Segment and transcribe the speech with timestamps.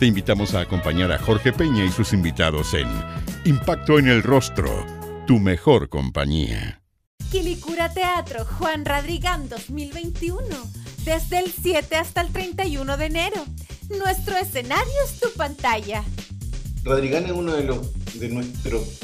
[0.00, 2.88] Te invitamos a acompañar a Jorge Peña y sus invitados en
[3.44, 4.86] Impacto en el Rostro,
[5.26, 6.80] tu mejor compañía.
[7.30, 10.42] Quilicura Teatro Juan Radrigán 2021,
[11.04, 13.44] desde el 7 hasta el 31 de enero.
[13.90, 16.02] Nuestro escenario es tu pantalla.
[16.82, 19.00] Radrigán es uno de, los, de nuestros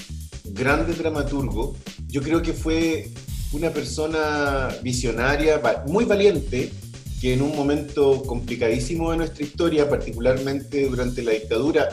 [0.47, 1.77] grandes dramaturgos.
[2.07, 3.11] Yo creo que fue
[3.53, 6.73] una persona visionaria, muy valiente,
[7.21, 11.89] que en un momento complicadísimo de nuestra historia, particularmente durante la dictadura,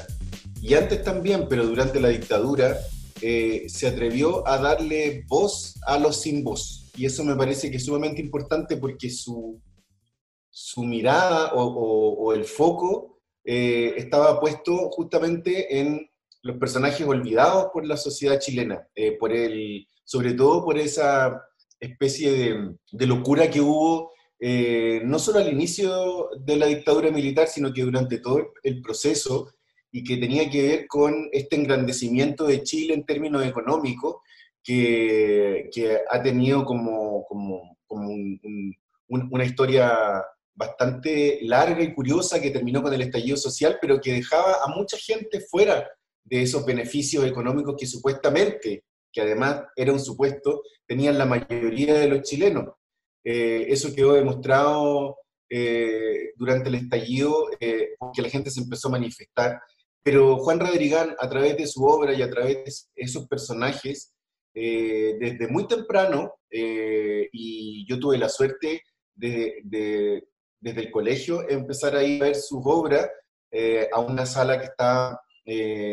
[0.61, 2.77] y antes también, pero durante la dictadura,
[3.21, 6.89] eh, se atrevió a darle voz a los sin voz.
[6.95, 9.61] Y eso me parece que es sumamente importante porque su,
[10.49, 16.09] su mirada o, el foco eh, estaba puesto justamente en
[16.43, 21.41] los personajes olvidados por la sociedad chilena, eh, por el, sobre todo por esa
[21.79, 24.12] especie de, de locura que hubo
[24.45, 29.53] eh, no solo al inicio de la dictadura militar, sino que durante todo el proceso
[29.89, 34.17] y que tenía que ver con este engrandecimiento de Chile en términos económicos,
[34.61, 35.69] que,
[36.09, 37.79] ha tenido como, como,
[39.07, 39.97] una historia
[40.53, 44.97] bastante larga y curiosa que terminó con el estallido social, pero que dejaba a mucha
[44.97, 45.89] gente fuera
[46.21, 52.09] de esos beneficios económicos que supuestamente, que además era un supuesto, tenían la mayoría de
[52.09, 52.73] los chilenos.
[53.23, 55.17] Eh, eso quedó demostrado
[55.49, 59.61] eh, durante el estallido, eh, porque la gente se empezó a manifestar.
[60.03, 64.13] Pero Juan Rodrigán, a través de su obra y a través de esos personajes,
[64.55, 68.83] desde muy temprano, y yo tuve la suerte
[69.15, 70.21] de,
[70.59, 73.09] desde el colegio empezar a ir a ver sus obras
[73.93, 75.19] a una sala que está,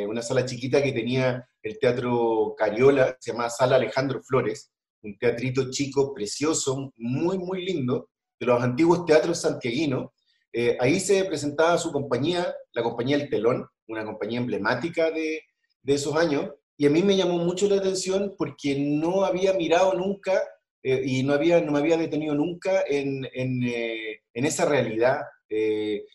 [0.09, 5.71] una sala chiquita que tenía el Teatro Cariola, se llama Sala Alejandro Flores, un teatrito
[5.71, 10.11] chico, precioso, muy, muy lindo, de los antiguos teatros santiaguinos.
[10.53, 15.43] Eh, ahí se presentaba su compañía, la compañía El Telón, una compañía emblemática de,
[15.83, 19.95] de, esos años, y a mí me llamó mucho la atención porque no había mirado
[19.95, 20.41] nunca
[20.83, 25.21] eh, y no, había, no me había detenido nunca en, en, eh, en esa realidad.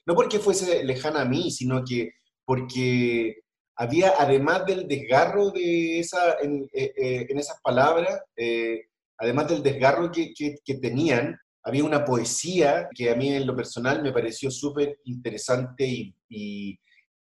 [0.06, 2.12] no porque fuese lejana a mí, sino que
[2.46, 3.45] porque
[3.76, 8.88] había, además del desgarro de esa, en, eh, eh, esas palabras, eh,
[9.18, 10.34] además del desgarro que,
[10.82, 16.80] tenían, había una poesía que a mí en lo personal me pareció súper interesante y,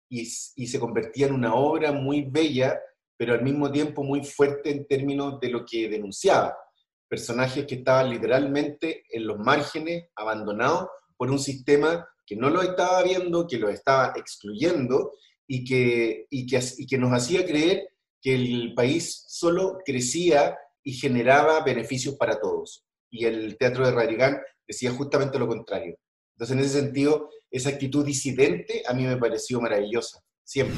[0.10, 2.80] y, se convertía en una obra muy bella,
[3.18, 6.56] pero al mismo tiempo muy fuerte en términos de lo que denunciaba.
[7.08, 10.88] Personajes que estaban literalmente en los márgenes, abandonados
[11.18, 15.14] por un sistema que no lo estaba viendo, que lo estaba excluyendo
[15.48, 17.88] y que, y que, y que nos hacía creer
[18.22, 22.86] que el país solo crecía y generaba beneficios para todos.
[23.10, 25.96] Y el teatro de Radrigán decía justamente lo contrario.
[26.36, 30.76] Entonces, en ese sentido, esa actitud disidente a mí me pareció maravillosa, siempre.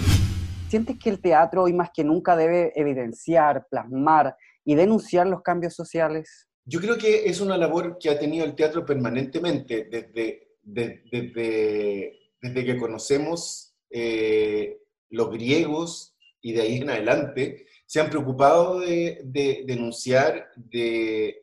[0.69, 5.73] ¿Sientes que el teatro hoy más que nunca debe evidenciar, plasmar y denunciar los cambios
[5.73, 6.47] sociales?
[6.65, 12.65] Yo creo que es una labor que ha tenido el teatro permanentemente desde, desde, desde
[12.65, 14.77] que conocemos eh,
[15.09, 19.21] los griegos y de ahí en adelante se han preocupado de,
[19.65, 21.41] denunciar, de,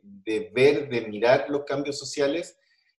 [0.53, 2.57] ver, de mirar los cambios sociales.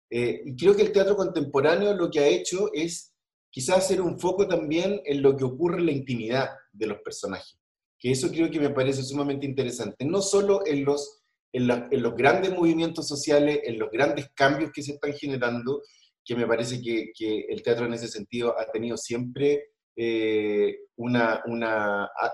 [0.10, 3.14] Eh, y creo que el teatro contemporáneo lo que ha hecho es
[3.50, 7.58] quizás hacer un foco también en lo que ocurre en la intimidad de los personajes.
[8.00, 10.04] Que eso creo que me parece sumamente interesante.
[10.06, 11.22] No solo en los,
[11.52, 15.82] en los grandes movimientos sociales, en los grandes cambios que se están generando,
[16.26, 21.42] que me parece que, el teatro en ese sentido ha tenido siempre eh, una,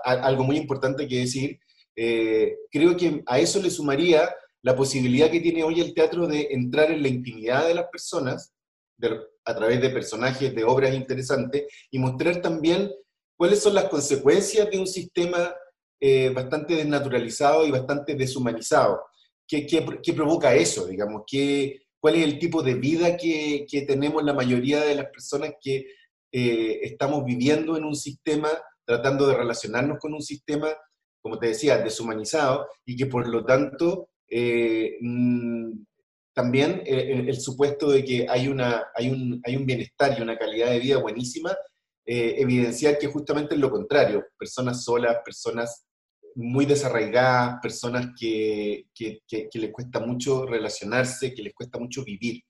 [0.04, 1.58] algo muy importante que decir.
[1.96, 6.48] Eh, creo que a eso le sumaría la posibilidad que tiene hoy el teatro de
[6.50, 8.52] entrar en la intimidad de las personas
[9.44, 12.90] a través de personajes, de obras interesantes, y mostrar también
[13.36, 15.54] cuáles son las consecuencias de un sistema
[15.98, 19.02] eh, bastante desnaturalizado y bastante deshumanizado.
[19.46, 21.22] ¿Qué, qué, qué provoca eso, digamos?
[21.26, 25.86] ¿Qué, cuál es el tipo de vida que, tenemos la mayoría de las personas que
[26.32, 28.48] eh, estamos viviendo en un sistema,
[28.84, 30.68] tratando de relacionarnos con un sistema,
[31.20, 35.72] como te decía, deshumanizado, y que por lo tanto eh, mm,
[36.32, 40.38] también eh, el, supuesto de que hay, una, hay, un, hay un bienestar y una
[40.38, 41.56] calidad de vida buenísima
[42.12, 45.86] evidenciar que justamente es lo contrario, personas solas, personas
[46.34, 49.20] muy desarraigadas, personas que, que,
[49.54, 52.42] les cuesta mucho relacionarse, que les cuesta mucho vivir.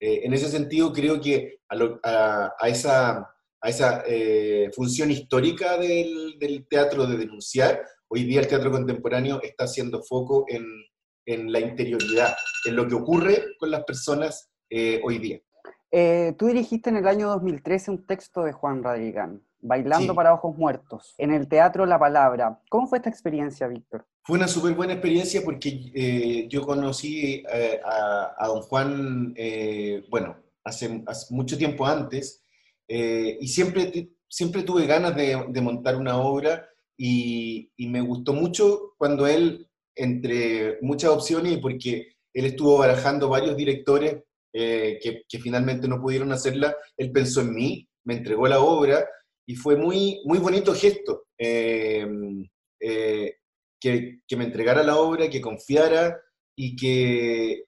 [0.00, 6.66] Eh, en ese sentido, creo que a, esa, a esa eh, función histórica del, del,
[6.68, 10.64] teatro de denunciar, hoy día el teatro contemporáneo está haciendo foco en,
[11.26, 12.34] en la interioridad,
[12.66, 15.40] en lo que ocurre con las personas eh, hoy día.
[16.36, 21.14] tú dirigiste en el año 2013 un texto de Juan Radrigán, Bailando para Ojos Muertos,
[21.18, 22.60] en el Teatro La Palabra.
[22.68, 24.06] ¿Cómo fue esta experiencia, Víctor?
[24.22, 30.36] Fue una súper buena experiencia porque eh, yo conocí eh, a, don Juan, eh, bueno,
[30.62, 32.44] hace, mucho tiempo antes,
[32.86, 39.68] y siempre, siempre tuve ganas de, montar una obra y, me gustó mucho cuando él,
[39.94, 44.22] entre muchas opciones, y porque él estuvo barajando varios directores
[44.52, 49.06] que, que finalmente no pudieron hacerla, él pensó en mí, me entregó la obra
[49.48, 52.06] y fue muy, muy bonito gesto eh,
[52.80, 53.36] eh,
[53.80, 56.20] que, que, me entregara la obra, que confiara
[56.54, 57.64] y que,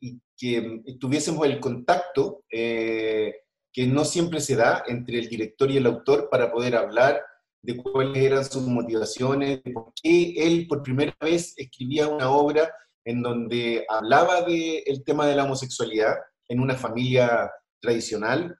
[0.00, 3.34] y que tuviésemos el contacto eh,
[3.72, 7.20] que no siempre se da entre el director y el autor para poder hablar
[7.62, 12.72] de cuáles eran sus motivaciones, de por qué él por primera vez escribía una obra
[13.04, 16.14] en donde hablaba del tema de la homosexualidad
[16.48, 17.50] en una familia
[17.80, 18.56] tradicional,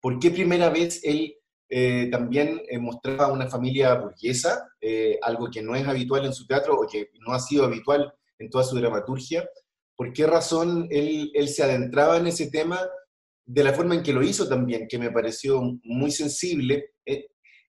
[0.00, 1.39] por qué primera vez él
[1.72, 6.44] eh, también eh, mostraba una familia burguesa, eh, algo que no es habitual en su
[6.44, 9.48] teatro o que no ha sido habitual en toda su dramaturgia.
[9.94, 12.80] ¿Por qué razón él, él se adentraba en ese tema
[13.46, 16.86] de la forma en que lo hizo también, que me pareció muy sensible?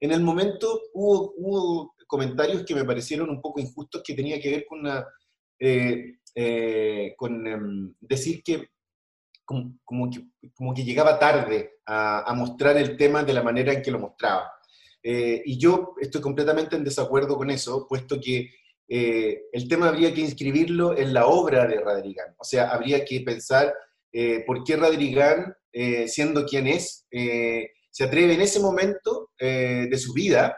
[0.03, 4.50] en el momento hubo, hubo, comentarios que me parecieron un poco injustos que tenía que
[4.50, 5.06] ver con, una,
[7.15, 8.68] con em, decir que
[9.83, 10.24] como, que,
[10.56, 14.51] como que llegaba tarde a, mostrar el tema de la manera en que lo mostraba.
[15.03, 18.50] Eh, y yo estoy completamente en desacuerdo con eso, puesto que
[18.88, 22.36] eh, el tema habría que inscribirlo en la obra de Radrigán.
[22.38, 23.74] O sea, habría que pensar
[24.12, 25.56] eh, por qué Radrigán,
[26.07, 30.57] siendo quien es, se atreve en ese momento de su vida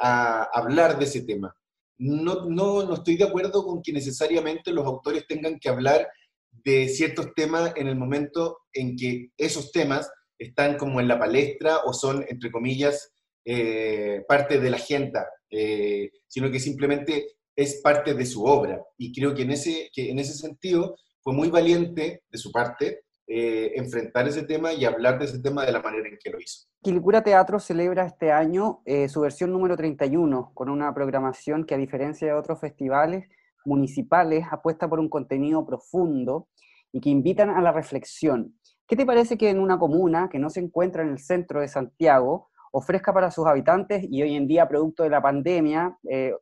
[0.00, 1.54] a hablar de ese tema.
[1.96, 6.08] No, no, no estoy de acuerdo con que necesariamente los autores tengan que hablar
[6.52, 11.78] de ciertos temas en el momento en que esos temas están como en la palestra
[11.84, 13.12] o son, entre comillas,
[13.44, 18.82] eh, parte de la agenda, eh, sino que simplemente es parte de su obra.
[18.96, 23.02] Y creo que en ese, que en ese sentido fue muy valiente de su parte
[23.26, 26.40] eh, enfrentar ese tema y hablar de ese tema de la manera en que lo
[26.40, 26.66] hizo.
[26.82, 32.26] Quilicura Teatro celebra este año su versión número 31, con una programación que a diferencia
[32.26, 33.28] de otros festivales,
[33.64, 36.48] municipales apuesta por un contenido profundo
[36.92, 38.54] y que invitan a la reflexión.
[38.86, 41.68] ¿Qué te parece que en una comuna que no se encuentra en el centro de
[41.68, 46.34] Santiago ofrezca para sus habitantes y hoy en día producto de la pandemia, eh,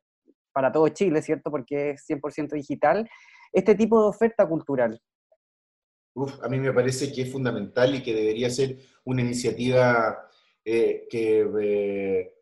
[0.53, 1.51] para todo Chile, ¿cierto?
[1.51, 3.09] Porque es 100% digital,
[3.53, 5.01] este tipo de oferta cultural?
[6.15, 10.19] Uf, a mí me parece que es fundamental y que debería ser una iniciativa
[10.65, 12.35] eh, que, eh,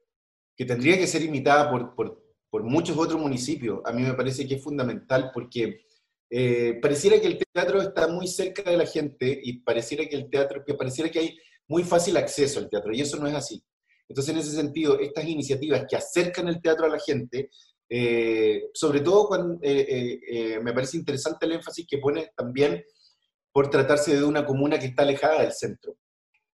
[0.56, 3.80] que tendría que ser imitada por, por, por muchos otros municipios.
[3.84, 5.86] A mí me parece que es fundamental porque
[6.30, 10.28] eh, pareciera que el teatro está muy cerca de la gente y pareciera que el
[10.28, 11.38] teatro, que pareciera que hay
[11.68, 13.62] muy fácil acceso al teatro y eso no es así.
[14.08, 17.50] Entonces, en ese sentido, estas iniciativas que acercan el teatro a la gente,
[17.88, 22.84] eh, sobre todo cuando eh, me parece interesante el énfasis que pone también
[23.52, 25.96] por tratarse de una comuna que está alejada del centro.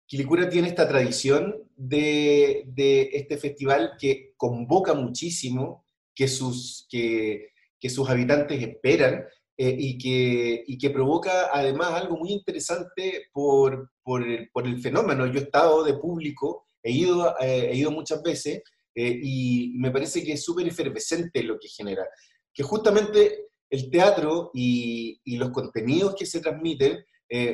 [0.05, 5.82] Quilicura tiene esta tradición de, de este festival que convoca muchísimo,
[6.15, 12.17] que sus, que, que sus habitantes esperan, eh, y, que, y, que, provoca además algo
[12.17, 15.27] muy interesante por, por, el, por, el, fenómeno.
[15.27, 18.63] Yo he estado de público, he ido, eh, he ido muchas veces
[18.95, 22.03] eh, y me parece que es súper efervescente lo que genera.
[22.51, 27.03] Que justamente el teatro y, y los contenidos que se transmiten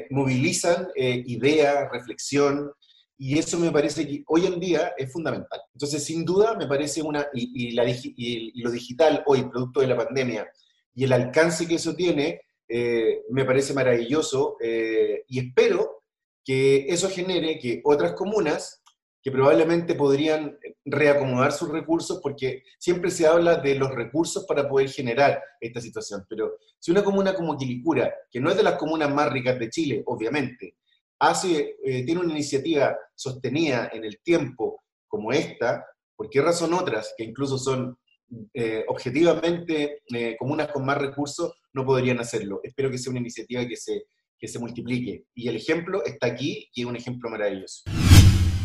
[0.09, 2.69] movilizan ideas, reflexión,
[3.21, 5.59] y eso me parece que hoy en día es fundamental.
[5.73, 9.97] Entonces, sin duda, me parece una, y, y, la, lo digital hoy, producto de la
[9.97, 10.49] pandemia,
[10.95, 16.03] y el alcance que eso tiene eh, me parece maravilloso eh, y espero
[16.45, 18.83] que eso genere que otras comunas
[19.21, 24.89] que probablemente podrían reacomodar sus recursos, porque siempre se habla de los recursos para poder
[24.89, 29.13] generar esta situación, pero si una comuna como Quilicura, que no es de las comunas
[29.13, 30.75] más ricas de Chile, obviamente,
[31.19, 35.85] hace, eh, tiene una iniciativa sostenida en el tiempo como esta,
[36.15, 37.97] ¿por qué razón otras, que incluso son
[38.53, 42.61] eh, objetivamente eh, comunas con más recursos no podrían hacerlo.
[42.63, 44.05] Espero que sea una iniciativa que se,
[44.37, 45.25] que se multiplique.
[45.33, 47.83] Y el ejemplo está aquí y es un ejemplo maravilloso.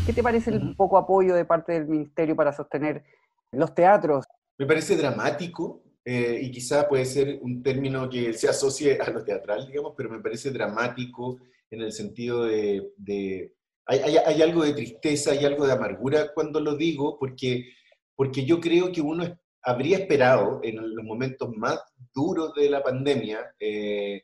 [0.05, 3.03] ¿Qué te parece el poco apoyo de parte del ministerio para sostener
[3.51, 4.25] los teatros?
[4.57, 9.23] Me parece dramático eh, y quizá puede ser un término que se asocie a lo
[9.23, 11.39] teatral, digamos, pero me parece dramático
[11.75, 13.51] en el sentido de...
[13.85, 17.73] hay, hay, algo de tristeza, hay algo de amargura cuando lo digo, porque,
[18.15, 19.23] porque yo creo que uno
[19.61, 21.79] habría esperado en los momentos más
[22.13, 24.23] duros de la pandemia eh,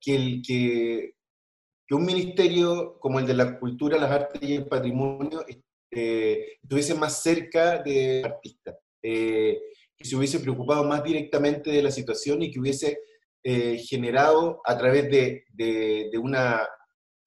[0.00, 1.14] que, el, que,
[1.86, 5.44] que, un ministerio como el de la cultura, las artes y el patrimonio
[5.90, 8.76] eh, estuviese más cerca de artistas.
[9.02, 9.58] Eh,
[9.96, 12.98] que se hubiese preocupado más directamente de la situación y que hubiese
[13.42, 16.66] eh, generado a través de, de, una,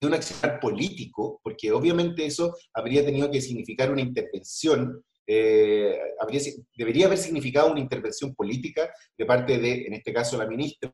[0.00, 6.40] de un accionar político, porque obviamente eso habría tenido que significar una intervención, eh, habría,
[6.76, 10.92] debería haber significado una intervención política de parte de, en este caso, la ministra,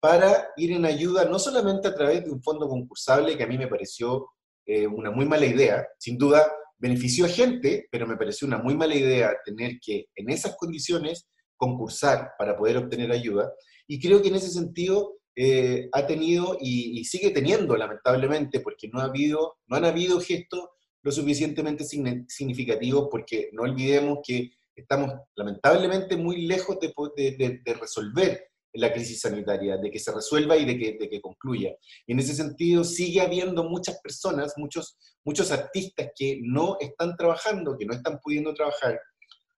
[0.00, 3.56] para ir en ayuda no solamente a través de un fondo concursable, que a mí
[3.56, 4.28] me pareció
[4.66, 6.46] eh, una muy mala idea, sin duda
[6.78, 11.26] benefició a gente, pero me pareció una muy mala idea tener que en esas condiciones
[11.56, 13.50] concursar para poder obtener ayuda.
[13.86, 19.00] Y creo que en ese sentido eh, ha tenido y, sigue teniendo, lamentablemente, porque no,
[19.00, 20.68] ha habido, no han habido gestos
[21.02, 28.92] lo suficientemente significativos, porque no olvidemos que estamos lamentablemente muy lejos de, de resolver la
[28.92, 31.76] crisis sanitaria, de que se resuelva y de que, de que concluya.
[32.06, 37.76] Y en ese sentido sigue habiendo muchas personas, muchos, muchos artistas que no están trabajando,
[37.78, 39.00] que no están pudiendo trabajar.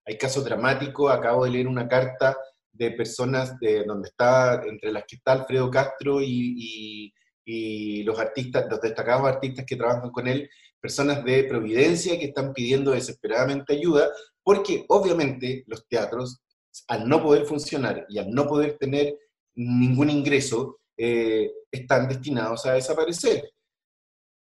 [0.05, 2.37] Hay casos dramáticos, acabo de leer una carta
[2.77, 7.13] de personas de donde está, entre las que está Alfredo Castro y,
[7.45, 12.53] y, los artistas, los destacados artistas que trabajan con él, personas de Providencia que están
[12.53, 14.09] pidiendo desesperadamente ayuda,
[14.43, 16.41] porque obviamente los teatros
[16.87, 19.17] al no poder funcionar y al no poder tener
[19.55, 23.51] ningún ingreso, eh, están destinados a desaparecer.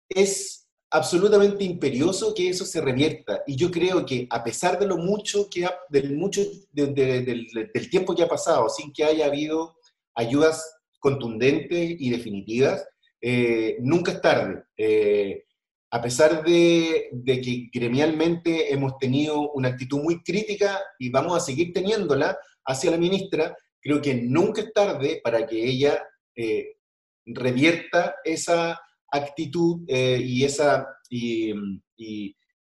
[0.09, 3.43] Es absolutamente imperioso que eso se revierta.
[3.45, 6.41] Y yo creo que a pesar de lo mucho que del mucho
[6.71, 9.75] del, tiempo que ha pasado sin que haya habido
[10.15, 12.85] ayudas contundentes y definitivas
[13.21, 14.63] eh, nunca es tarde.
[14.77, 15.43] Eh,
[15.89, 21.71] a pesar de, que gremialmente hemos tenido una actitud muy crítica y vamos a seguir
[21.73, 26.03] teniéndola hacia la ministra, creo que nunca es tarde para que ella
[26.35, 26.75] eh,
[27.25, 28.79] revierta esa
[29.11, 31.53] actitud eh, y, esa, y,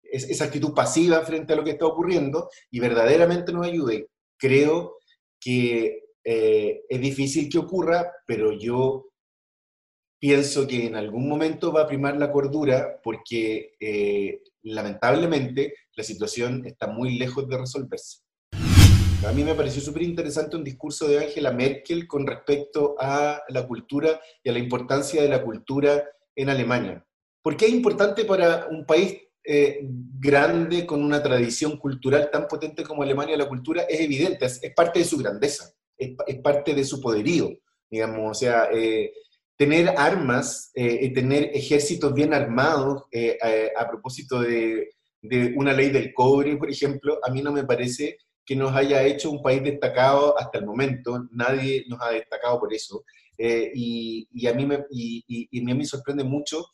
[0.02, 4.08] esa actitud pasiva frente a lo que está ocurriendo y verdaderamente nos ayude.
[4.38, 4.96] Creo
[5.40, 9.06] que eh, es difícil que ocurra, pero yo
[10.18, 16.66] pienso que en algún momento va a primar la cordura porque eh, lamentablemente la situación
[16.66, 18.20] está muy lejos de resolverse.
[19.26, 23.66] A mí me pareció súper interesante un discurso de Angela Merkel con respecto a la
[23.66, 26.04] cultura y a la importancia de la cultura
[26.36, 27.04] en Alemania.
[27.42, 32.84] ¿Por qué es importante para un país eh, grande con una tradición cultural tan potente
[32.84, 33.82] como Alemania la cultura?
[33.82, 37.50] Es evidente, es, parte de su grandeza, es, parte de su poderío,
[37.90, 39.12] digamos, o sea, eh,
[39.56, 43.38] tener armas eh, tener ejércitos bien armados eh,
[43.76, 44.90] a, propósito de,
[45.56, 49.30] una ley del cobre, por ejemplo, a mí no me parece que nos haya hecho
[49.30, 53.04] un país destacado hasta el momento, nadie nos ha destacado por eso,
[53.38, 56.66] eh, y, a mí me, y, me sorprende mucho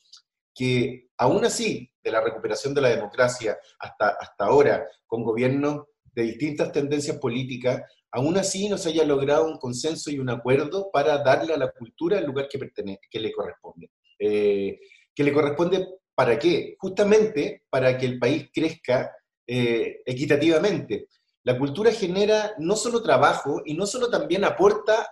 [0.54, 6.24] que aún así, de la recuperación de la democracia hasta, hasta ahora, con gobiernos de
[6.24, 11.18] distintas tendencias políticas, aún así no se haya logrado un consenso y un acuerdo para
[11.18, 13.90] darle a la cultura el lugar que, pertenece, que le corresponde.
[14.18, 14.78] Eh,
[15.14, 16.76] ¿Que le corresponde para qué?
[16.78, 19.10] Justamente para que el país crezca
[19.46, 21.08] eh, equitativamente.
[21.44, 25.10] La cultura genera no solo trabajo y no solo también aporta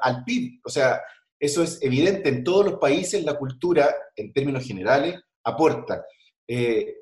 [0.00, 0.60] al PIB.
[0.64, 1.00] O sea,
[1.40, 6.04] eso es evidente en todos los países, la cultura, en términos generales, aporta.
[6.46, 6.94] Eh,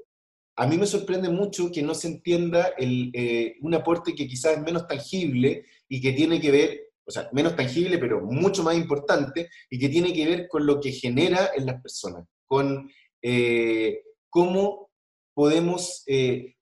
[0.57, 4.63] a mí me sorprende mucho que no se entienda eh, un aporte que quizás es
[4.63, 9.51] menos tangible y que tiene que ver, o sea, menos tangible, pero mucho más importante,
[9.71, 12.91] y que tiene que ver con lo que genera en las personas, con
[13.23, 14.91] eh, cómo
[15.35, 16.05] podemos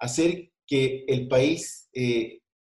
[0.01, 1.89] hacer que el país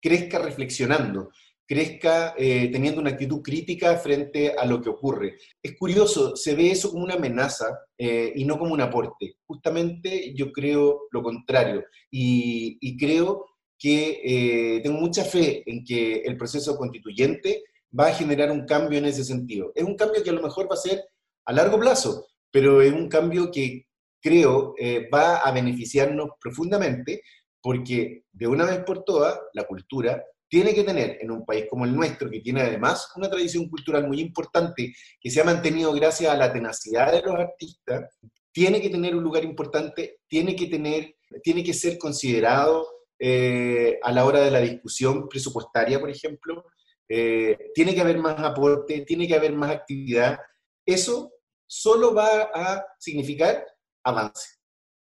[0.02, 1.30] crezca reflexionando,
[1.68, 5.36] crezca eh, teniendo una actitud crítica frente a lo que ocurre.
[5.62, 9.36] Es curioso, se ve eso como una amenaza eh, y no como un aporte.
[9.46, 13.46] Justamente yo creo lo contrario y, creo
[13.78, 17.64] que eh, tengo mucha fe en que el proceso constituyente
[17.98, 19.72] va a generar un cambio en ese sentido.
[19.76, 21.04] Es un cambio que a lo mejor va a ser
[21.46, 23.86] a largo plazo, pero es un cambio que
[24.20, 24.74] creo
[25.14, 27.22] va a beneficiarnos profundamente
[27.68, 31.84] porque de una vez por todas la cultura tiene que tener en un país como
[31.84, 36.32] el nuestro, que tiene además una tradición cultural muy importante, que se ha mantenido gracias
[36.32, 38.06] a la tenacidad de los artistas,
[38.54, 42.88] tiene que tener un lugar importante, tiene que, tener, tiene que ser considerado
[43.20, 46.64] eh, a la hora de la discusión presupuestaria, por ejemplo.
[47.10, 50.40] Eh, tiene que haber más aporte, tiene que haber más actividad.
[50.86, 51.34] Eso
[51.66, 53.62] solo va a significar
[54.06, 54.52] avance.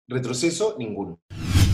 [0.08, 1.20] Retroceso, ninguno.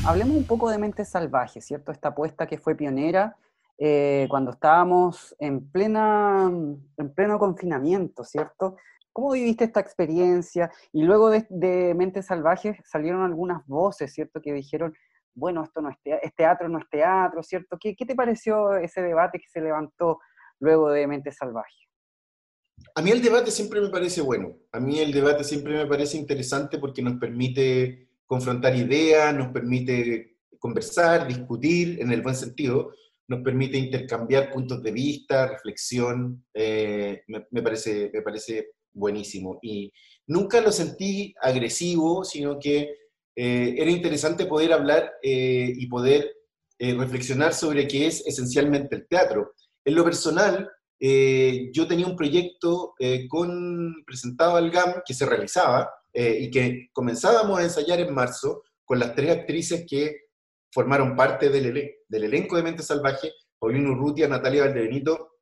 [0.02, 1.92] Hablemos un poco de Mente Salvaje, ¿cierto?
[1.92, 3.37] Esta apuesta que fue pionera
[3.78, 6.50] eh, cuando estábamos en, plena,
[6.97, 8.76] en pleno confinamiento, ¿cierto?
[9.12, 10.71] ¿Cómo viviste esta experiencia?
[10.92, 14.40] Y luego de, de Mentes Salvajes salieron algunas voces, ¿cierto?
[14.40, 14.95] Que dijeron,
[15.35, 15.97] bueno, esto no es,
[16.35, 17.76] teatro, no es teatro, ¿cierto?
[17.78, 20.19] ¿Qué, ¿Qué, te pareció ese debate que se levantó
[20.61, 21.76] luego de Mente Salvaje?
[22.95, 24.57] A mí el debate siempre me parece bueno.
[24.73, 30.37] A mí el debate siempre me parece interesante porque nos permite confrontar ideas, nos permite
[30.56, 32.92] conversar, discutir en el buen sentido,
[33.26, 39.58] nos permite intercambiar puntos de vista, reflexión, eh, me, parece, me parece buenísimo.
[39.62, 39.92] Y
[40.28, 42.94] nunca lo sentí agresivo, sino que
[43.34, 46.32] eh, era interesante poder hablar eh, y poder
[46.78, 49.54] reflexionar sobre qué es esencialmente el teatro.
[49.84, 52.94] En lo personal, yo tenía un proyecto
[53.28, 58.98] con, presentado al GAM que se realizaba y que comenzábamos a ensayar en marzo con
[58.98, 60.22] las tres actrices que
[60.72, 65.38] formaron parte del, del elenco de Mente Salvaje, Paulino Urrutia, Natalia Valdebenito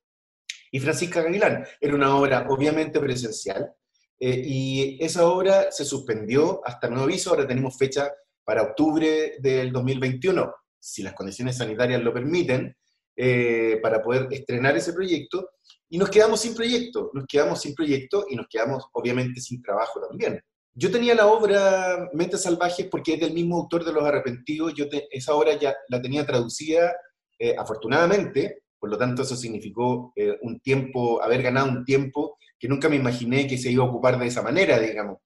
[0.70, 1.64] y Francisca Gavilán.
[1.80, 3.72] Era una obra obviamente presencial
[4.20, 8.12] eh, y esa obra se suspendió hasta nuevo aviso, ahora tenemos fecha
[8.44, 12.75] para octubre del 2021, si las condiciones sanitarias lo permiten,
[13.16, 15.50] eh, para poder estrenar ese proyecto.
[15.90, 20.00] Y nos quedamos sin proyecto, nos quedamos sin proyecto y nos quedamos obviamente sin trabajo
[20.08, 20.40] también.
[20.80, 24.75] Yo tenía la obra Mentes Salvajes porque es del mismo autor de Los Arrepentidos.
[24.75, 26.94] Yo esa obra ya la tenía traducida,
[27.37, 32.68] eh, afortunadamente, por lo tanto eso significó eh, un tiempo, haber ganado un tiempo que
[32.68, 35.18] nunca me imaginé que se iba a ocupar de esa manera, digamos.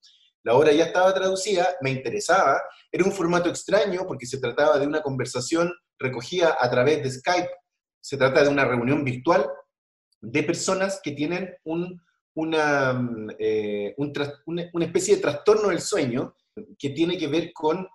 [0.43, 2.59] La obra ya estaba traducida, me interesaba,
[2.91, 7.51] era un formato extraño porque se trataba de una conversación recogida a través de Skype,
[8.01, 9.47] se trata de una reunión virtual
[10.23, 12.01] de personas que tienen un
[12.35, 16.35] una, eh, una, especie de trastorno del sueño
[16.79, 17.87] que tiene que ver con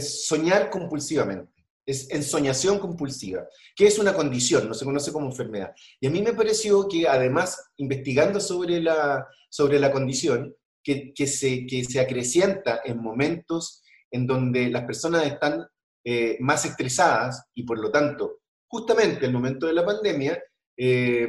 [0.00, 1.52] soñar compulsivamente.
[1.86, 5.72] Es ensoñación compulsiva, que es una condición, no se conoce como enfermedad.
[6.00, 11.26] Y a mí me pareció que además, investigando sobre la, sobre la condición, que, que,
[11.26, 15.66] se, que se acrecienta en momentos en donde las personas están
[16.04, 20.42] eh, más estresadas y por lo tanto, justamente en el momento de la pandemia,
[20.76, 21.28] eh,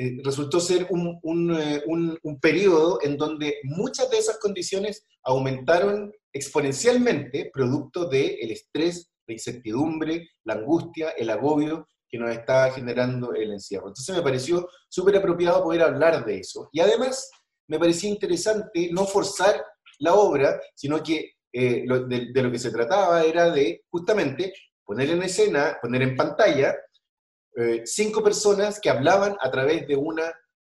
[0.00, 1.20] eh, resultó ser un,
[1.54, 8.50] eh, un, un, periodo en donde muchas de esas condiciones aumentaron exponencialmente producto del el
[8.50, 13.88] estrés, la incertidumbre, la angustia, el agobio que nos está generando el encierro.
[13.88, 16.70] Entonces me pareció súper apropiado poder hablar de eso.
[16.72, 17.30] Y además
[17.68, 19.62] me parecía interesante no forzar
[19.98, 25.10] la obra, sino que eh, de, de, lo que se trataba era de justamente poner
[25.10, 26.74] en escena, poner en pantalla
[27.56, 30.32] eh, cinco personas que hablaban a través de una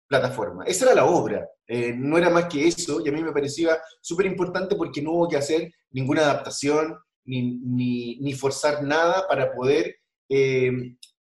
[0.07, 0.65] plataforma.
[0.65, 3.77] Esa era la obra, eh, no era más que eso, y a mí me parecía
[4.01, 9.95] súper importante porque no hubo que hacer ninguna adaptación ni, ni, forzar nada para poder,
[10.29, 10.71] eh,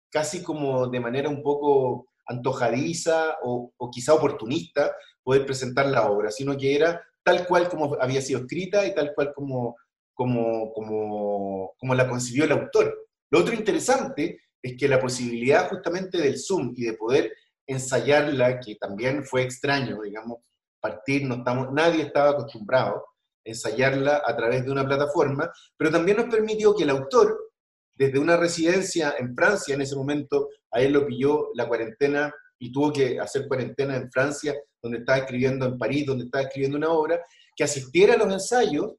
[0.09, 6.31] casi como de manera un poco antojadiza o, o, quizá oportunista, poder presentar la obra,
[6.31, 9.75] sino que era tal cual como había sido escrita y tal cual como,
[10.13, 13.07] como, como, como la concibió el autor.
[13.31, 17.33] Lo otro interesante es que la posibilidad justamente del Zoom y de poder
[17.67, 20.39] ensayarla, que también fue extraño, digamos,
[20.81, 23.03] partir, no estamos, nadie estaba acostumbrado a
[23.43, 27.51] ensayarla a través de una plataforma, pero también nos permitió que el autor,
[27.95, 32.71] desde una residencia en Francia, en ese momento a él lo pilló la cuarentena y
[32.71, 36.89] tuvo que hacer cuarentena en Francia, donde estaba escribiendo en París, donde estaba escribiendo una
[36.89, 37.21] obra,
[37.55, 38.95] que asistiera a los ensayos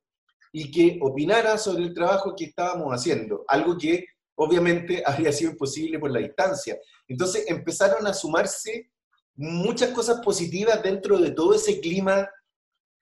[0.52, 4.04] y que opinara sobre el trabajo que estábamos haciendo, algo que
[4.40, 6.78] obviamente habría sido imposible por la distancia.
[7.06, 8.90] Entonces empezaron a sumarse
[9.36, 12.28] muchas cosas positivas dentro de todo ese clima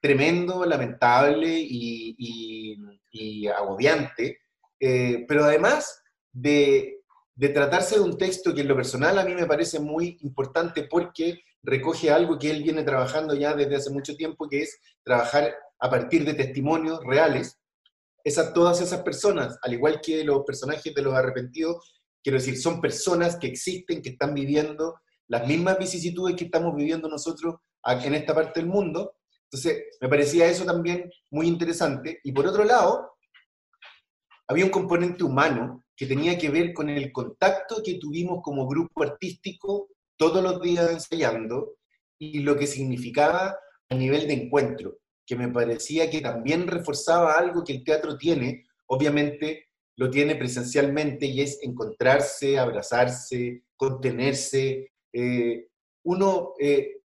[0.00, 2.76] tremendo, lamentable y,
[3.48, 4.38] agobiante,
[4.78, 7.00] eh, pero además de,
[7.34, 10.84] de, tratarse de un texto que en lo personal a mí me parece muy importante
[10.84, 15.52] porque recoge algo que él viene trabajando ya desde hace mucho tiempo, que es trabajar
[15.80, 17.57] a partir de testimonios reales,
[18.24, 22.80] esas, todas esas personas, al igual que los personajes de los arrepentidos, quiero decir, son
[22.80, 28.34] personas que existen, que están viviendo las mismas vicisitudes que estamos viviendo nosotros en esta
[28.34, 29.16] parte del mundo.
[29.44, 32.20] Entonces, me parecía eso también muy interesante.
[32.24, 33.12] Y por otro lado,
[34.46, 39.02] había un componente humano que tenía que ver con el contacto que tuvimos como grupo
[39.02, 41.76] artístico todos los días ensayando
[42.18, 43.56] y lo que significaba
[43.90, 44.98] a nivel de encuentro
[45.28, 51.26] que me parecía que también reforzaba algo que el teatro tiene, obviamente lo tiene presencialmente
[51.26, 54.92] y es encontrarse, abrazarse, contenerse.
[55.12, 55.66] Eh,
[56.04, 57.02] uno eh,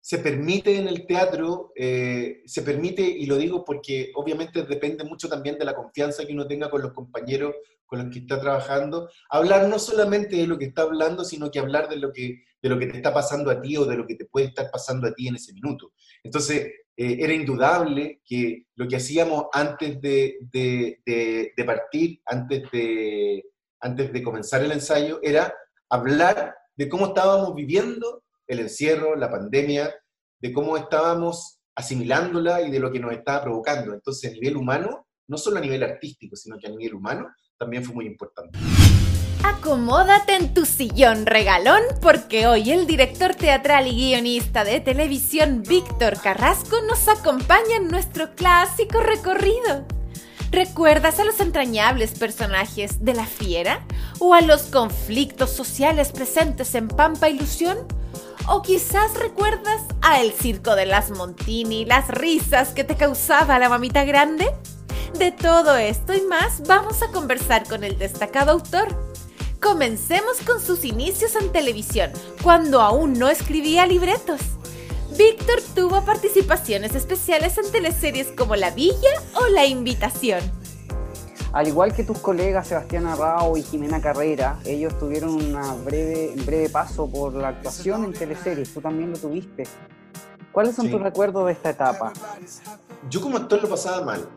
[0.00, 5.28] se permite en el teatro, eh, se permite, y lo digo porque obviamente depende mucho
[5.28, 9.08] también de la confianza que uno tenga con los compañeros con los que está trabajando,
[9.30, 12.68] hablar no solamente de lo que está hablando, sino que hablar de lo que, de
[12.68, 15.06] lo que te está pasando a ti o de lo que te puede estar pasando
[15.06, 15.92] a ti en ese minuto.
[16.24, 23.44] Entonces, eh, era indudable que lo que hacíamos antes de, de, de, partir, antes de,
[23.80, 25.52] antes de comenzar el ensayo, era
[25.90, 29.94] hablar de cómo estábamos viviendo el encierro, la pandemia,
[30.40, 33.92] de cómo estábamos asimilándola y de lo que nos estaba provocando.
[33.92, 37.28] Entonces, a nivel humano, no solo a nivel artístico, sino que a nivel humano,
[37.58, 38.58] también fue muy importante.
[39.44, 46.20] Acomódate en tu sillón regalón porque hoy el director teatral y guionista de televisión Víctor
[46.20, 49.84] Carrasco nos acompaña en nuestro clásico recorrido.
[50.50, 53.84] ¿Recuerdas a los entrañables personajes de La Fiera?
[54.20, 57.78] ¿O a los conflictos sociales presentes en Pampa Ilusión?
[58.48, 63.68] O quizás recuerdas a El Circo de las Montini, las risas que te causaba la
[63.68, 64.46] mamita grande.
[65.18, 68.96] De todo esto y más vamos a conversar con el destacado autor.
[69.60, 72.10] Comencemos con sus inicios en televisión,
[72.42, 74.40] cuando aún no escribía libretos.
[75.16, 80.40] Víctor tuvo participaciones especiales en teleseries como La Villa o La Invitación.
[81.52, 86.68] Al igual que tus colegas Sebastián Arrao y Jimena Carrera, ellos tuvieron un breve, breve
[86.68, 89.64] paso por la actuación en teleseries, tú también lo tuviste.
[90.52, 92.12] ¿Cuáles son tus recuerdos de esta etapa?
[93.08, 94.28] Yo como actor lo pasaba mal.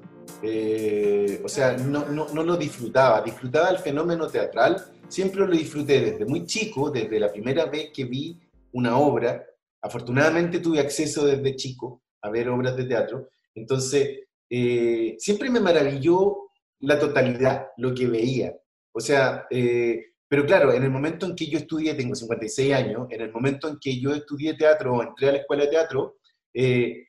[0.42, 3.22] Eh, o sea, no, no, no, lo disfrutaba.
[3.22, 4.86] Disfrutaba el fenómeno teatral.
[5.10, 8.40] Siempre lo disfruté desde muy chico, desde la primera vez que vi
[8.74, 9.44] una obra.
[9.82, 13.30] Afortunadamente tuve acceso desde chico a ver obras de teatro.
[13.56, 14.20] Entonces,
[14.50, 18.56] eh, siempre me maravilló la totalidad, lo que veía.
[18.92, 23.08] O sea, eh, pero claro, en el momento en que yo estudié, tengo 56 años,
[23.10, 26.18] en el momento en que yo estudié teatro o entré a la escuela de teatro,
[26.54, 27.08] eh,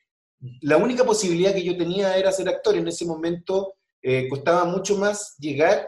[0.61, 2.75] la única posibilidad que yo tenía era ser actor.
[2.75, 5.87] En ese momento eh, costaba mucho más llegar,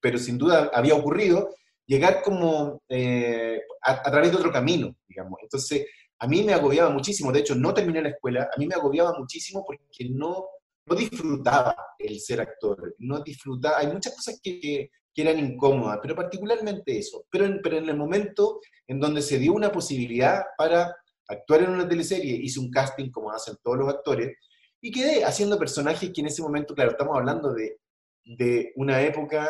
[0.00, 1.54] pero, sin duda había ocurrido,
[1.86, 5.38] llegar como a, a, través de otro camino, digamos.
[5.42, 5.86] Entonces,
[6.18, 7.30] a mí me agobiaba muchísimo.
[7.30, 10.46] De hecho, no terminé la escuela, a mí me agobiaba muchísimo porque no
[10.86, 16.14] no disfrutaba el ser actor, no disfrutaba, hay muchas cosas que, que, eran incómodas, pero
[16.14, 17.24] particularmente eso.
[17.30, 20.94] Pero en, pero en el momento en donde se dio una posibilidad para
[21.26, 24.36] actuar en una teleserie, hice un casting como hacen todos los actores,
[24.80, 27.78] y quedé haciendo personajes que en ese momento, claro, estamos hablando de,
[28.26, 29.48] de una época,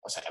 [0.00, 0.22] o sea,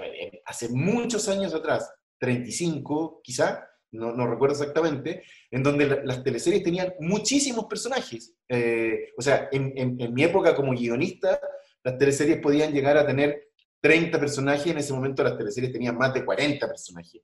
[0.46, 7.66] hace muchos años atrás, 35 quizá, no, recuerdo exactamente, en donde las teleseries tenían muchísimos
[7.66, 8.34] personajes.
[8.50, 11.40] Eh, o sea, en, mi época como guionista,
[11.84, 16.14] las teleseries podían llegar a tener 30 personajes, en ese momento las teleseries tenían más
[16.14, 17.22] de 40 personajes.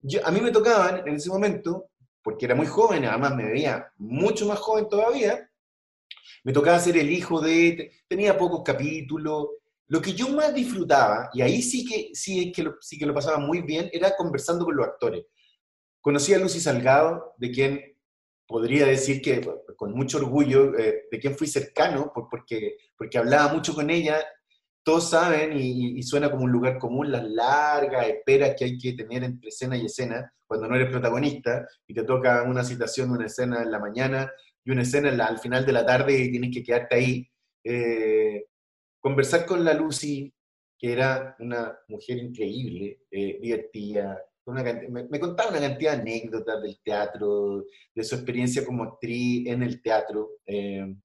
[0.00, 1.90] Yo, a mí me tocaban en ese momento,
[2.22, 5.48] porque era muy joven, además me veía mucho más joven todavía,
[6.44, 9.48] me tocaba ser el hijo de, tenía pocos capítulos,
[9.88, 13.38] lo que yo más disfrutaba, y ahí sí que, sí, que sí que lo pasaba
[13.38, 15.24] muy bien, era conversando con los actores.
[16.00, 17.92] Conocí a Lucy Salgado, de quien
[18.46, 19.40] podría decir que
[19.76, 24.18] con mucho orgullo, eh, de quien fui cercano, porque, porque hablaba mucho con ella.
[24.84, 29.24] Todos saben, y, suena como un lugar común, las largas esperas que hay que tener
[29.24, 33.62] entre escena y escena, cuando no eres protagonista y te toca una situación, una escena
[33.62, 34.30] en la mañana
[34.64, 37.30] y una escena al final de la tarde y tienes que quedarte ahí.
[37.64, 38.44] Eh,
[39.02, 40.32] conversar con la Lucy,
[40.78, 47.64] que era una mujer increíble, eh, divertida, me, contaba una cantidad de anécdotas del teatro,
[47.94, 50.30] de su experiencia como actriz en el teatro.
[50.46, 50.96] Eh,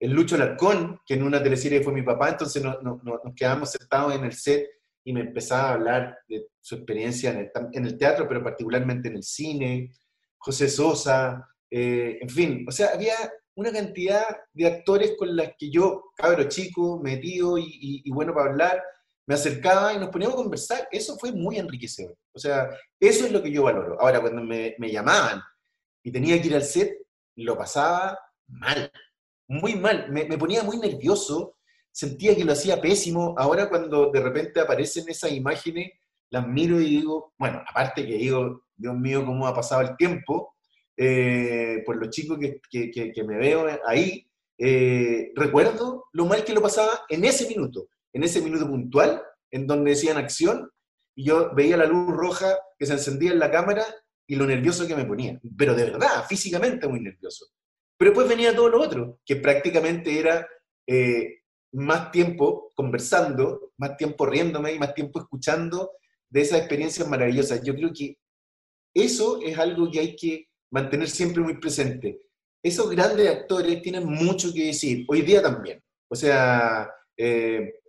[0.00, 4.24] el Lucho Larcón, que en una teleserie fue mi papá, entonces nos quedamos sentados en
[4.24, 4.66] el set
[5.04, 9.22] y me empezaba a hablar de su experiencia en el, teatro, pero particularmente en el
[9.22, 9.92] cine.
[10.36, 13.14] José Sosa, eh, en fin, o sea, había
[13.56, 18.50] una cantidad de actores con las que yo, cabro chico, metido y, y bueno para
[18.50, 18.82] hablar,
[19.26, 20.88] me acercaba y nos poníamos a conversar.
[20.90, 22.16] Eso fue muy enriquecedor.
[22.32, 24.00] O sea, eso es lo que yo valoro.
[24.00, 25.42] Ahora, cuando me, llamaban
[26.02, 26.96] y tenía que ir al set,
[27.34, 28.90] lo pasaba mal,
[29.48, 30.10] muy mal.
[30.10, 31.56] Me, ponía muy nervioso,
[31.90, 33.34] sentía que lo hacía pésimo.
[33.36, 35.90] Ahora, cuando de repente aparecen esas imágenes,
[36.30, 40.55] las miro y digo, bueno, aparte que digo, Dios mío, cómo ha pasado el tiempo,
[40.96, 44.26] eh, por los chicos que, que, me veo ahí,
[44.58, 49.66] eh, recuerdo lo mal que lo pasaba en ese minuto en ese minuto puntual, en
[49.66, 50.70] donde decían acción,
[51.14, 53.84] y yo veía la luz roja que se encendía en la cámara
[54.26, 55.38] y lo nervioso que me ponía.
[55.56, 57.44] Pero de verdad, físicamente muy nervioso.
[57.98, 60.48] Pero después venía todo lo otro, que prácticamente era
[60.86, 65.90] eh, más tiempo conversando, más tiempo riéndome y más tiempo escuchando
[66.30, 67.62] de esas experiencias maravillosas.
[67.62, 68.16] Yo creo que
[68.94, 72.20] eso es algo que hay que mantener siempre muy presente.
[72.62, 75.82] Esos grandes actores tienen mucho que decir, hoy día también.
[76.06, 77.80] O sea, eh,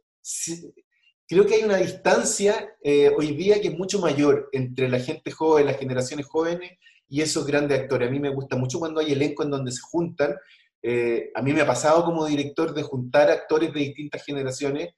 [1.27, 5.31] creo que hay una distancia eh, hoy día que es mucho mayor entre la gente
[5.31, 6.77] joven, las generaciones jóvenes
[7.09, 8.07] y esos grandes actores.
[8.07, 10.33] A mí me gusta mucho cuando hay elenco en donde se juntan.
[10.81, 14.93] Eh, a mí me ha pasado como director de juntar actores de distintas generaciones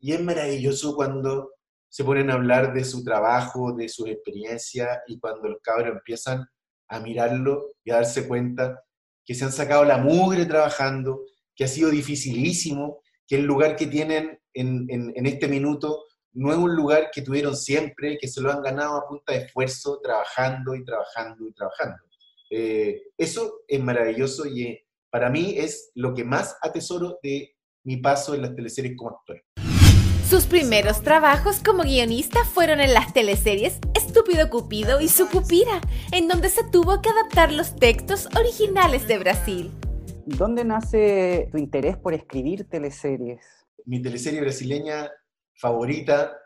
[0.00, 1.52] y es maravilloso cuando
[1.88, 6.44] se ponen a hablar de su trabajo, de su experiencia y cuando los cabros empiezan
[6.88, 8.82] a mirarlo y a darse cuenta
[9.24, 11.22] que se han sacado la mugre trabajando,
[11.54, 16.74] que ha sido dificilísimo, que el lugar que tienen en, este minuto no es un
[16.74, 20.84] lugar que tuvieron siempre, que se lo han ganado a punta de esfuerzo, trabajando y
[20.84, 21.96] trabajando y trabajando.
[22.50, 27.98] Eh, eso es maravilloso y eh, para mí es lo que más atesoro de mi
[27.98, 29.42] paso en las teleseries como actor.
[30.28, 33.78] Sus primeros trabajos como guionista fueron en las teleseries
[34.18, 39.70] Estúpido Cupido y Sucupira, en donde se tuvo que adaptar los textos originales de Brasil.
[40.26, 43.40] ¿Dónde nace tu interés por escribir teleseries?
[43.84, 45.08] Mi teleserie brasileña
[45.54, 46.36] favorita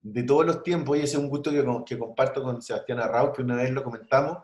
[0.00, 1.52] de todos los tiempos, y ese es un gusto
[1.86, 4.38] que, comparto con Sebastián Arrau, que una vez lo comentamos.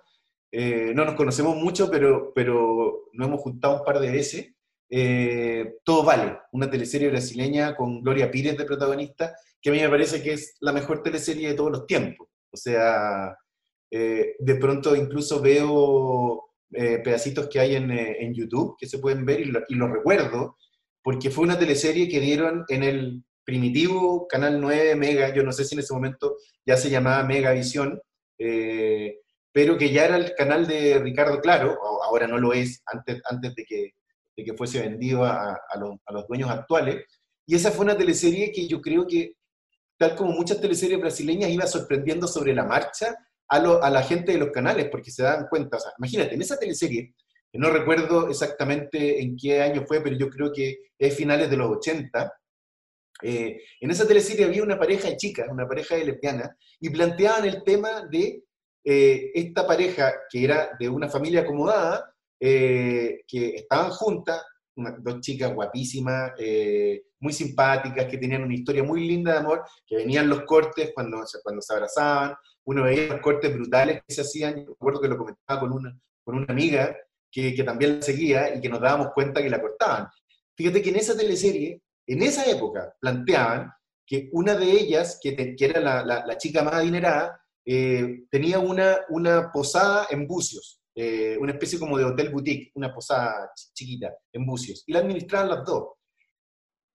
[0.53, 4.55] Eh, no nos conocemos mucho, pero, pero nos hemos juntado un par de veces.
[4.88, 9.88] Eh, Todo Vale, una teleserie brasileña con Gloria Pires de protagonista, que a mí me
[9.88, 12.29] parece que es la mejor teleserie de todos los tiempos.
[12.53, 13.37] O sea,
[13.91, 18.99] eh, de pronto incluso veo eh, pedacitos que hay en, eh, en, YouTube que se
[18.99, 20.59] pueden ver y lo, y lo, recuerdo,
[21.01, 25.65] porque fue una teleserie que dieron en el primitivo Canal 9 Mega, yo no sé
[25.65, 28.01] si en ese momento ya se llamaba Megavisión,
[28.39, 29.21] eh,
[29.53, 33.55] pero que ya era el canal de Ricardo Claro, ahora no lo es, antes, antes
[33.55, 33.95] de, que,
[34.37, 37.05] de que fuese vendido a, a, los, a los dueños actuales.
[37.47, 39.35] Y esa fue una teleserie que yo creo que,
[39.99, 43.17] tal como muchas teleseries brasileñas, iba sorprendiendo sobre la marcha
[43.49, 46.59] a, la gente de los canales, porque se dan cuenta, o sea, imagínate, en esa
[46.59, 47.15] teleserie,
[47.51, 51.57] que no recuerdo exactamente en qué año fue, pero yo creo que es finales de
[51.57, 52.33] los 80,
[53.23, 57.45] eh, en esa teleserie había una pareja de chicas, una pareja de lesbianas, y planteaban
[57.47, 58.43] el tema de
[58.85, 64.43] eh, esta pareja que era de una familia acomodada, eh, que estaban juntas,
[64.77, 66.33] dos chicas guapísimas,
[67.21, 71.25] muy simpáticas, que tenían una historia muy linda de amor, que venían los cortes cuando,
[71.43, 72.35] cuando se abrazaban,
[72.65, 75.99] uno veía los cortes brutales que se hacían, yo recuerdo que lo comentaba con una,
[76.25, 76.97] con una amiga
[77.31, 80.09] que, que también la seguía y que nos dábamos cuenta que la cortaban.
[80.57, 83.73] Fíjate que en esa teleserie, en esa época, planteaban
[84.07, 88.99] que una de ellas, que, que era la, la, chica más adinerada, eh, tenía una,
[89.09, 94.47] una posada en Bucios, eh, una especie como de hotel boutique, una posada chiquita en
[94.47, 95.91] Bucios, y la administraban las dos.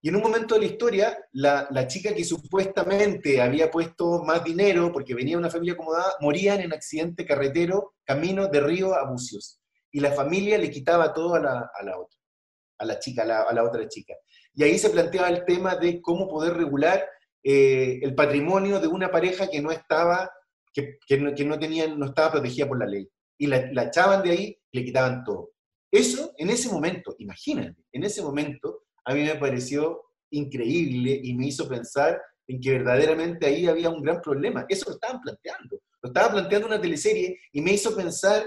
[0.01, 4.91] Y en un momento de la historia, la, chica que supuestamente había puesto más dinero
[4.91, 9.07] porque venía de una familia acomodada, moría en un accidente carretero camino de Río a
[9.07, 9.61] Bucios.
[9.91, 12.19] Y la familia le quitaba todo a la, a la otra,
[12.79, 14.15] a la chica, a la, otra chica.
[14.55, 17.07] Y ahí se planteaba el tema de cómo poder regular
[17.43, 20.31] eh, el patrimonio de una pareja que no estaba,
[20.73, 23.07] que, que, no, que no, tenía, no estaba protegida por la ley.
[23.41, 25.49] Y la, echaban de ahí le quitaban todo.
[25.91, 29.99] Eso, en ese momento, imagínate, en ese momento, a mí me pareció
[30.29, 34.67] increíble y me hizo pensar en que verdaderamente ahí había un gran problema.
[34.69, 35.81] Eso lo estaban planteando.
[36.03, 38.45] Lo estaba planteando una teleserie y me hizo pensar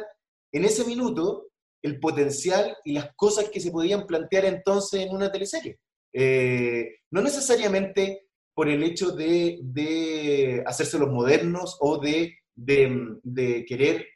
[0.52, 1.48] en ese minuto
[1.82, 5.76] el potencial y las cosas que se podían plantear entonces en una teleserie.
[6.12, 12.38] Eh, no necesariamente por el hecho de, de hacerse los modernos o de
[13.66, 14.06] querer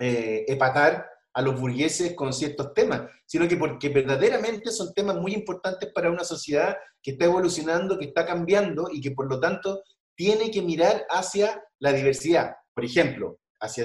[0.00, 1.06] eh, epatar
[1.36, 6.10] a los burgueses con ciertos temas, sino que porque verdaderamente son temas muy importantes para
[6.10, 9.82] una sociedad que está evolucionando, que está cambiando y que por lo tanto
[10.16, 13.84] tiene que mirar hacia la diversidad, por ejemplo, hacia,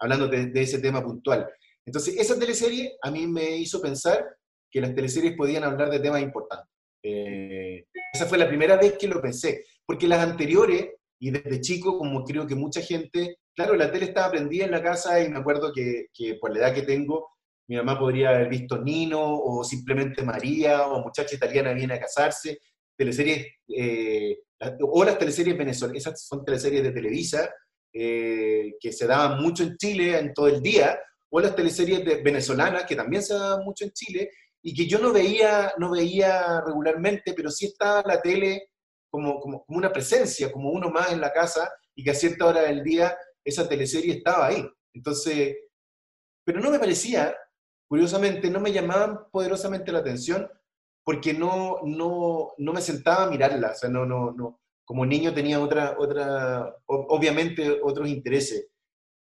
[0.00, 1.48] hablando de, ese tema puntual.
[1.86, 4.24] Entonces, esa teleserie a mí me hizo pensar
[4.68, 6.74] que las teleseries podían hablar de temas importantes.
[7.04, 10.88] Eh, esa fue la primera vez que lo pensé, porque las anteriores,
[11.20, 14.82] y desde chico, como creo que mucha gente claro, la tele estaba prendida en la
[14.82, 16.08] casa y me acuerdo que,
[16.40, 17.28] por la edad que tengo,
[17.68, 22.58] mi mamá podría haber visto Nino o simplemente María o Muchacha Italiana viene a casarse,
[22.96, 24.38] teleseries, eh,
[24.80, 27.50] o las teleseries venezolanas, esas son teleseries de Televisa,
[27.92, 30.98] eh, que se daban mucho en Chile en todo el día,
[31.30, 34.30] o las teleseries venezolanas, que también se daban mucho en Chile,
[34.62, 38.68] y que yo no veía, no veía regularmente, pero sí estaba la tele
[39.10, 42.46] como, como, como una presencia, como uno más en la casa, y que a cierta
[42.46, 44.66] hora del día esa teleserie estaba ahí.
[44.92, 45.56] Entonces,
[46.44, 47.36] pero no me parecía
[47.88, 50.48] curiosamente, no me llamaban poderosamente la atención
[51.04, 53.70] porque no, no, no me sentaba a mirarla.
[53.70, 54.60] O sea, no, no, no.
[54.84, 58.68] Como niño tenía otra, otra, obviamente otros intereses.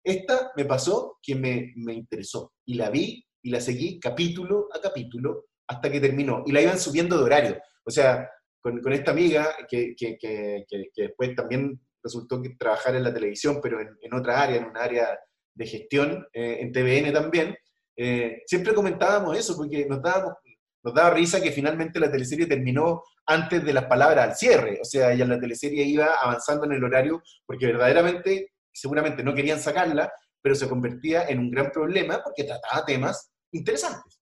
[0.04, 4.80] Esta me pasó que me, me interesó y la vi y la seguí capítulo a
[4.80, 6.42] capítulo hasta que terminó.
[6.46, 7.58] Y la iban subiendo de horario.
[7.84, 8.28] O sea,
[8.60, 13.12] con, con esta amiga que, que, que, que, después también resultó que trabajar en la
[13.12, 15.18] televisión, pero en, en otra área, en un área
[15.54, 17.56] de gestión, eh, en TVN también,
[17.96, 20.34] eh, siempre comentábamos eso, porque nos, dábamos,
[20.82, 24.84] nos daba risa que finalmente la teleserie terminó antes de las palabras al cierre, o
[24.84, 30.12] sea, ya la teleserie iba avanzando en el horario, porque verdaderamente, seguramente no querían sacarla,
[30.42, 34.20] pero se convertía en un gran problema porque trataba temas interesantes.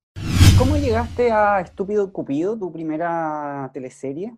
[0.57, 4.37] ¿Cómo llegaste a Estúpido Cupido, tu primera teleserie,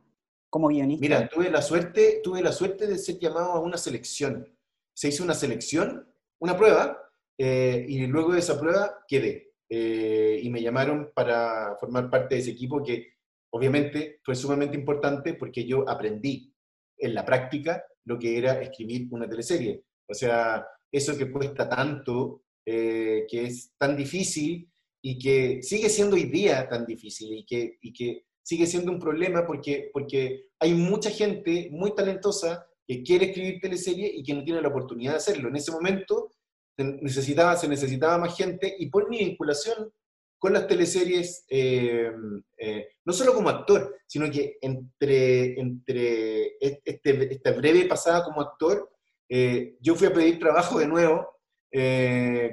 [0.54, 1.00] como guionista?
[1.00, 4.48] Mira, tuve la suerte, tuve la suerte de ser llamado a una selección.
[4.94, 6.06] Se hizo una selección,
[6.38, 6.96] una prueba,
[7.36, 9.52] eh, y luego de esa prueba quedé.
[9.68, 13.14] Eh, y me llamaron para formar parte de ese equipo que
[13.52, 16.54] obviamente fue sumamente importante porque yo aprendí
[16.98, 19.82] en la práctica lo que era escribir una teleserie.
[20.08, 24.70] O sea, eso que cuesta tanto, eh, que es tan difícil
[25.02, 29.00] y que sigue siendo hoy día tan difícil y que, y que sigue siendo un
[29.00, 34.44] problema porque, porque hay mucha gente muy talentosa que quiere escribir teleserie y que no
[34.44, 35.48] tiene la oportunidad de hacerlo.
[35.48, 36.30] En ese momento
[36.76, 39.90] necesitaba, se necesitaba más gente y por mi vinculación
[40.38, 42.12] con las teleseries, eh,
[42.58, 48.90] eh, no solo como actor, sino que entre, entre este, esta breve pasada como actor,
[49.26, 51.30] eh, yo fui a pedir trabajo de nuevo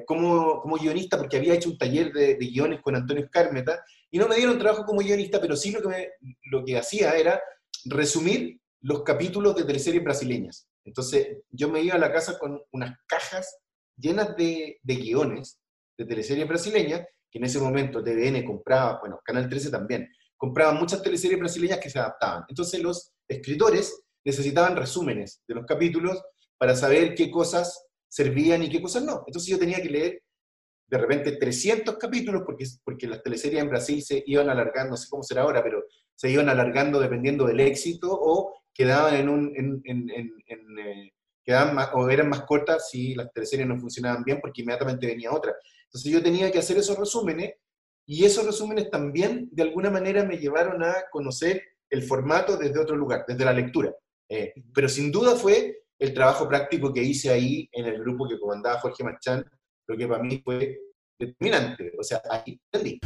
[0.07, 4.27] como, como, guionista porque había hecho un taller de, guiones con Antonio Escármeta y no
[4.27, 6.11] me dieron trabajo como guionista, pero sí lo que,
[6.51, 7.41] lo que hacía era
[7.85, 10.67] resumir los capítulos de teleseries brasileñas.
[10.83, 13.57] Entonces yo me iba a la casa con unas cajas
[13.95, 15.59] llenas de, de guiones
[15.97, 21.01] de teleseries brasileñas, que en ese momento TVN compraba, bueno, Canal 13 también, compraban muchas
[21.01, 22.43] teleseries brasileñas que se adaptaban.
[22.49, 26.21] Entonces los escritores necesitaban resúmenes de los capítulos
[26.57, 29.23] para saber qué cosas servían y qué cosas no.
[29.25, 30.23] Entonces yo tenía que leer
[30.91, 35.07] de repente 300 capítulos, porque, porque las teleseries en Brasil se iban alargando, no sé
[35.09, 39.81] cómo será ahora, pero se iban alargando dependiendo del éxito o quedaban en un, en,
[39.85, 41.13] en, en, eh,
[41.45, 45.31] quedaban más, o eran más cortas si las teleseries no funcionaban bien porque inmediatamente venía
[45.31, 45.55] otra.
[45.85, 47.53] Entonces yo tenía que hacer esos resúmenes
[48.05, 52.97] y esos resúmenes también de alguna manera me llevaron a conocer el formato desde otro
[52.97, 53.95] lugar, desde la lectura.
[54.27, 58.39] Eh, pero sin duda fue el trabajo práctico que hice ahí en el grupo que
[58.39, 59.45] comandaba Jorge Marchán,
[59.91, 60.79] lo que para mí fue
[61.19, 61.91] determinante.
[61.99, 62.99] O sea, ahí entendí.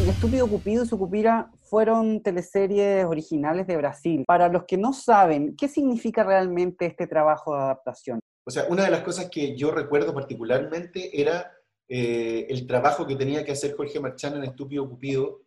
[0.00, 4.24] El Estúpido Cupido y su Cupira fueron teleseries originales de Brasil.
[4.26, 8.20] Para los que no saben, ¿qué significa realmente este trabajo de adaptación?
[8.44, 11.52] O sea, una de las cosas que yo recuerdo particularmente era
[11.88, 15.42] eh, el trabajo que tenía que hacer Jorge Marchán en Estúpido Cupido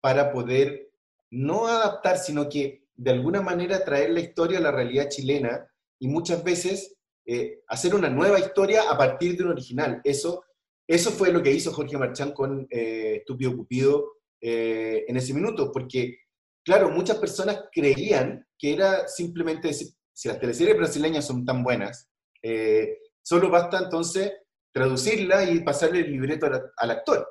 [0.00, 0.90] para poder
[1.30, 5.66] no adaptar, sino que de alguna manera traer la historia a la realidad chilena
[5.98, 6.97] y muchas veces
[7.28, 10.00] eh, hacer una nueva historia a partir de un original.
[10.02, 10.42] Eso
[10.88, 15.70] eso fue lo que hizo Jorge Marchán con eh, Estúpido Cupido eh, en ese minuto,
[15.70, 16.20] porque,
[16.64, 22.08] claro, muchas personas creían que era simplemente decir, si las teleseries brasileñas son tan buenas,
[22.42, 24.32] eh, solo basta entonces
[24.72, 27.28] traducirla y pasarle el libreto al, actor.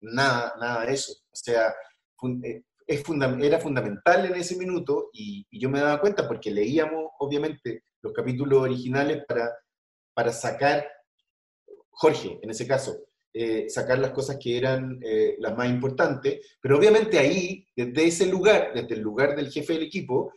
[0.00, 1.12] Nada, nada de eso.
[1.12, 1.74] O sea,
[2.86, 3.02] es
[3.42, 8.60] era fundamental en ese minuto y, yo me daba cuenta porque leíamos, obviamente, los capítulos
[8.60, 9.50] originales para,
[10.14, 10.86] para sacar
[11.90, 16.78] Jorge, en ese caso, eh, sacar las cosas que eran eh, las más importantes, pero
[16.78, 20.32] obviamente ahí, desde ese lugar, desde el lugar del jefe del equipo,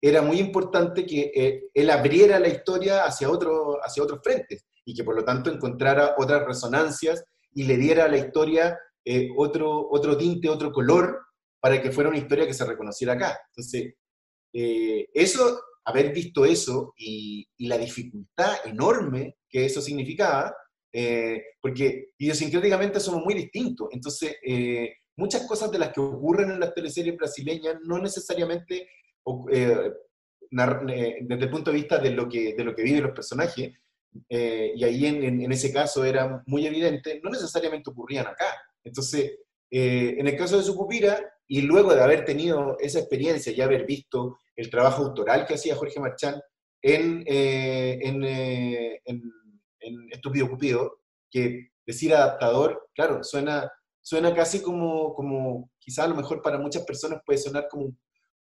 [0.00, 4.94] era muy importante que eh, él abriera la historia hacia, otro, hacia otros frentes y
[4.94, 8.78] que por lo tanto encontrara otras resonancias y le diera a la historia
[9.36, 11.18] otro, otro tinte, otro color,
[11.58, 13.36] para que fuera una historia que se reconociera acá.
[13.48, 13.94] Entonces,
[14.52, 20.54] eso, haber visto eso y, y la dificultad enorme que eso significaba,
[20.92, 23.88] eh, porque idiosincráticamente somos muy distintos.
[23.92, 28.88] Entonces, eh, muchas cosas de las que ocurren en las teleseries brasileñas no necesariamente,
[29.52, 29.90] eh,
[30.50, 33.72] desde el punto de vista de lo que, de lo que viven los personajes,
[34.28, 38.46] y ahí en, en, ese caso era muy evidente, no necesariamente ocurrían acá.
[38.82, 39.38] Entonces,
[39.70, 44.38] en el caso de Sucupira, y luego de haber tenido esa experiencia y haber visto
[44.60, 46.40] el trabajo autoral que hacía Jorge Marchán
[46.82, 49.22] en, en, en
[49.80, 51.00] en Estúpido Cupido,
[51.30, 56.84] que decir adaptador, claro, suena, suena casi como, como quizá a lo mejor para muchas
[56.84, 57.92] personas puede sonar como,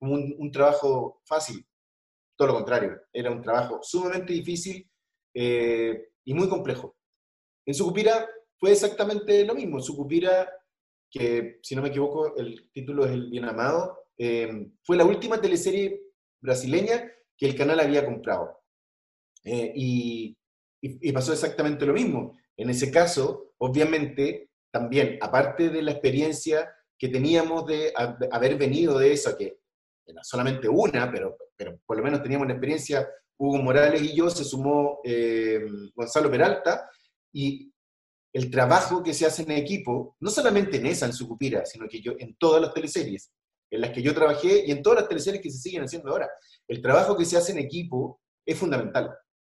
[0.00, 1.66] un, trabajo fácil.
[2.36, 4.88] Todo lo contrario, era un trabajo sumamente difícil
[5.34, 6.96] eh, y muy complejo.
[7.66, 9.80] En Sucupira fue exactamente lo mismo.
[9.80, 10.48] Sucupira,
[11.10, 15.40] que si no me equivoco, el título es El Bien Amado, eh, fue la última
[15.40, 16.07] teleserie
[16.40, 18.60] brasileña que el canal había comprado.
[19.44, 20.36] Eh, y,
[21.12, 22.36] pasó exactamente lo mismo.
[22.56, 27.92] En ese caso, obviamente, también, aparte de la experiencia que teníamos de,
[28.30, 29.58] haber venido de eso, que
[30.06, 34.30] era solamente una, pero, pero por lo menos teníamos una experiencia, Hugo Morales y yo,
[34.30, 35.64] se sumó eh,
[35.94, 36.90] Gonzalo Peralta,
[37.32, 37.72] y
[38.32, 42.00] el trabajo que se hace en equipo, no solamente en esa, en Sucupira, sino que
[42.00, 43.32] yo en todas las teleseries
[43.70, 46.28] en las que yo trabajé y en todas las teleseries que se siguen haciendo ahora,
[46.66, 49.10] el trabajo que se hace en equipo es fundamental.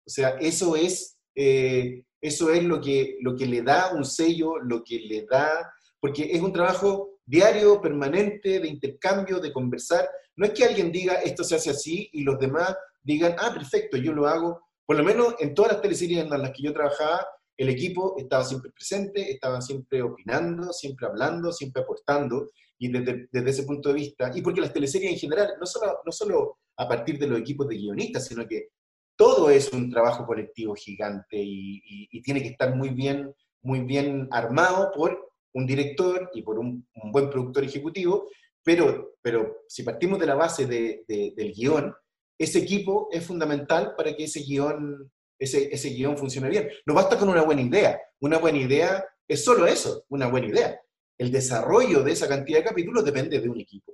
[0.06, 4.60] O sea, eso es, eh, eso es lo, que, lo que le da un sello,
[4.60, 10.10] lo que le da, porque es un trabajo diario, permanente, de intercambio, de conversar.
[10.36, 13.98] No es que alguien diga esto se hace así y los demás digan, ah, perfecto,
[13.98, 14.62] yo lo hago.
[14.86, 17.26] Por lo menos en todas las teleseries en las que yo trabajaba,
[17.58, 22.50] el equipo estaba siempre presente, estaba siempre opinando, siempre hablando, siempre aportando,
[22.84, 26.00] y desde, desde, ese punto de vista, y porque las teleseries en general, no solo,
[26.06, 28.72] no solo a partir de los equipos de guionistas, sino que
[29.16, 31.82] todo es un trabajo colectivo gigante y,
[32.12, 36.86] y, tiene que estar muy bien, muy bien armado por un director y por un,
[36.96, 38.28] un buen productor ejecutivo,
[38.64, 41.94] pero, pero si partimos de la base de, del guion,
[42.38, 45.10] ese equipo es fundamental para que ese guion
[45.40, 46.70] ese, ese guion funcione bien.
[46.86, 48.00] No basta con una buena idea.
[48.20, 50.80] Una buena idea es solo eso, una buena idea.
[51.24, 53.94] El desarrollo de esa cantidad de capítulos depende de un equipo.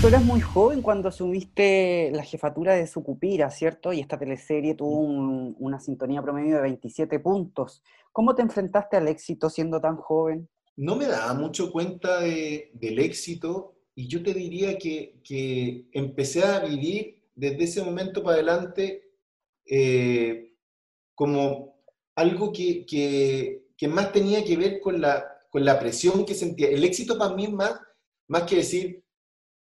[0.00, 3.92] Tú eras muy joven cuando asumiste la jefatura de Sucupira, ¿cierto?
[3.92, 7.82] Y esta teleserie tuvo una sintonía promedio de 27 puntos.
[8.10, 10.48] ¿Cómo te enfrentaste al éxito siendo tan joven?
[10.74, 16.60] No me daba mucho cuenta del éxito y yo te diría que, que, empecé a
[16.60, 19.10] vivir desde ese momento para adelante
[19.66, 20.54] eh,
[21.14, 21.76] como
[22.14, 26.68] algo que, que, más tenía que ver con la, con la presión que sentía.
[26.68, 27.78] El éxito para mí más,
[28.28, 29.04] más que decir,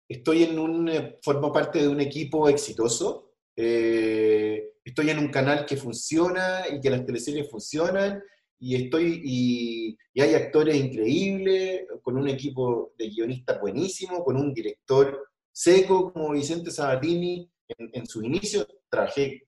[0.08, 5.66] estoy en un, eh, formo parte de un equipo exitoso, eh, estoy en un canal
[5.66, 8.22] que funciona y que las teleseries funcionan,
[8.60, 15.28] y estoy y, hay actores increíbles, con un equipo de guionistas buenísimo, con un director
[15.52, 17.50] seco como Vicente Sabatini.
[17.68, 19.48] En, en su inicio trabajé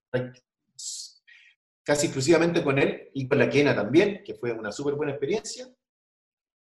[1.83, 5.69] casi exclusivamente con él y con la Kena también, que fue una súper buena experiencia.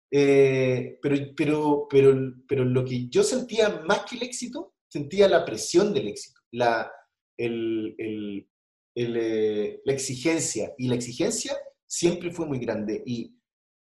[0.09, 5.43] Eh, pero, pero, pero, pero lo que yo sentía más que el éxito, sentía la
[5.43, 6.91] presión del éxito, la,
[7.37, 8.47] el, el,
[8.95, 10.73] eh, la exigencia.
[10.77, 11.55] Y la exigencia
[11.85, 13.03] siempre fue muy grande.
[13.05, 13.35] Y,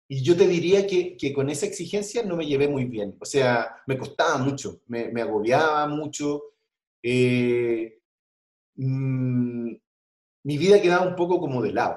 [0.09, 3.17] y yo te diría que, que, con esa exigencia no me llevé muy bien.
[3.21, 6.43] O sea, me costaba mucho, me, agobiaba mucho.
[7.03, 7.99] Eh,
[8.77, 9.73] mm,
[10.45, 11.97] mi vida quedaba un poco como de lado.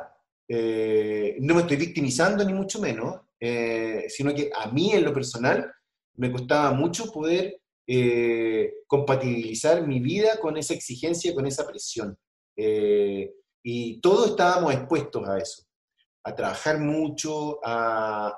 [0.49, 5.13] Eh, no me estoy victimizando ni mucho menos, eh, sino que a mí en lo
[5.13, 5.71] personal
[6.15, 12.17] me costaba mucho poder eh, compatibilizar mi vida con esa exigencia, con esa presión.
[13.63, 15.63] y todos estábamos expuestos a eso,
[16.23, 18.33] a trabajar mucho, a,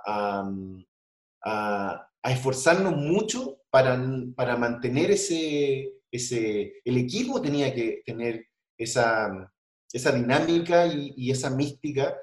[2.24, 4.02] a esforzarnos mucho para,
[4.36, 8.48] para mantener ese, ese, el equipo tenía que tener
[8.78, 9.52] esa,
[9.92, 12.16] esa dinámica y, esa mística,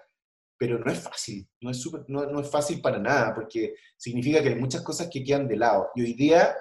[0.58, 4.54] pero no es fácil, no es, no, es fácil para nada, porque significa que hay
[4.54, 5.88] muchas cosas que quedan de lado.
[5.94, 6.54] Y hoy día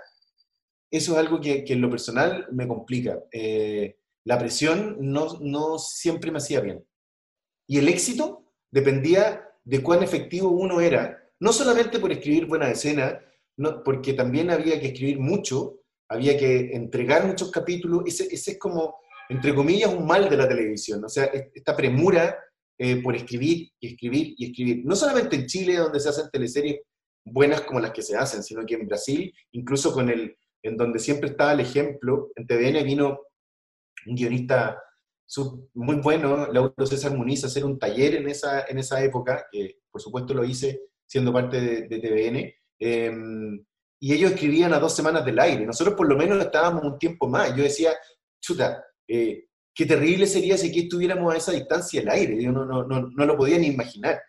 [0.92, 3.20] eso es algo que, en lo personal me complica.
[3.32, 6.86] Eh, la presión no, no siempre me hacía bien.
[7.68, 13.20] Y el éxito dependía de cuán efectivo uno era, no solamente por escribir buena escena,
[13.58, 15.80] no, porque también había que escribir mucho,
[16.10, 18.96] había que entregar muchos capítulos, ese, ese es como
[19.30, 21.04] entre comillas, un mal de la televisión.
[21.04, 22.38] O sea, esta premura
[22.78, 24.86] eh, por escribir y escribir y escribir.
[24.86, 26.82] No solamente en Chile, donde se hacen teleseries
[27.24, 31.00] buenas como las que se hacen, sino que en Brasil, incluso con el, en donde
[31.00, 33.20] siempre estaba el ejemplo, en TVN vino
[34.06, 34.82] un guionista
[35.74, 39.80] muy bueno, Lauro César Muniz, a hacer un taller en esa, en esa época, que
[39.90, 43.66] por supuesto lo hice siendo parte de, TVN, em,
[44.00, 45.66] y ellos escribían a dos semanas del aire.
[45.66, 47.56] Nosotros por lo menos estábamos un tiempo más.
[47.56, 47.92] Yo decía,
[48.42, 49.46] chuta, eh,
[49.76, 53.10] qué terrible sería si aquí estuviéramos a esa distancia del aire, yo no, no, no,
[53.10, 54.20] no lo podía ni imaginar.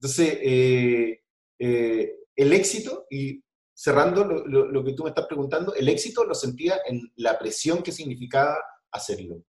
[0.00, 1.20] Entonces, eh,
[1.60, 3.40] eh, el éxito, y
[3.74, 7.82] cerrando lo, lo, que tú me estás preguntando, el éxito lo sentía en la presión
[7.82, 8.58] que significaba
[8.90, 9.44] hacerlo.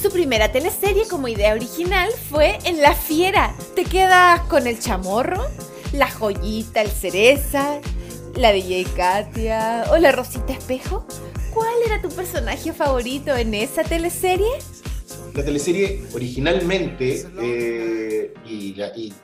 [0.00, 3.54] Su primera teleserie como idea original fue En La Fiera.
[3.76, 5.40] ¿Te quedas con el chamorro?
[5.92, 7.80] La joyita, el cereza,
[8.34, 11.06] la DJ Katia o la Rosita Espejo.
[11.52, 14.58] ¿Cuál era tu personaje favorito en esa teleserie?
[15.34, 18.74] la teleserie originalmente, eh, y,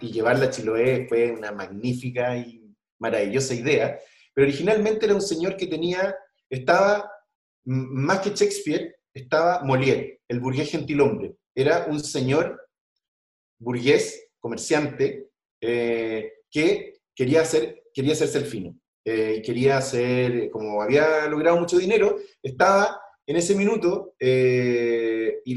[0.00, 3.98] llevarla a Chiloé fue una magnífica y maravillosa idea,
[4.32, 6.14] pero originalmente era un señor que tenía,
[6.48, 7.10] estaba,
[7.64, 11.34] más que Shakespeare, estaba Molière, el burgués gentilhombre.
[11.54, 12.68] Era un señor
[13.58, 18.78] burgués, comerciante, eh, que quería, hacer, quería hacerse el fino.
[19.10, 25.54] Eh, quería hacer, como había logrado mucho dinero, estaba en ese minuto, eh, y,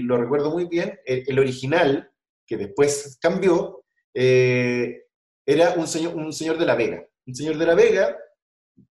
[0.00, 2.10] lo recuerdo muy bien, el, original,
[2.46, 3.84] que después cambió,
[4.14, 5.02] eh,
[5.44, 7.06] era un señor, un señor de la Vega.
[7.26, 8.16] Un señor de la Vega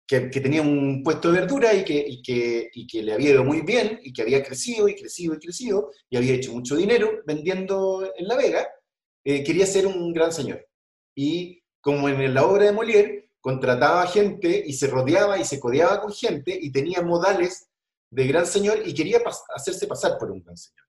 [0.07, 3.63] que, tenía un puesto de verdura y que, que, y que, le había ido muy
[3.63, 8.05] bien y que había crecido y crecido y crecido y había hecho mucho dinero vendiendo
[8.19, 8.69] en La Vega,
[9.25, 10.69] eh, quería ser un gran señor.
[11.17, 16.01] Y como en la obra de Molière, contrataba gente y se rodeaba y se codeaba
[16.01, 17.69] con gente y tenía modales
[18.09, 19.21] de gran señor y quería
[19.55, 20.87] hacerse pasar por un gran señor.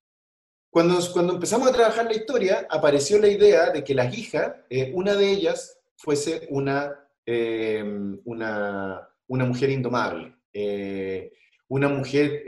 [0.69, 4.89] Cuando, cuando empezamos a trabajar la historia, apareció la idea de que las hijas, eh,
[4.93, 7.83] una de ellas fuese una, eh,
[8.23, 11.33] una, una, mujer indomable, eh,
[11.67, 12.41] una mujer,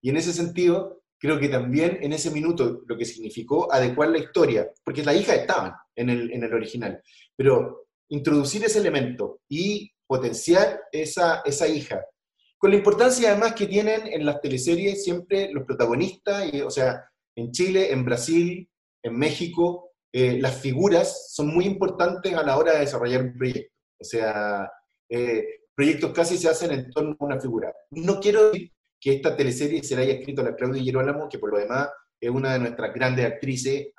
[0.00, 4.18] y en ese sentido, creo que también en ese minuto lo que significó adecuar la
[4.18, 7.02] historia, porque las hijas estaban en el, en el original,
[7.36, 12.04] pero introducir ese elemento y potenciar esa, esa hija
[12.60, 17.52] con la importancia además que tienen en las teleseries siempre los protagonistas, o sea, en
[17.52, 18.68] Chile, en Brasil,
[19.02, 23.74] en México, eh, las figuras son muy importantes a la hora de desarrollar un proyecto.
[23.98, 24.70] O sea,
[25.08, 25.42] eh,
[25.74, 27.72] proyectos casi se hacen en torno a una figura.
[27.92, 31.38] No quiero decir que esta teleserie se la haya escrito a la Claudia Girolamo, que
[31.38, 31.88] por lo demás
[32.20, 33.94] es una de nuestras grandes actrices,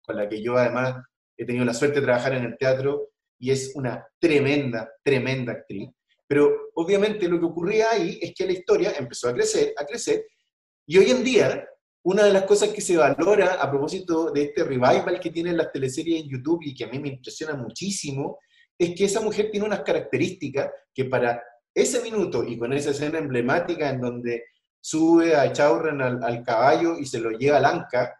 [0.00, 1.04] con la que yo además
[1.36, 5.90] he tenido la suerte de trabajar en el teatro, y es una tremenda, tremenda actriz.
[6.26, 10.26] Pero obviamente lo que ocurría ahí es que la historia empezó a crecer, a crecer,
[10.86, 11.68] y hoy en día
[12.02, 15.70] una de las cosas que se valora a propósito de este revival que tienen las
[15.72, 18.38] teleseries en YouTube y que a mí me impresiona muchísimo,
[18.78, 21.42] es que esa mujer tiene unas características que para
[21.74, 24.44] ese minuto y con esa escena emblemática en donde
[24.80, 28.18] sube a Chaurren al, caballo y se lo lleva al Anca,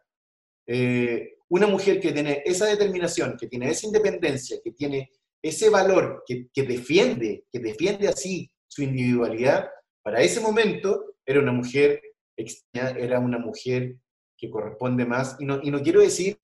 [0.66, 5.10] eh, una mujer que tiene esa determinación, que tiene esa independencia, que tiene
[5.42, 9.68] ese valor que, defiende, que defiende así su individualidad,
[10.02, 12.02] para ese momento era una mujer
[12.72, 13.96] era una mujer
[14.36, 16.38] que corresponde más, y no, y no quiero decir,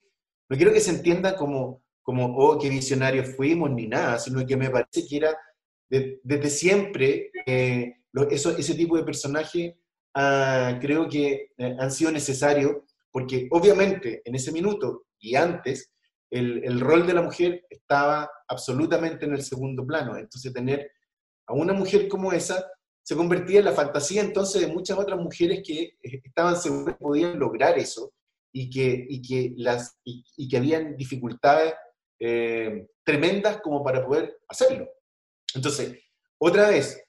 [0.48, 4.56] no quiero que se entienda como, como, oh, qué visionarios fuimos, ni nada, sino que
[4.56, 5.38] me parece que era
[5.90, 7.94] desde siempre, eh,
[8.30, 9.78] ese tipo de personaje
[10.14, 12.76] ah, creo que eh, han sido necesarios,
[13.14, 15.92] porque obviamente en ese minuto y antes,
[16.30, 20.16] el, el, rol de la mujer estaba absolutamente en el segundo plano.
[20.16, 20.90] Entonces tener
[21.46, 22.68] a una mujer como esa
[23.04, 27.04] se convertía en la fantasía entonces de muchas otras mujeres que eh, estaban seguras que
[27.04, 28.12] podían lograr eso
[28.52, 31.72] y que, y que, las, y, que habían dificultades
[32.18, 34.88] eh, tremendas como para poder hacerlo.
[35.54, 36.00] Entonces,
[36.38, 37.00] otra vez,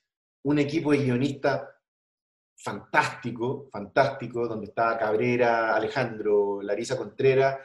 [0.43, 1.63] un equipo de guionistas
[2.57, 7.57] fantástico, fantástico, donde estaba Cabrera, Alejandro, Larisa Contreras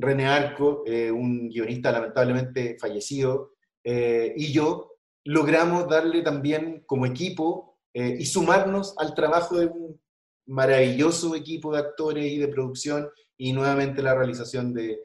[0.00, 3.52] René Arco, eh, un guionista lamentablemente fallecido,
[3.84, 10.00] eh, y yo logramos darle también como equipo eh, y sumarnos al trabajo de un
[10.46, 15.02] maravilloso equipo de actores y de producción y nuevamente la realización de,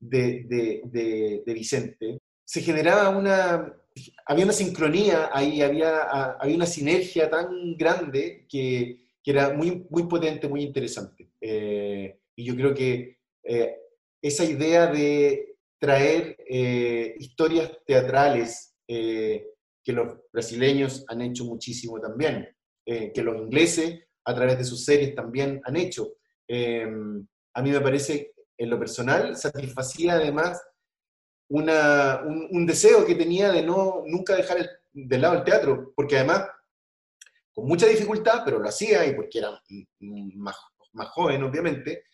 [0.00, 2.18] de, Vicente.
[2.44, 3.74] Se generaba una,
[4.26, 10.04] había una sincronía ahí, había, había una sinergia tan grande que, que era muy, muy
[10.04, 11.30] potente, muy interesante.
[11.40, 13.18] y yo creo que
[14.22, 19.48] esa idea de traer eh, historias teatrales eh,
[19.82, 22.48] que los brasileños han hecho muchísimo también,
[22.86, 26.14] eh, que los ingleses a través de sus series también han hecho.
[27.54, 30.62] a mí me parece, en lo personal, satisfacía además
[31.54, 36.46] un, deseo que tenía de no nunca dejar de lado el teatro, porque además,
[37.52, 39.50] con mucha dificultad, pero lo hacía, y porque era
[40.34, 40.56] más,
[41.14, 42.04] joven, obviamente,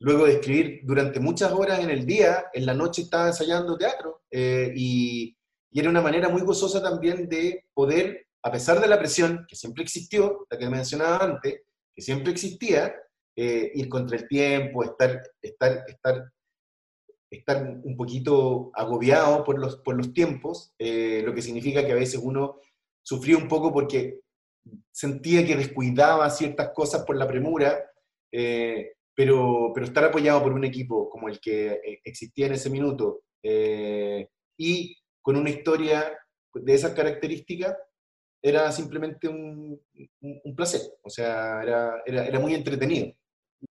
[0.00, 4.22] Luego de escribir durante muchas horas en el día, en la noche estaba ensayando teatro
[4.30, 5.36] eh, y,
[5.76, 9.82] era una manera muy gozosa también de poder, a pesar de la presión que siempre
[9.82, 11.62] existió, la que mencionaba antes,
[11.92, 12.94] que siempre existía,
[13.34, 16.30] eh, ir contra el tiempo, estar, estar, estar,
[17.30, 21.96] estar un poquito agobiado por los, por los tiempos, eh, lo que significa que a
[21.96, 22.60] veces uno
[23.02, 24.20] sufría un poco porque
[24.90, 27.90] sentía que descuidaba ciertas cosas por la premura,
[29.14, 33.22] pero, pero estar apoyado por un equipo como el que eh, existía en ese minuto
[33.42, 36.18] eh, y con una historia
[36.54, 37.76] de esas características,
[38.42, 39.80] era simplemente un,
[40.20, 43.14] un, placer, o sea, era, era, era, muy entretenido.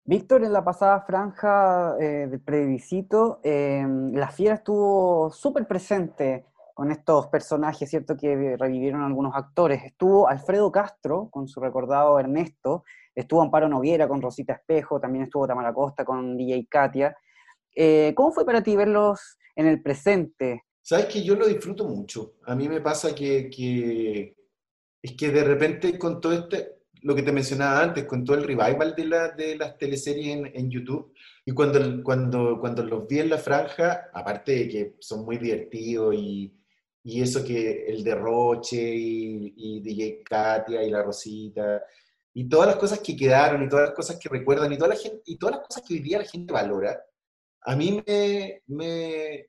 [0.09, 6.90] Víctor, en la pasada franja eh, del plebiscito, em, la fiera estuvo súper presente con
[6.90, 8.16] estos personajes, ¿cierto?
[8.16, 9.84] Que revivieron algunos actores.
[9.84, 12.84] Estuvo Alfredo Castro con su recordado Ernesto,
[13.14, 17.14] estuvo Amparo Noguera con Rosita Espejo, también estuvo Tamara Costa con DJ Katia.
[17.76, 20.62] Eh, ¿Cómo fue para ti verlos en el presente?
[20.80, 22.36] Sabes que yo lo disfruto mucho.
[22.46, 24.34] A mí me pasa que, que
[25.02, 28.44] es que de repente con todo este, lo que te mencionaba antes, con todo el
[28.44, 31.12] revival de, la, de las teleseries en, en, YouTube,
[31.44, 36.14] y cuando, cuando, cuando los vi en la franja, aparte de que son muy divertidos
[36.14, 36.55] y,
[37.03, 41.82] y eso que el derroche y, y, DJ Katia y la Rosita,
[42.34, 44.96] y todas las cosas que quedaron y todas las cosas que recuerdan y, toda la
[44.96, 47.03] gente, y todas las cosas que hoy día la gente valora,
[47.62, 49.49] a mí me, me,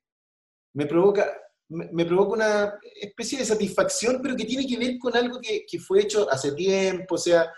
[0.74, 1.30] me provoca,
[1.70, 5.80] me, provoca una especie de satisfacción, pero que tiene que ver con algo que, que
[5.80, 7.52] fue hecho hace tiempo, o sea,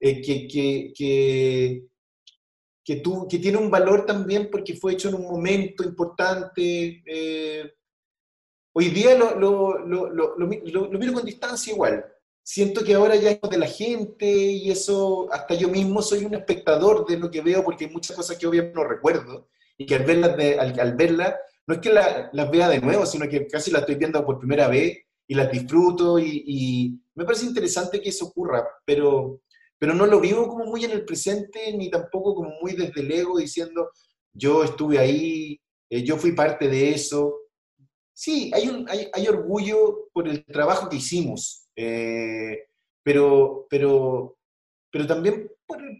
[0.00, 1.82] eh, que, que, que,
[2.84, 7.02] que, que tiene un valor también porque fue hecho en un momento importante.
[7.04, 7.74] Eh,
[8.72, 10.46] hoy día lo, lo, lo, lo,
[10.98, 12.06] miro con distancia igual.
[12.44, 16.34] Siento que ahora ya es de la gente y eso, hasta yo mismo soy un
[16.34, 19.96] espectador de lo que veo porque hay muchas cosas que obviamente no recuerdo y que
[19.96, 21.34] al verlas, al, al verlas
[21.68, 24.68] no es que las vea de nuevo, sino que casi las estoy viendo por primera
[24.68, 29.42] vez y las disfruto y, me parece interesante que eso ocurra, pero,
[29.76, 33.10] pero no lo vivo como muy en el presente ni tampoco como muy desde el
[33.10, 33.90] ego diciendo
[34.32, 35.60] yo estuve ahí,
[35.90, 37.36] eh, yo fui parte de eso.
[38.14, 42.68] Sí, hay, hay orgullo por el trabajo que hicimos, eh,
[43.02, 44.38] pero, pero,
[44.92, 45.50] pero también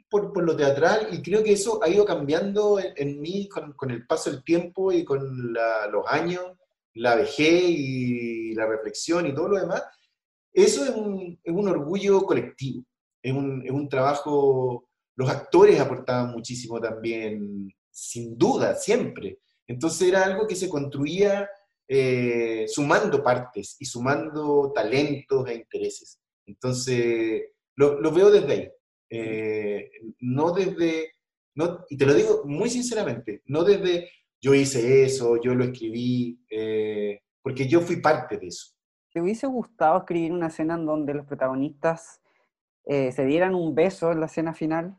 [0.08, 3.90] por, por, lo teatral y creo que eso ha ido cambiando en, mí con, con,
[3.90, 6.52] el paso del tiempo y con los años,
[6.94, 9.82] la vejez y la reflexión y todo lo demás.
[10.52, 12.82] Eso es un, es un orgullo colectivo,
[13.22, 19.38] es un, es un, trabajo, los actores aportaban muchísimo también, sin duda, siempre.
[19.66, 21.48] Entonces era algo que se construía
[21.86, 26.18] eh, sumando partes y sumando talentos e intereses.
[26.46, 27.42] Entonces,
[27.76, 28.70] lo, lo veo desde ahí.
[29.10, 29.90] Eh,
[30.20, 31.12] no desde,
[31.54, 36.44] no, y te lo digo muy sinceramente, no desde yo hice eso, yo lo escribí,
[36.50, 38.74] eh, porque yo fui parte de eso.
[39.12, 42.20] ¿Te hubiese gustado escribir una escena en donde los protagonistas
[42.84, 44.96] eh, se dieran un beso en la escena final?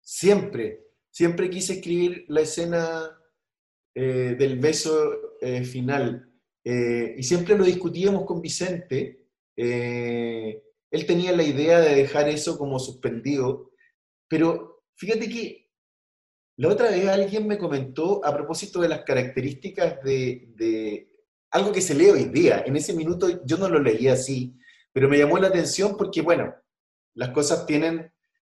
[0.00, 3.16] Siempre, siempre quise escribir la escena
[3.92, 6.32] del beso final.
[6.64, 9.26] y siempre lo discutíamos con Vicente
[10.90, 13.70] él tenía la idea de dejar eso como suspendido,
[14.28, 15.70] pero fíjate que
[16.56, 21.08] la otra vez alguien me comentó a propósito de las características de,
[21.52, 22.62] algo que se lee hoy día.
[22.66, 24.56] En ese minuto yo no lo leía así,
[24.92, 26.54] pero me llamó la atención porque, bueno,
[27.14, 28.12] las cosas tienen,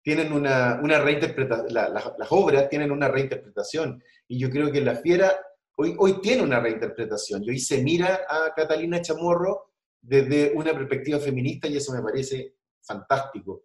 [0.02, 5.38] tienen una, una reinterpretación, las obras tienen una reinterpretación, y yo creo que La Fiera
[5.76, 9.69] hoy, hoy tiene una reinterpretación, y hoy se mira a Catalina Chamorro
[10.00, 13.64] desde una perspectiva feminista y eso me parece fantástico.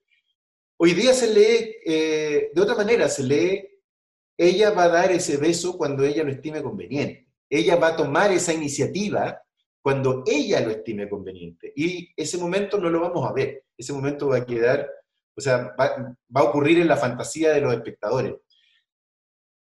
[0.77, 3.67] Hoy día se lee eh, de otra manera, se lee,
[4.37, 7.29] ella va a dar ese beso cuando ella lo estime conveniente.
[7.49, 9.41] Ella va a tomar esa iniciativa
[9.81, 11.71] cuando ella lo estime conveniente.
[11.75, 13.63] Y ese momento no lo vamos a ver.
[13.77, 14.89] Ese momento va a quedar,
[15.35, 18.33] o sea, va, va a ocurrir en la fantasía de los espectadores.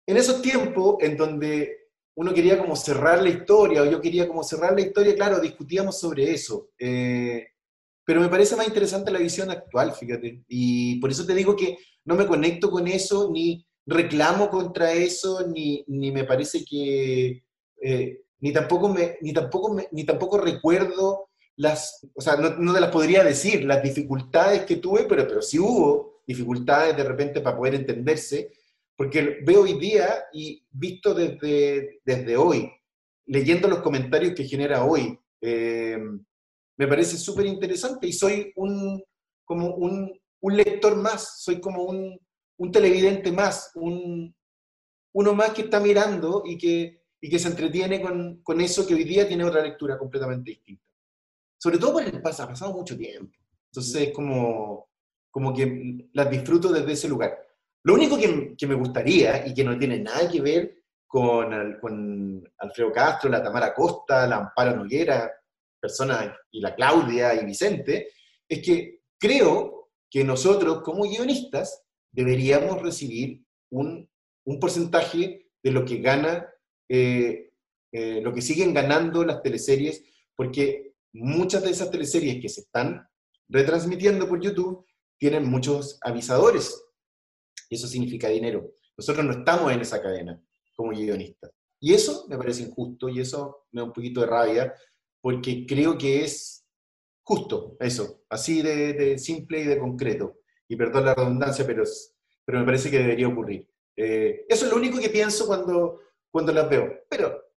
[0.06, 1.87] En esos tiempos en donde
[2.18, 6.00] uno quería como cerrar la historia, o yo quería como cerrar la historia, claro, discutíamos
[6.00, 6.70] sobre eso.
[6.80, 7.46] Eh,
[8.04, 10.44] pero me parece más interesante la visión actual, fíjate.
[10.48, 15.46] Y por eso te digo que no me conecto con eso, ni reclamo contra eso,
[15.48, 17.44] ni, ni me parece que...
[17.84, 22.82] Eh, ni tampoco, me, ni, tampoco ni tampoco recuerdo las, o sea, no, no te
[22.82, 27.58] las podría decir, las dificultades que tuve, pero, pero sí hubo dificultades de repente para
[27.58, 28.52] poder entenderse,
[28.98, 32.70] porque veo hoy día y visto desde, desde hoy,
[33.28, 36.00] leyendo los comentarios que genera hoy, eh,
[36.78, 39.04] me parece súper interesante y soy un,
[39.46, 42.20] como un, un, lector más, soy como un,
[42.58, 44.36] un televidente más, un,
[45.14, 48.96] uno más que está mirando y que, y que se entretiene con, con, eso que
[48.96, 50.84] hoy día tiene otra lectura completamente distinta.
[51.60, 53.36] Sobre todo porque pasa, ha pasado mucho tiempo.
[53.72, 54.90] Entonces, como,
[55.30, 57.47] como que las disfruto desde ese lugar.
[57.88, 61.54] Lo único que, me gustaría y que no tiene nada que ver con,
[62.58, 65.32] Alfredo Castro, la Tamara Costa, la Amparo Noguera,
[65.80, 68.10] personas, y la Claudia y Vicente,
[68.46, 71.82] es que creo que nosotros como guionistas
[72.12, 74.10] deberíamos recibir un,
[74.60, 76.46] porcentaje de lo que gana,
[76.90, 77.54] eh,
[77.94, 80.04] eh, lo que siguen ganando las teleseries,
[80.36, 83.08] porque muchas de esas teleseries que se están
[83.48, 84.86] retransmitiendo por YouTube
[85.18, 86.84] tienen muchos avisadores
[87.70, 88.72] Y eso significa dinero.
[88.98, 90.42] Nosotros no estamos en esa cadena
[90.76, 91.52] como guionistas.
[91.80, 94.74] Y eso me parece injusto y eso me da un poquito de rabia
[95.22, 96.66] porque creo que es
[97.24, 100.38] justo eso, así de, simple y de concreto.
[100.68, 101.84] Y perdón la redundancia, pero,
[102.46, 103.68] pero me parece que debería ocurrir.
[103.96, 106.02] Eh, eso es lo único que pienso cuando,
[106.32, 107.04] cuando las veo.
[107.10, 107.48] Pero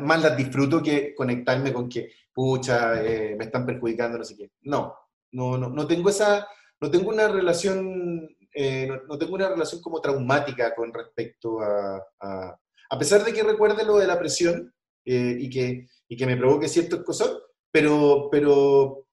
[0.00, 4.50] más las disfruto que conectarme con que, pucha, eh, me están perjudicando, no sé qué.
[4.62, 4.94] No,
[5.32, 6.46] no, no, no tengo esa,
[6.80, 12.98] no tengo una relación, eh, no, tengo una relación como traumática con respecto a, a,
[12.98, 14.72] pesar de que recuerde lo de la presión
[15.04, 17.36] eh, y, que, y que me provoque ciertos cosas,
[17.70, 19.06] pero, pero,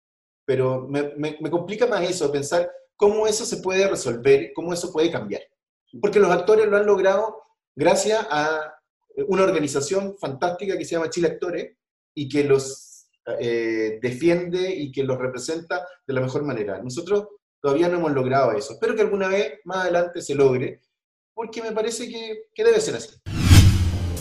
[0.45, 4.91] pero me, me, me complica más eso, pensar cómo eso se puede resolver, cómo eso
[4.91, 5.43] puede cambiar.
[6.01, 7.41] Porque los actores lo han logrado
[7.75, 8.73] gracias a
[9.27, 11.75] una organización fantástica que se llama Chile Actores
[12.13, 13.09] y que los
[13.39, 16.81] eh, defiende y que los representa de la mejor manera.
[16.81, 17.27] Nosotros
[17.61, 18.73] todavía no hemos logrado eso.
[18.73, 20.81] Espero que alguna vez más adelante se logre,
[21.33, 23.09] porque me parece que, que debe ser así.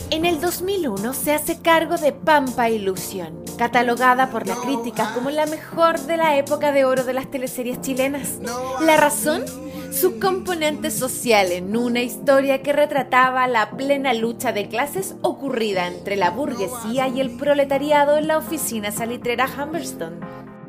[0.09, 5.45] En el 2001 se hace cargo de Pampa Ilusión, catalogada por la crítica como la
[5.45, 8.39] mejor de la época de oro de las teleseries chilenas.
[8.81, 9.43] ¿La razón?
[9.91, 16.15] su componente social en una historia que retrataba la plena lucha de clases ocurrida entre
[16.17, 20.19] la burguesía y el proletariado en la oficina salitrera Humberston.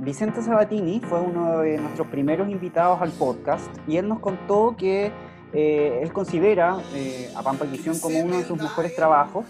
[0.01, 5.11] Vicente Sabatini fue uno de nuestros primeros invitados al podcast y él nos contó que
[5.53, 9.45] eh, él considera eh, a Pampa Ilusión como uno de sus mejores trabajos.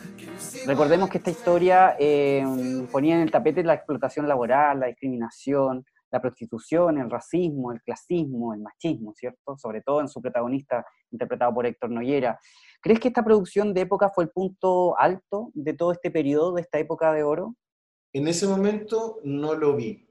[0.66, 2.44] Recordemos que esta historia eh,
[2.90, 8.54] ponía en el tapete la explotación laboral, la discriminación, la prostitución, el racismo, el clasismo,
[8.54, 9.58] el machismo, ¿cierto?
[9.58, 12.38] Sobre todo en su protagonista, interpretado por Héctor Noyera.
[12.80, 16.62] ¿Crees que esta producción de época fue el punto alto de todo este periodo, de
[16.62, 17.54] esta época de oro?
[18.14, 20.07] En ese momento no lo vi,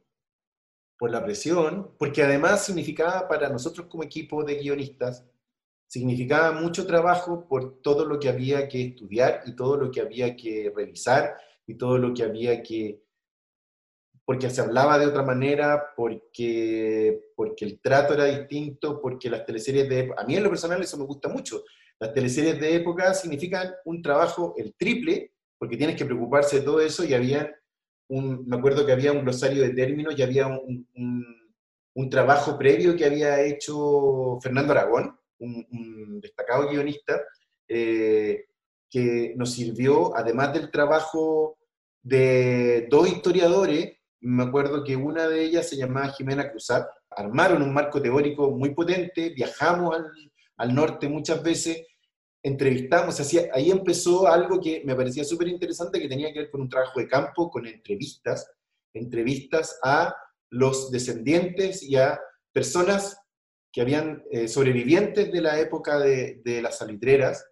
[0.98, 5.26] por la presión, porque además significaba para nosotros como equipo de guionistas,
[5.88, 10.36] significaba mucho trabajo por todo lo que había que estudiar y todo lo que había
[10.36, 13.02] que revisar y todo lo que había que
[14.28, 19.88] porque se hablaba de otra manera, porque, porque el trato era distinto, porque las teleseries
[19.88, 21.64] de época, a mí en lo personal eso me gusta mucho,
[21.98, 26.82] las teleseries de época significan un trabajo el triple, porque tienes que preocuparse de todo
[26.82, 27.56] eso y había
[28.10, 30.88] un, me acuerdo que había un glosario de términos y había un,
[31.93, 37.22] un, trabajo previo que había hecho Fernando Aragón, un, destacado guionista,
[37.68, 38.45] eh,
[38.89, 41.58] que nos sirvió, además del trabajo
[42.01, 47.74] de dos historiadores, me acuerdo que una de ellas se llamaba Jimena Cruzat, armaron un
[47.74, 49.95] marco teórico muy potente, viajamos
[50.58, 51.86] al, norte muchas veces,
[52.43, 56.61] entrevistamos, así, ahí empezó algo que me parecía súper interesante, que tenía que ver con
[56.61, 58.49] un trabajo de campo, con entrevistas,
[58.93, 60.15] entrevistas a
[60.49, 62.19] los descendientes y a
[62.51, 63.17] personas
[63.71, 67.45] que habían eh, sobrevivientes de la época de, las salitreras.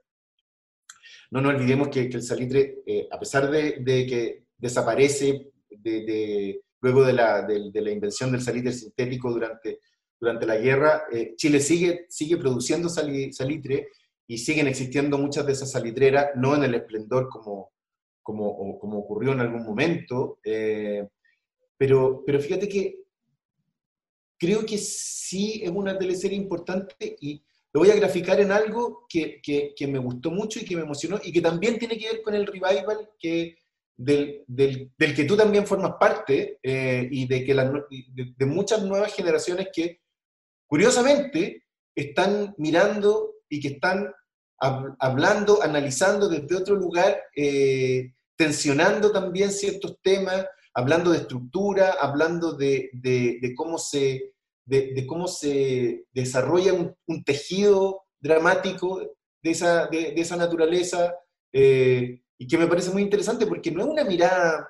[1.31, 7.03] No nos olvidemos que, el salitre, eh, a pesar de, de que desaparece de, luego
[7.03, 9.79] de la, de, la, invención del salitre sintético durante,
[10.19, 13.89] durante la guerra, eh, Chile sigue, sigue produciendo salitre
[14.27, 17.71] y siguen existiendo muchas de esas salitreras, no en el esplendor como,
[18.23, 21.07] como, como ocurrió en algún momento, eh,
[21.77, 23.03] pero, pero fíjate que
[24.37, 29.41] creo que sí es una teleserie importante y lo voy a graficar en algo que,
[29.41, 32.21] que, que, me gustó mucho y que me emocionó y que también tiene que ver
[32.21, 33.57] con el revival que,
[33.97, 39.13] del, del, del, que tú también formas parte eh, y de, que de, muchas nuevas
[39.13, 40.01] generaciones que,
[40.67, 44.11] curiosamente, están mirando y que están
[44.59, 52.89] hablando, analizando desde otro lugar, eh, tensionando también ciertos temas, hablando de estructura, hablando de,
[52.93, 54.33] de cómo, se,
[54.65, 58.99] de, cómo se desarrolla un, tejido dramático
[59.41, 61.15] de esa, de, esa naturaleza.
[61.53, 64.67] Eh, y que me parece muy interesante porque no es una mirada,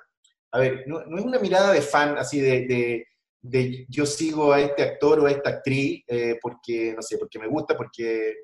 [0.52, 3.04] a ver, no, es una mirada de fan, así de,
[3.42, 7.38] de, yo sigo a este actor o a esta actriz eh, porque, no sé, porque
[7.38, 8.34] me gusta, porque,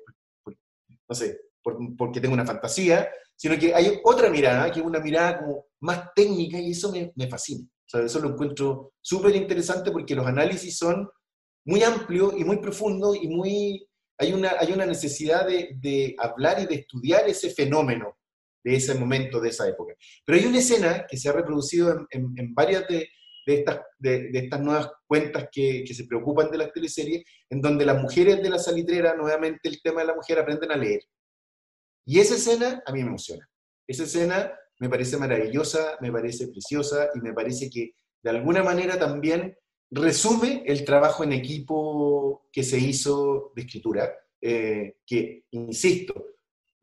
[1.13, 5.39] no sé, porque tengo una fantasía, sino que hay otra mirada, que es una mirada
[5.39, 7.63] como más técnica y eso me, me fascina.
[7.65, 11.07] O sea, eso lo encuentro súper interesante porque los análisis son
[11.65, 13.87] muy amplios y muy profundos y muy...
[14.17, 18.17] Hay una, hay una necesidad de, de hablar y de estudiar ese fenómeno
[18.63, 19.93] de ese momento, de esa época.
[20.25, 23.07] Pero hay una escena que se ha reproducido en, varias de,
[23.45, 28.41] estas, de, estas nuevas cuentas que, se preocupan de las teleseries, en donde las mujeres
[28.41, 31.01] de la salitrera, nuevamente el tema de la mujer, aprenden a leer.
[32.05, 33.47] Y esa escena a mí me emociona.
[33.87, 37.91] Esa escena me parece maravillosa, me parece preciosa y me parece que
[38.21, 39.57] de alguna manera también
[39.91, 46.32] resume el trabajo en equipo que se hizo de escritura, eh, que, insisto,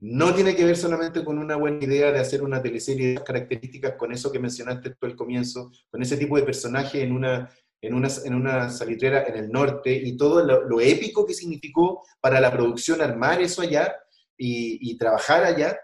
[0.01, 3.97] no tiene que ver solamente con una buena idea de hacer una teleserie de características,
[3.97, 7.51] con eso que mencionaste tú al comienzo, con ese tipo de personaje en una,
[7.83, 12.41] en una, en una salitrera en el norte y todo lo, épico que significó para
[12.41, 13.95] la producción armar eso allá
[14.39, 15.79] y, trabajar allá,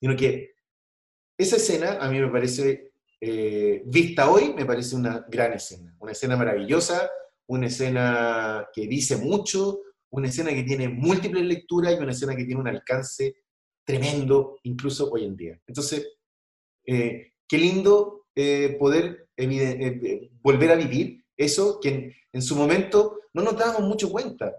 [0.00, 0.50] sino que
[1.36, 6.10] esa escena a mí me parece, eh, vista hoy, me parece una gran escena, una
[6.10, 7.08] escena maravillosa,
[7.46, 9.80] una escena que dice mucho,
[10.10, 13.36] una escena que tiene múltiples lecturas y una escena que tiene un alcance
[13.84, 15.60] tremendo, incluso hoy en día.
[15.66, 16.06] Entonces,
[16.86, 23.42] eh, qué lindo eh, poder eh, volver a vivir eso que en, su momento no
[23.42, 24.54] nos dábamos mucho cuenta.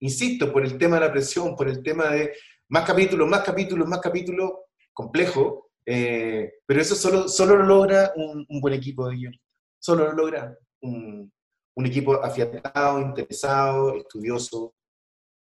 [0.00, 2.32] insisto, por el tema de la presión, por el tema de
[2.68, 4.50] más capítulos, más capítulos, más capítulos,
[4.92, 9.50] complejo, pero eso solo, solo lo logra un, buen equipo de guionistas.
[9.78, 11.32] Solo lo logra un,
[11.74, 14.74] un equipo afiatado, interesado, estudioso.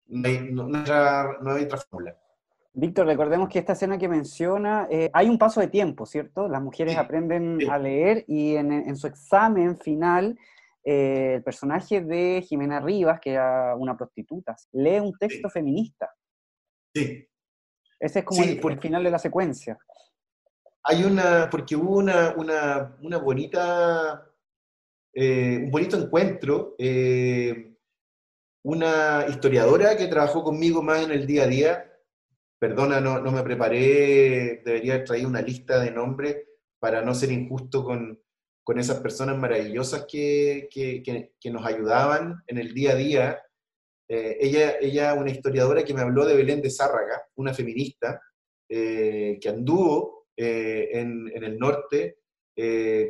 [0.07, 2.17] No hay, no, hay otra fórmula.
[2.75, 6.49] Víctor, recordemos que esta escena que menciona, eh, hay un paso de tiempo, ¿cierto?
[6.49, 10.39] Las mujeres aprenden a leer y en, su examen final,
[10.83, 16.11] eh, el personaje de Jimena Rivas, que era una prostituta, lee un texto feminista.
[16.95, 17.29] Sí.
[18.01, 19.79] Ese es como el, final de la secuencia.
[20.85, 24.32] Hay una, porque hubo una, una, una bonita
[25.15, 26.75] eh, un bonito encuentro.
[26.79, 27.75] Eh,
[28.65, 31.93] una historiadora que trabajó conmigo más en el día a día,
[32.61, 36.37] perdona, no, no me preparé, debería haber traído una lista de nombres
[36.79, 38.21] para no ser injusto con,
[38.63, 43.43] con esas personas maravillosas que, que, que, nos ayudaban en el día a día.
[44.09, 48.21] Eh, ella, ella, una historiadora que me habló de Belén de Zárraga, una feminista,
[48.69, 52.21] que anduvo en, en, el norte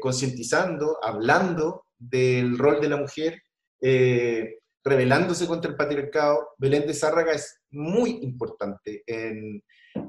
[0.00, 3.42] concientizando, hablando del rol de la mujer,
[3.80, 6.50] eh, rebelándose contra el patriarcado.
[6.58, 9.62] Belén de Zárraga es muy importante en,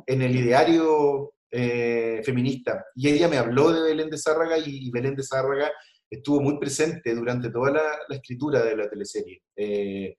[0.07, 2.85] el ideario eh, feminista.
[2.95, 5.71] Y ella me habló de Belén de Zárraga y, Belén de Zárraga
[6.09, 9.41] estuvo muy presente durante toda la, escritura de la teleserie.
[9.55, 10.15] Eh,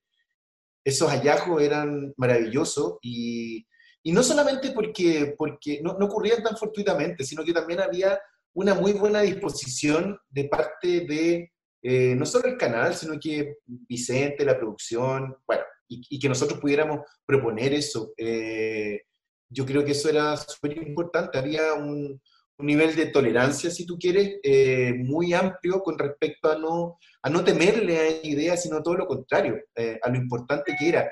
[0.85, 3.67] esos hallazgos eran maravillosos y,
[4.05, 8.21] no solamente porque, porque no, no, ocurrían tan fortuitamente, sino que también había
[8.53, 11.54] una muy buena disposición de parte de
[11.87, 17.01] eh, no solo el canal, sino que Vicente, la producción, bueno, y, que nosotros pudiéramos
[17.27, 18.15] proponer eso.
[18.17, 19.03] Eh,
[19.51, 21.37] yo creo que eso era súper importante.
[21.37, 22.19] Había un,
[22.57, 27.45] nivel de tolerancia, si tú quieres, eh, muy amplio con respecto a no, a no
[27.45, 29.61] temerle a ideas, sino todo lo contrario,
[30.03, 31.11] a lo importante que era.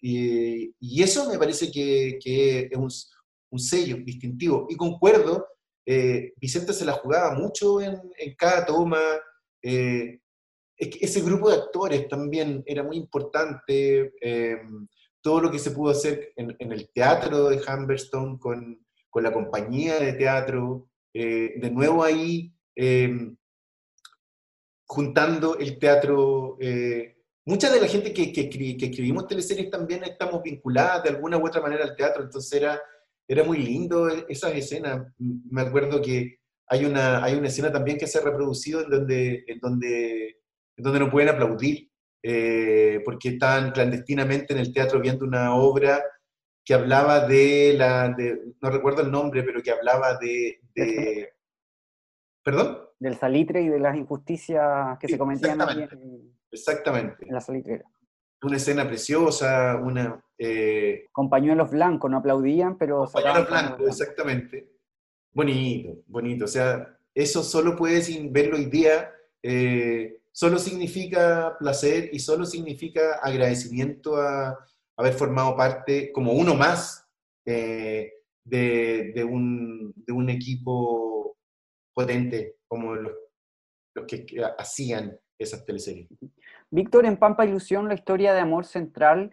[0.00, 2.18] Y, eso me parece que,
[2.70, 2.78] es
[3.50, 4.66] un sello distintivo.
[4.70, 5.46] Y concuerdo
[5.84, 8.00] eh, Vicente se la jugaba mucho en,
[8.36, 9.00] cada toma.
[9.62, 10.20] Eh,
[10.76, 14.12] ese grupo de actores también era muy importante.
[14.20, 14.58] Eh,
[15.20, 20.00] todo lo que se pudo hacer en, el teatro de Humberstone con, con, la compañía
[20.00, 20.88] de teatro.
[21.14, 22.52] de nuevo ahí,
[24.84, 26.58] juntando el teatro.
[27.44, 31.46] mucha de la gente que, que, que escribimos teleseries también estamos vinculadas de alguna u
[31.46, 32.80] otra manera al teatro, entonces era
[33.28, 35.06] era muy lindo e-, esas escenas.
[35.18, 39.44] Me acuerdo que hay una, hay una escena también que se ha reproducido en donde,
[39.46, 40.36] en donde,
[40.76, 41.90] donde no pueden aplaudir,
[42.22, 46.02] eh, porque están clandestinamente en el teatro viendo una obra
[46.64, 48.14] que hablaba de la,
[48.60, 50.60] no recuerdo el nombre, pero que hablaba de...
[52.44, 52.78] ¿Perdón?
[52.98, 57.26] Del salitre y de las injusticias que se cometían en, exactamente.
[57.26, 57.84] en la salitrera
[58.42, 60.22] una escena preciosa, una...
[60.36, 63.08] Eh, Con pañuelos blancos, no aplaudían, pero...
[63.12, 64.68] pañuelos blancos, exactamente.
[65.32, 66.44] Bonito, bonito.
[66.44, 69.12] O sea, eso solo puedes verlo hoy día,
[69.42, 74.58] eh, solo significa placer y solo significa agradecimiento a,
[74.96, 77.08] haber formado parte, como uno más,
[77.46, 78.12] eh,
[78.44, 81.38] de, un, de, un, equipo
[81.94, 83.12] potente como los,
[83.94, 84.26] los que
[84.58, 86.08] hacían esas teleseries.
[86.72, 89.30] Víctor, en Pampa Ilusión, la historia de amor central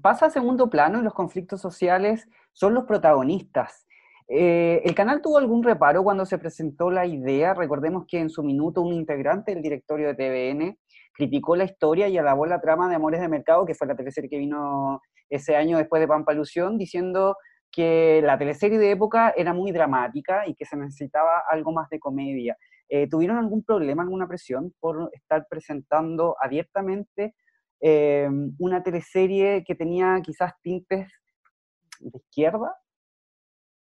[0.00, 3.86] pasa a segundo plano y los conflictos sociales son los protagonistas.
[4.26, 7.52] Eh, ¿El canal tuvo algún reparo cuando se presentó la idea?
[7.52, 10.78] Recordemos que en su minuto un integrante del directorio de TVN
[11.12, 14.30] criticó la historia y alabó la trama de Amores de Mercado, que fue la teleserie
[14.30, 17.36] que vino ese año después de Pampa Ilusión, diciendo
[17.70, 22.00] que la teleserie de época era muy dramática y que se necesitaba algo más de
[22.00, 22.56] comedia.
[22.88, 27.34] Eh, ¿Tuvieron algún problema, alguna presión por estar presentando abiertamente
[27.80, 28.28] eh,
[28.58, 31.12] una teleserie que tenía quizás tintes
[32.00, 32.74] de izquierda?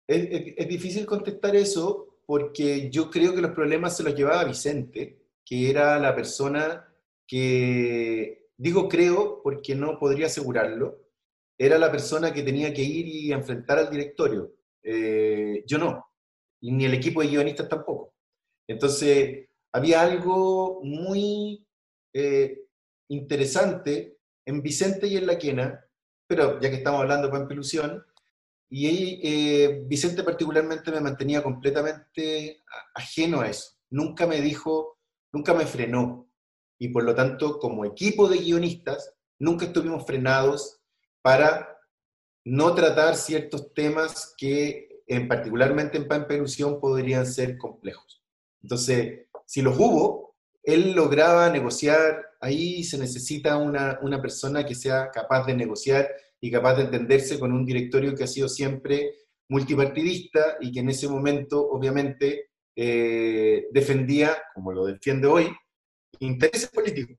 [0.07, 5.69] Es, difícil contestar eso porque yo creo que los problemas se los llevaba Vicente, que
[5.69, 6.87] era la persona
[7.25, 10.99] que, digo creo porque no podría asegurarlo,
[11.57, 14.53] era la persona que tenía que ir y enfrentar al directorio.
[14.83, 16.05] Eh, yo no,
[16.61, 18.13] y ni el equipo de guionistas tampoco.
[18.67, 21.65] Entonces, había algo muy
[22.13, 22.65] eh,
[23.09, 25.85] interesante en Vicente y en La Quena,
[26.27, 28.03] pero ya que estamos hablando de Pampilusión,
[28.69, 32.63] y eh, Vicente particularmente me mantenía completamente
[32.93, 33.77] ajeno a eso.
[33.89, 34.97] Nunca me dijo,
[35.31, 36.29] nunca me frenó.
[36.77, 40.81] Y por lo tanto, como equipo de guionistas, nunca estuvimos frenados
[41.21, 41.79] para
[42.43, 48.21] no tratar ciertos temas que, en, particularmente en Pampilusión, podrían ser complejos.
[48.67, 55.09] Entonces, si los hubo, él lograba negociar, ahí se necesita una, una persona que sea
[55.09, 56.09] capaz de negociar
[56.41, 59.13] y capaz de entenderse con un directorio que ha sido siempre
[59.47, 65.47] multipartidista y que en ese momento, obviamente, eh, defendía, como lo defiende hoy,
[66.19, 67.15] intereses políticos.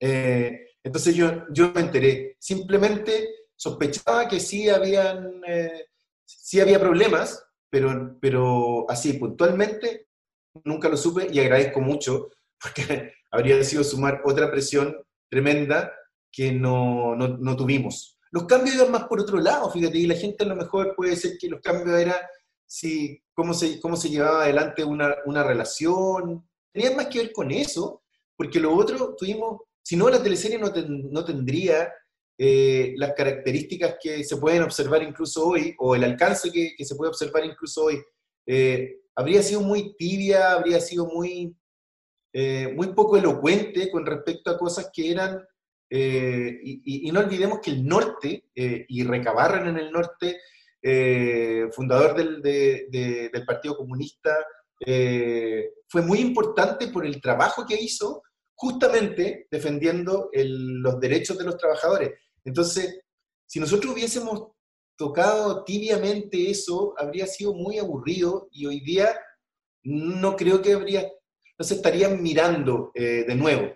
[0.00, 2.36] Eh, entonces yo, yo me enteré.
[2.40, 5.86] Simplemente sospechaba que sí, habían, eh,
[6.24, 10.08] sí había problemas, pero, pero así puntualmente
[10.62, 12.30] nunca lo supe y agradezco mucho
[12.60, 14.96] porque habría sido sumar otra presión
[15.28, 15.92] tremenda
[16.30, 18.18] que no, no, no tuvimos.
[18.30, 21.14] Los cambios iban más por otro lado, fíjate, y la gente a lo mejor puede
[21.14, 22.16] ser que los cambios eran
[22.66, 27.52] si, cómo, se, cómo se llevaba adelante una, una relación, tenían más que ver con
[27.52, 28.02] eso,
[28.36, 31.92] porque lo otro tuvimos, si no, la teleserie no, no tendría
[32.36, 36.96] eh, las características que se pueden observar incluso hoy, o el alcance que, que se
[36.96, 38.02] puede observar incluso hoy.
[38.46, 41.56] Eh, habría sido muy tibia, habría sido muy,
[42.32, 45.44] eh, muy poco elocuente con respecto a cosas que eran
[45.90, 50.40] eh, y, no olvidemos que el norte, eh, y Recabarren en el norte,
[51.72, 54.36] fundador del, del, Partido Comunista,
[55.88, 58.22] fue muy importante por el trabajo que hizo
[58.54, 62.12] justamente defendiendo los derechos de los trabajadores.
[62.44, 63.00] Entonces,
[63.46, 64.48] si nosotros hubiésemos
[64.96, 69.08] tocado tibiamente eso, habría sido muy aburrido y hoy día
[69.82, 71.02] no creo que habría,
[71.58, 73.72] no se estarían mirando de nuevo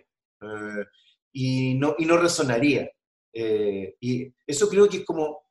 [1.33, 2.91] y no, y no resonaría.
[3.33, 5.43] Eh, y eso creo que es como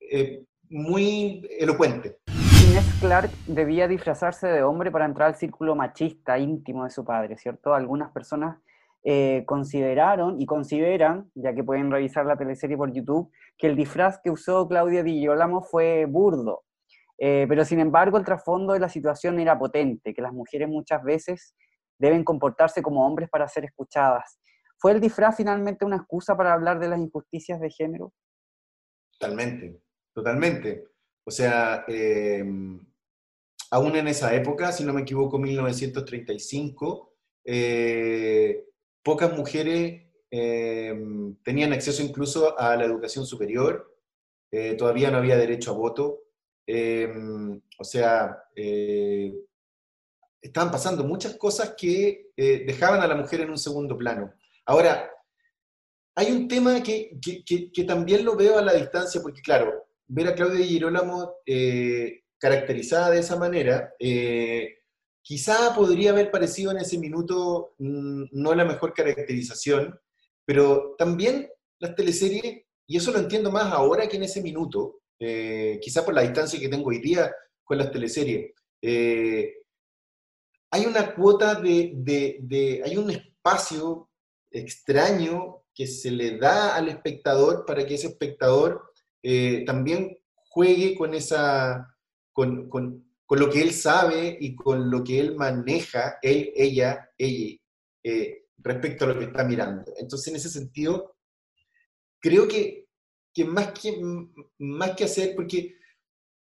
[0.00, 2.18] eh, muy elocuente.
[2.26, 7.36] Inés Clark debía disfrazarse de hombre para entrar al círculo machista íntimo de su padre,
[7.36, 7.74] ¿cierto?
[7.74, 8.58] Algunas personas
[9.06, 14.20] eh, consideraron y consideran, ya que pueden revisar la teleserie por YouTube, que el disfraz
[14.22, 16.64] que usó Claudia Di Girolamo fue burdo.
[17.18, 21.54] pero sin embargo, el trasfondo de la situación era potente, que las mujeres muchas veces
[21.98, 24.38] deben comportarse como hombres para ser escuchadas.
[24.78, 28.12] ¿Fue el disfraz finalmente una excusa para hablar de las injusticias de género?
[29.18, 29.80] Totalmente,
[30.12, 30.88] totalmente.
[31.24, 32.78] O sea, em,
[33.70, 38.64] aún en esa época, si no me equivoco, 1935, eh,
[39.06, 40.02] pocas mujeres
[40.32, 43.96] em, tenían acceso incluso a la educación superior,
[44.50, 46.24] eh, todavía no había derecho a voto.
[46.66, 49.32] Em, o sea, eh,
[50.42, 54.32] estaban pasando muchas cosas que dejaban a la mujer en un segundo plano.
[54.66, 55.08] Ahora,
[56.18, 57.18] hay un tema que,
[57.86, 63.10] también lo veo a la distancia, porque claro, ver a Claudia Di Girolamo eh, caracterizada
[63.10, 64.78] de esa manera, eh,
[65.26, 69.98] quizá podría haber parecido en ese minuto mm, no la mejor caracterización,
[70.44, 71.50] pero también
[71.80, 76.14] las teleseries, y eso lo entiendo más ahora que en ese minuto, eh, quizá por
[76.14, 78.52] la distancia que tengo hoy día con las teleseries,
[80.70, 84.08] hay una cuota de, hay un espacio
[84.48, 88.92] extraño que se le da al espectador para que ese espectador
[89.24, 90.18] eh, también
[90.50, 91.92] juegue con, esa,
[93.26, 97.56] con, lo que él sabe y con lo que él maneja, él, ella, ella,
[98.02, 99.92] eh, respecto a lo que está mirando.
[99.98, 101.16] Entonces, en ese sentido,
[102.20, 102.86] creo que,
[103.34, 104.00] que, más, que
[104.58, 105.76] más que hacer, porque,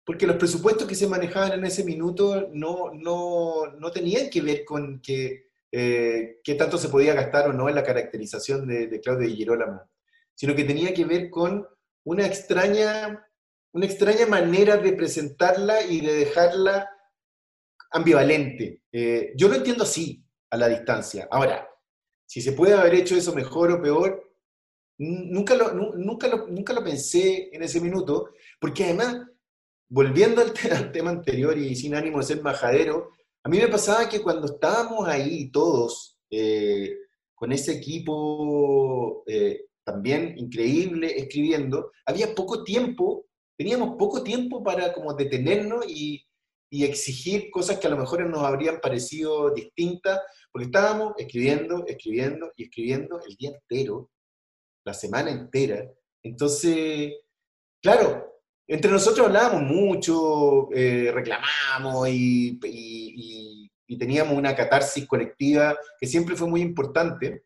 [0.05, 4.65] porque los presupuestos que se manejaban en ese minuto no, no, no tenían que ver
[4.65, 9.01] con que eh, qué tanto se podía gastar o no en la caracterización de, de
[9.01, 9.89] Claudia Di Girolamo,
[10.35, 11.67] sino que tenía que ver con
[12.05, 13.25] una extraña,
[13.73, 16.91] una extraña manera de presentarla y de dejarla
[17.93, 18.83] ambivalente.
[18.93, 21.29] Eh, yo lo entiendo así, a la distancia.
[21.31, 21.69] Ahora,
[22.27, 24.31] si se puede haber hecho eso mejor o peor,
[24.99, 29.23] nunca lo, nunca lo, nunca lo pensé en ese minuto, porque además,
[29.89, 33.13] volviendo al, al tema anterior y sin ánimo de ser majadero,
[33.43, 36.95] a mí me pasaba que cuando estábamos ahí todos, eh,
[37.35, 43.27] con ese equipo eh, también increíble escribiendo, había poco tiempo,
[43.61, 46.27] teníamos poco tiempo para como detenernos y,
[46.71, 52.63] exigir cosas que a lo mejor nos habrían parecido distintas, porque estábamos escribiendo, escribiendo y
[52.63, 54.09] escribiendo el día entero,
[54.87, 55.85] la semana entera.
[56.23, 57.13] Entonces,
[57.83, 62.59] claro, entre nosotros hablábamos mucho, eh, reclamamos y,
[63.99, 67.45] teníamos una catarsis colectiva que siempre fue muy importante.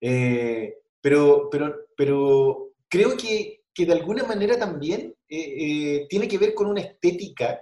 [0.00, 6.54] Eh, pero, pero, pero creo que, que, de alguna manera también eh, tiene que ver
[6.54, 7.60] con una estética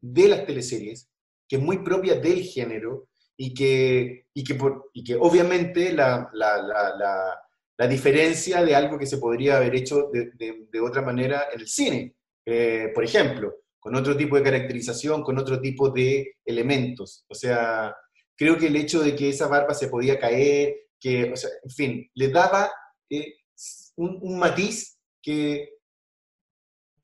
[0.00, 1.08] de las teleseries,
[1.48, 6.28] que es muy propia del género y que, y que, por, y que obviamente la,
[6.32, 7.40] la, la,
[7.76, 10.32] la, diferencia de algo que se podría haber hecho de,
[10.70, 12.16] de, otra manera en el cine.
[12.44, 17.24] Eh, por ejemplo, con otro tipo de caracterización, con otro tipo de elementos.
[17.28, 17.94] O sea,
[18.36, 21.70] creo que el hecho de que esa barba se podía caer, que, o sea, en
[21.70, 22.70] fin, le daba
[23.08, 23.34] eh,
[23.96, 25.78] un, un matiz que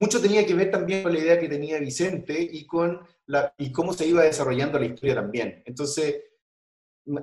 [0.00, 3.72] mucho tenía que ver también con la idea que tenía Vicente y con la, y
[3.72, 5.62] cómo se iba desarrollando la historia también.
[5.64, 6.22] Entonces,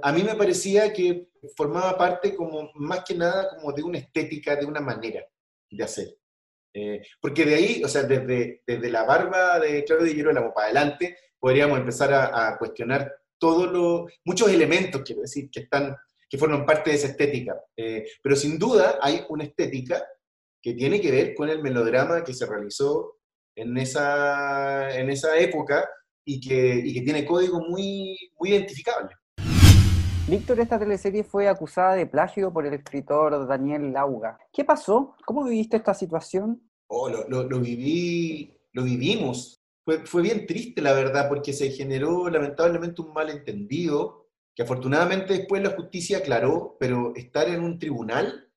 [0.01, 4.55] a mí me parecía que formaba parte como, más que nada, como de una estética,
[4.55, 5.25] de una manera
[5.69, 6.17] de hacer.
[6.73, 10.67] Eh, porque de ahí, o sea, desde, desde la barba de Claudio Di Girolamo para
[10.67, 15.95] adelante, podríamos empezar a, cuestionar todos los, muchos elementos, quiero decir, que están,
[16.29, 17.59] que forman parte de esa estética.
[17.75, 20.05] Eh, pero sin duda hay una estética
[20.61, 23.17] que tiene que ver con el melodrama que se realizó
[23.55, 25.89] en esa, en esa época
[26.23, 29.15] y que, y que tiene código muy, muy identificable.
[30.27, 34.37] Víctor, esta teleserie fue acusada de plagio por el escritor Daniel Lauga.
[34.53, 35.15] ¿Qué pasó?
[35.25, 36.61] ¿Cómo viviste esta situación?
[36.87, 39.61] Oh, lo, lo, lo viví, lo vivimos.
[39.83, 45.63] Fue, fue, bien triste, la verdad, porque se generó lamentablemente un malentendido que afortunadamente después
[45.63, 48.49] la justicia aclaró, pero estar en un tribunal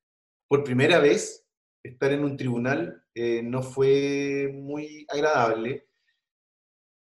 [0.48, 1.43] por primera vez
[1.84, 5.86] estar en un tribunal eh, no fue muy agradable.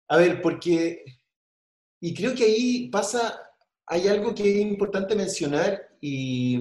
[0.08, 1.04] A ver, porque,
[2.00, 3.40] y creo que ahí pasa,
[3.86, 6.58] hay algo que es importante mencionar y,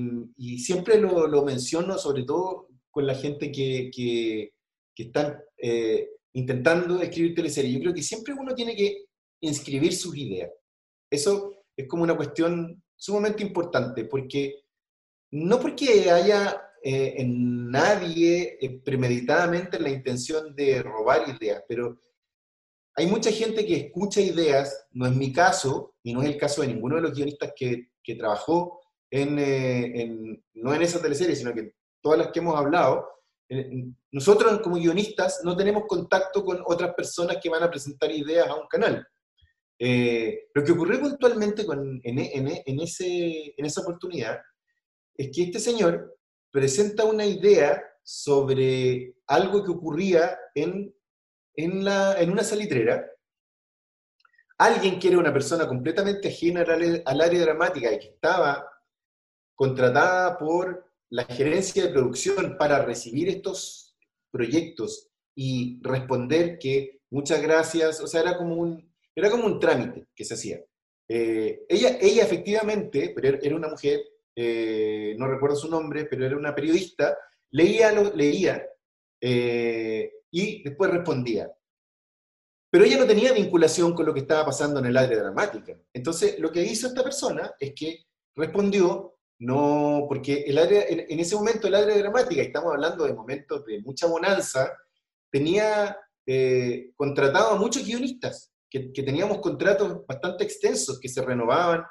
[0.60, 4.54] siempre lo, menciono, sobre todo con la gente que, que,
[4.94, 7.74] que están eh, intentando escribir teleseries.
[7.74, 9.06] Yo creo que siempre uno tiene que
[9.42, 10.52] inscribir sus ideas.
[11.10, 14.64] Eso es como una cuestión sumamente importante, porque
[15.32, 22.00] no porque haya eh, en nadie eh, premeditadamente la intención de robar ideas, pero
[22.96, 26.62] hay mucha gente que escucha ideas, no es mi caso, y no es el caso
[26.62, 28.80] de ninguno de los guionistas que, que trabajó
[29.12, 33.08] en, eh, no en esa teleserie, sino que todas las que hemos hablado,
[34.12, 38.56] nosotros como guionistas no tenemos contacto con otras personas que van a presentar ideas a
[38.56, 39.06] un canal.
[39.80, 44.40] lo que ocurrió puntualmente con, en, en, ese, en esa oportunidad
[45.18, 46.19] es que este señor
[46.52, 50.94] presenta una idea sobre algo que ocurría en,
[51.56, 53.06] en, la, en una salitrera.
[54.58, 58.68] Alguien que era una persona completamente ajena al, área dramática y que estaba
[59.56, 63.96] contratada por la gerencia de producción para recibir estos
[64.32, 70.08] proyectos y responder que muchas gracias, o sea, era como un, era como un trámite
[70.16, 70.64] que se hacía.
[71.08, 74.02] Eh, ella, ella efectivamente, pero era una mujer
[74.42, 77.18] eh, no recuerdo su nombre, pero era una periodista,
[77.52, 78.66] leía, leía
[79.20, 81.52] eh, y después respondía.
[82.72, 85.78] Pero ella no tenía vinculación con lo que estaba pasando en el área dramática.
[85.92, 91.76] Entonces, lo que hizo esta persona es que respondió, no, porque en, ese momento el
[91.76, 94.72] área dramática, estamos hablando de momentos de mucha bonanza,
[95.30, 101.84] tenía eh, contratado a muchos guionistas, que teníamos contratos bastante extensos, que se renovaban,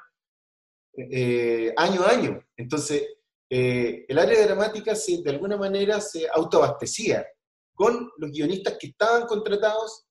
[1.11, 2.43] eh, año a año.
[2.57, 3.07] Entonces,
[3.49, 7.25] eh, el área dramática se, de alguna manera se autoabastecía
[7.73, 10.05] con los guionistas que estaban contratados,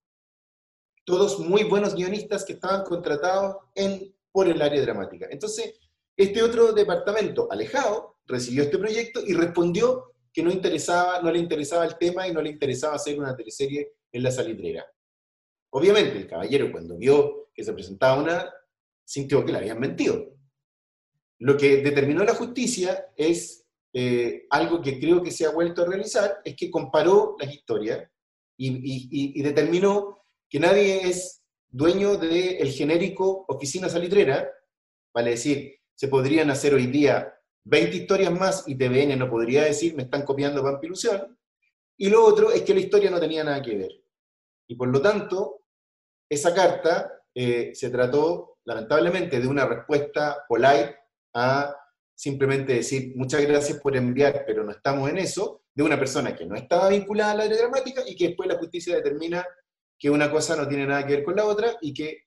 [1.04, 5.28] todos muy buenos guionistas que estaban contratados en, por el área dramática.
[5.30, 5.78] Entonces,
[6.16, 11.84] este otro departamento, alejado, recibió este proyecto y respondió que no, interesaba, no le interesaba
[11.84, 14.86] el tema y no le interesaba hacer una teleserie en la salitrera.
[15.70, 18.52] Obviamente, el caballero cuando vio que se presentaba una,
[19.04, 20.37] sintió que le habían mentido.
[21.38, 25.86] Lo que determinó la justicia es eh, algo que creo que se ha vuelto a
[25.86, 28.08] realizar, es que comparó las historias
[28.56, 34.50] y, determinó que nadie es dueño del genérico oficina salitrera,
[35.14, 37.34] vale decir, se podrían hacer hoy día
[37.64, 41.38] 20 historias más y TVN no podría decir me están copiando Vampilusión,
[41.96, 43.90] y lo otro es que la historia no tenía nada que ver.
[44.68, 45.62] Y por lo tanto,
[46.28, 50.96] esa carta eh, se trató lamentablemente de una respuesta polite
[51.34, 51.74] a
[52.14, 56.46] simplemente decir muchas gracias por enviar, pero no estamos en eso, de una persona que
[56.46, 59.46] no estaba vinculada al área dramática y que después la justicia determina
[59.98, 62.24] que una cosa no tiene nada que ver con la otra y que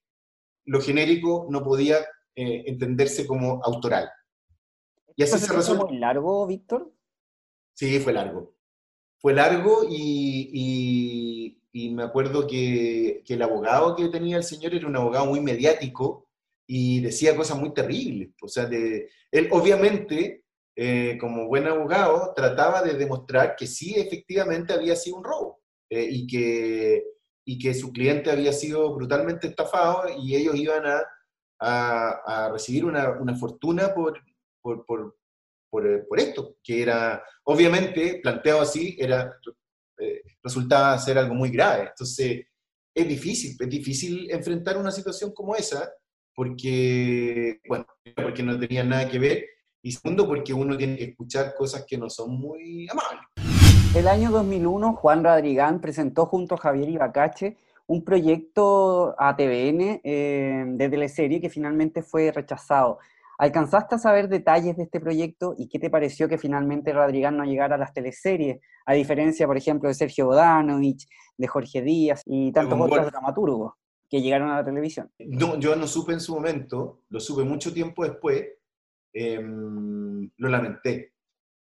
[0.65, 1.97] lo genérico no podía
[2.35, 4.09] eh, entenderse como autoral.
[5.15, 5.83] Y así se resuelve.
[5.85, 6.93] muy largo, Víctor?
[7.73, 8.55] Sí, fue largo.
[9.19, 15.25] Fue largo y, me acuerdo que, el abogado que tenía el señor era un abogado
[15.25, 16.27] muy mediático
[16.73, 18.29] y decía cosas muy terribles.
[18.41, 24.71] O sea, de, él obviamente, eh, como buen abogado, trataba de demostrar que sí, efectivamente
[24.71, 27.03] había sido un robo eh, y, que,
[27.45, 31.03] y que su cliente había sido brutalmente estafado y ellos iban a,
[31.59, 34.21] a, recibir una, una fortuna por,
[34.61, 35.17] por, por,
[35.69, 39.37] por, por, esto, que era, obviamente, planteado así, era,
[39.99, 41.89] eh, resultaba ser algo muy grave.
[41.89, 42.45] Entonces,
[42.95, 45.91] es difícil, es difícil enfrentar una situación como esa,
[46.41, 47.85] porque, bueno,
[48.15, 49.45] porque no tenía nada que ver,
[49.83, 53.27] y segundo, porque uno tiene que escuchar cosas que no son muy amables.
[53.93, 60.63] El año 2001, Juan Radrigán presentó junto a Javier Ibacache un proyecto a TVN eh,
[60.65, 62.97] de teleserie que finalmente fue rechazado.
[63.37, 67.43] ¿Alcanzaste a saber detalles de este proyecto y qué te pareció que finalmente Rodrigán no
[67.43, 71.07] llegara a las teleseries, a diferencia, por ejemplo, de Sergio Bodanovich,
[71.37, 73.73] de Jorge Díaz y tantos otros dramaturgos
[74.11, 75.09] que llegaron a la televisión?
[75.19, 78.45] No, yo no supe en su momento, lo supe mucho tiempo después,
[79.13, 81.13] em, lo lamenté.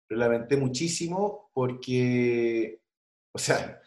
[0.08, 2.80] Lo lamenté muchísimo porque,
[3.32, 3.82] o sea,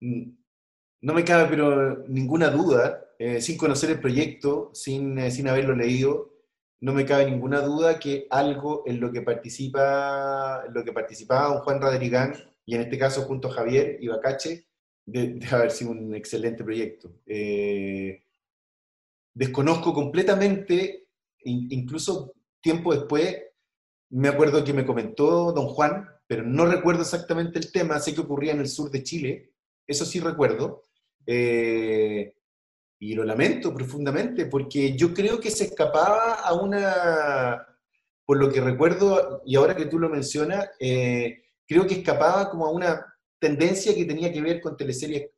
[0.00, 5.76] no me cabe pero ninguna duda, eh, sin conocer el proyecto, sin, eh, sin haberlo
[5.76, 6.32] leído,
[6.80, 11.60] no me cabe ninguna duda que algo en lo que participa, en lo que participaba
[11.60, 12.34] Juan Radrigán,
[12.64, 14.69] y en este caso junto a Javier Ibacache,
[15.10, 17.12] debe haber sido un excelente proyecto.
[17.26, 18.22] Eh,
[19.34, 21.08] desconozco completamente,
[21.44, 23.42] incluso tiempo después,
[24.10, 28.20] me acuerdo que me comentó don Juan, pero no recuerdo exactamente el tema, sé que
[28.20, 29.52] ocurría en el sur de Chile,
[29.86, 30.82] eso sí recuerdo,
[31.26, 32.34] eh,
[32.98, 37.66] y lo lamento profundamente porque yo creo que se escapaba a una,
[38.26, 42.66] por lo que recuerdo, y ahora que tú lo mencionas, eh, creo que escapaba como
[42.66, 43.09] a una
[43.40, 45.30] tendencia que tenía que ver con teleseries,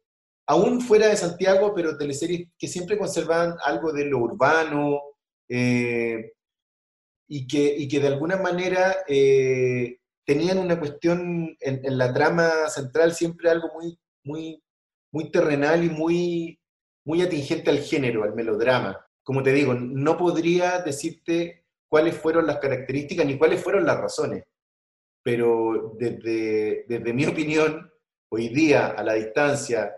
[0.47, 5.01] aún fuera de Santiago, pero teleseries que siempre conservaban algo de lo urbano
[5.49, 6.33] eh,
[7.29, 12.69] y, que, y que de alguna manera eh, tenían una cuestión en, en, la trama
[12.69, 14.63] central siempre algo muy, muy,
[15.13, 16.59] muy terrenal y muy
[17.05, 19.05] muy atingente al género, al melodrama.
[19.23, 24.45] Como te digo, no podría decirte cuáles fueron las características ni cuáles fueron las razones,
[25.23, 27.92] pero desde, desde mi opinión,
[28.35, 29.95] hoy día, a la distancia,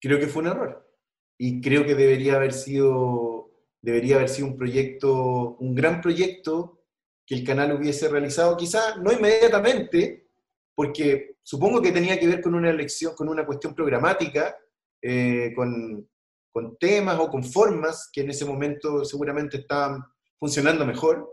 [0.00, 0.90] creo que fue un error.
[1.38, 3.50] Y creo que debería haber sido,
[3.82, 6.80] debería haber sido un proyecto, un gran proyecto
[7.26, 10.28] que el canal hubiese realizado, quizás no inmediatamente,
[10.74, 14.56] porque supongo que tenía que ver con una elección, con una cuestión programática,
[15.02, 16.08] eh, con,
[16.50, 20.02] con temas o con formas que en ese momento seguramente estaban
[20.38, 21.30] funcionando mejor,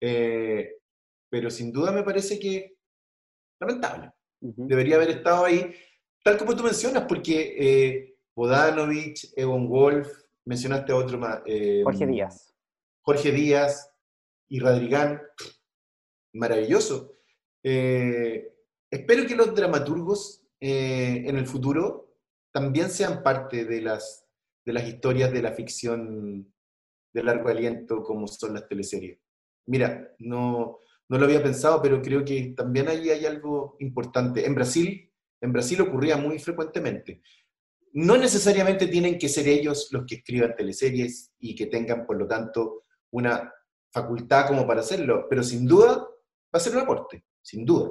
[0.00, 0.76] eh,
[1.28, 2.78] pero sin duda me parece que
[3.60, 4.12] lamentable.
[4.40, 5.74] Debería haber estado ahí,
[6.22, 10.08] tal como tú mencionas, porque eh, Bodanovich, Egon Wolf,
[10.44, 11.40] mencionaste a otro más.
[11.46, 12.54] Eh, Jorge Díaz.
[13.02, 13.90] Jorge Díaz
[14.48, 15.20] y Radrigán,
[16.34, 17.16] maravilloso.
[17.62, 22.14] espero que los dramaturgos en el futuro
[22.52, 24.30] también sean parte de las
[24.64, 26.52] de las historias de la ficción
[27.12, 29.18] de largo aliento como son las teleseries.
[29.66, 30.78] Mira, no,
[31.08, 34.46] no lo había pensado, pero creo que también ahí hay algo importante.
[34.46, 35.09] En Brasil,
[35.40, 37.22] en Brasil ocurría muy frecuentemente.
[37.92, 42.26] No necesariamente tienen que ser ellos los que escriban teleseries y que tengan, por lo
[42.26, 43.52] tanto, una
[43.90, 47.90] facultad como para hacerlo, pero sin duda va a ser un aporte, sin duda.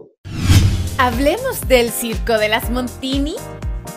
[0.98, 3.36] Hablemos del Circo de las Montini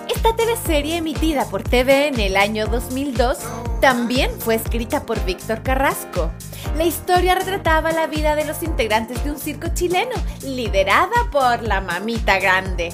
[0.08, 3.38] esta teleserie emitida por TV en el año 2002
[3.80, 6.30] también fue escrita por Víctor Carrasco.
[6.76, 10.12] La historia retrataba la vida de los integrantes de un circo chileno,
[10.44, 12.92] liderada por la mamita grande.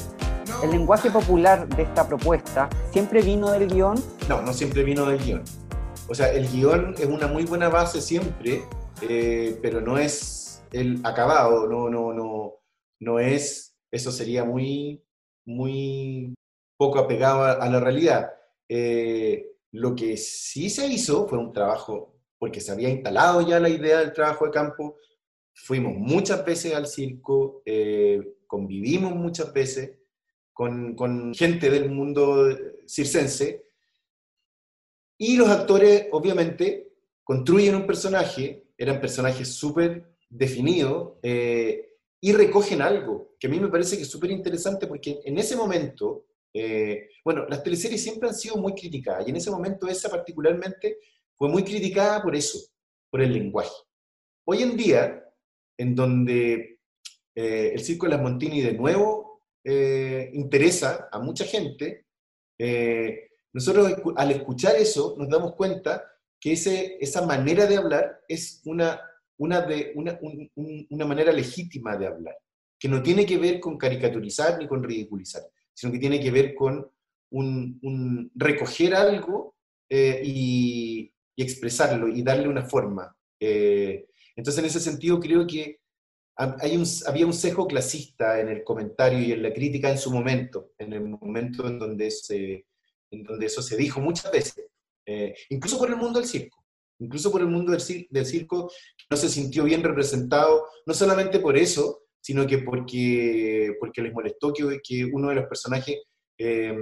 [0.60, 3.94] ¿El lenguaje popular de esta propuesta siempre vino del guion?
[4.28, 5.44] No, no siempre vino del guion.
[6.08, 8.64] O sea, el guion es una muy buena base siempre,
[9.08, 12.54] eh, pero no es el acabado, no, no, no,
[12.98, 15.00] no es, eso sería muy,
[15.46, 16.34] muy
[16.76, 18.32] poco apegado a, la realidad.
[18.68, 23.68] Eh, lo que sí se hizo fue un trabajo, porque se había instalado ya la
[23.68, 24.96] idea del trabajo de campo,
[25.54, 29.97] fuimos muchas veces al circo, eh, convivimos muchas veces
[30.58, 32.48] con, gente del mundo
[32.86, 33.64] circense,
[35.16, 43.36] y los actores, obviamente, construyen un personaje, eran personajes súper definidos, eh, y recogen algo,
[43.38, 46.24] que a mí me parece que es súper interesante, porque en ese momento
[46.54, 50.98] eh, bueno, las teleseries siempre han sido muy criticadas y en ese momento esa particularmente
[51.36, 52.58] fue muy criticada por eso,
[53.10, 53.74] por el lenguaje.
[54.44, 55.24] Hoy en día,
[55.76, 56.80] en donde
[57.34, 59.17] eh, el Circo de las Montini de nuevo
[59.70, 62.06] eh, interesa a mucha gente,
[62.58, 68.62] eh, nosotros al escuchar eso nos damos cuenta que ese, esa manera de hablar es
[68.64, 68.98] una,
[69.36, 70.18] una, de, una,
[70.54, 72.34] una manera legítima de hablar,
[72.78, 75.42] que no tiene que ver con caricaturizar ni con ridiculizar,
[75.74, 76.90] sino que tiene que ver con
[77.32, 79.54] un, recoger algo
[79.90, 83.14] y, y, expresarlo y darle una forma.
[83.38, 85.78] entonces, en ese sentido, creo que
[86.38, 90.12] hay un, había un sesgo clasista en el comentario y en la crítica en su
[90.12, 92.64] momento, en el momento en donde, se,
[93.10, 94.66] en donde eso se dijo muchas veces,
[95.04, 96.64] eh, incluso por el mundo del circo,
[97.00, 98.70] incluso por el mundo del, del, circo,
[99.10, 104.52] no se sintió bien representado, no solamente por eso, sino que porque, porque les molestó
[104.52, 105.96] que, que uno de los personajes
[106.38, 106.76] eh,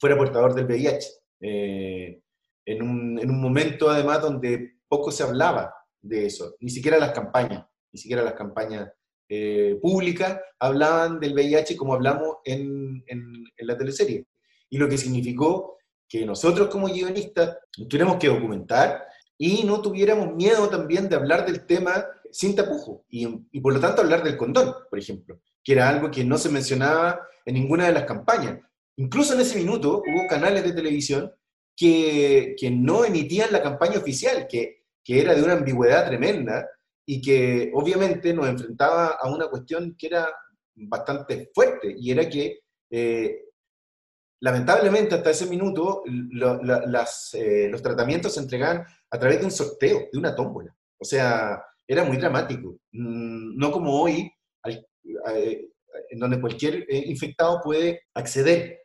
[0.00, 1.06] fuera portador del VIH,
[1.42, 2.20] eh,
[2.66, 5.72] en, un, en un momento además donde poco se hablaba
[6.02, 8.90] de eso, ni siquiera las campañas ni siquiera las campañas
[9.28, 14.26] eh, públicas hablaban del VIH como hablamos en, en, la teleserie.
[14.68, 17.56] Y lo que significó que nosotros como guionistas
[17.88, 19.04] tuviéramos que documentar
[19.38, 23.80] y no tuviéramos miedo también de hablar del tema sin tapujo y, y, por lo
[23.80, 27.86] tanto hablar del condón, por ejemplo, que era algo que no se mencionaba en ninguna
[27.86, 28.58] de las campañas.
[28.96, 31.32] Incluso en ese minuto hubo canales de televisión
[31.76, 36.68] que, que no emitían la campaña oficial, que, que era de una ambigüedad tremenda,
[37.12, 40.32] y que obviamente nos enfrentaba a una cuestión que era
[40.76, 43.46] bastante fuerte, y era que eh,
[44.40, 50.08] lamentablemente hasta ese minuto las, eh, los tratamientos se entregaban a través de un sorteo,
[50.12, 50.72] de una tómbola.
[51.00, 52.78] O sea, era muy dramático.
[52.92, 54.30] Mm, no como hoy,
[54.64, 55.68] eh,
[56.10, 58.78] en donde cualquier infectado puede acceder.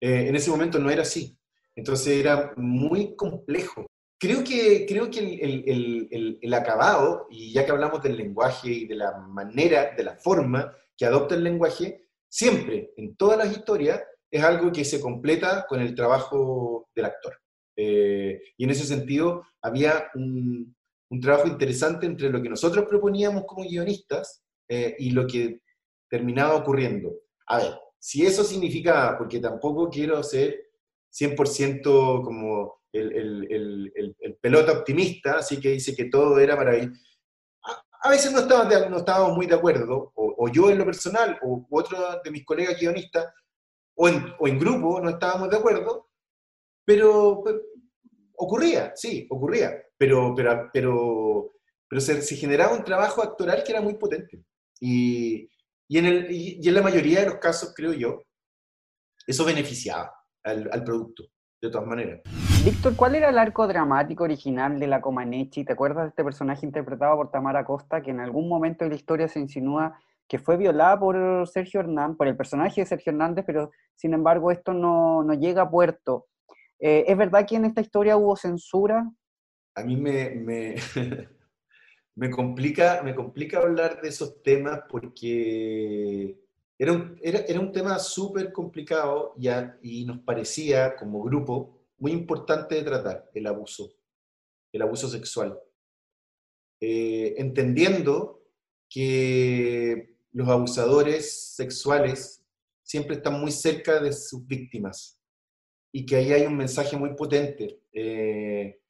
[0.00, 1.38] en ese momento no era así.
[1.76, 3.86] Entonces era muy complejo
[4.20, 5.20] Creo que, creo que
[6.40, 10.74] el, acabado, y ya que hablamos del lenguaje y de la manera, de la forma
[10.96, 15.80] que adopta el lenguaje, siempre, en todas las historias, es algo que se completa con
[15.80, 17.40] el trabajo del actor.
[17.76, 20.74] Eh, y en ese sentido, había un,
[21.22, 25.60] trabajo interesante entre lo que nosotros proponíamos como guionistas eh, y lo que
[26.10, 27.14] terminaba ocurriendo.
[27.46, 30.58] A ver, si eso significaba, porque tampoco quiero ser
[31.12, 38.32] 100% como el, pelota optimista, así que dice que todo era para A, a veces
[38.32, 42.30] no estábamos, no estábamos muy de acuerdo, o, yo en lo personal, o otro de
[42.30, 43.32] mis colegas guionistas,
[43.96, 46.08] o en, o en grupo no estábamos de acuerdo,
[46.84, 47.42] pero,
[48.36, 51.52] ocurría, sí, ocurría, pero, pero, pero,
[51.88, 54.42] pero se, generaba un trabajo actoral que era muy potente.
[54.80, 55.50] Y,
[55.88, 58.22] y en, el, y, en la mayoría de los casos, creo yo,
[59.26, 61.24] eso beneficiaba al, al producto,
[61.60, 62.22] de todas maneras.
[62.70, 65.64] Víctor, ¿cuál era el arco dramático original de la Comaneci?
[65.64, 68.96] ¿Te acuerdas de este personaje interpretado por Tamara Costa que en algún momento de la
[68.96, 73.46] historia se insinúa que fue violada por Sergio Hernández, por el personaje de Sergio Hernández,
[73.46, 76.26] pero sin embargo esto no, no llega a puerto?
[76.78, 79.10] Eh, ¿Es verdad que en esta historia hubo censura?
[79.74, 80.74] A mí me, me,
[82.16, 86.38] me, complica, me complica hablar de esos temas porque
[86.78, 92.12] era un, era, era un tema súper complicado ya, y nos parecía como grupo muy
[92.12, 93.92] importante de tratar, el abuso,
[94.72, 95.58] el abuso sexual.
[96.80, 98.42] Eh, entendiendo
[98.88, 102.44] que los abusadores sexuales
[102.82, 105.20] siempre están muy cerca de sus víctimas
[105.92, 108.80] y que ahí hay un mensaje muy potente eh,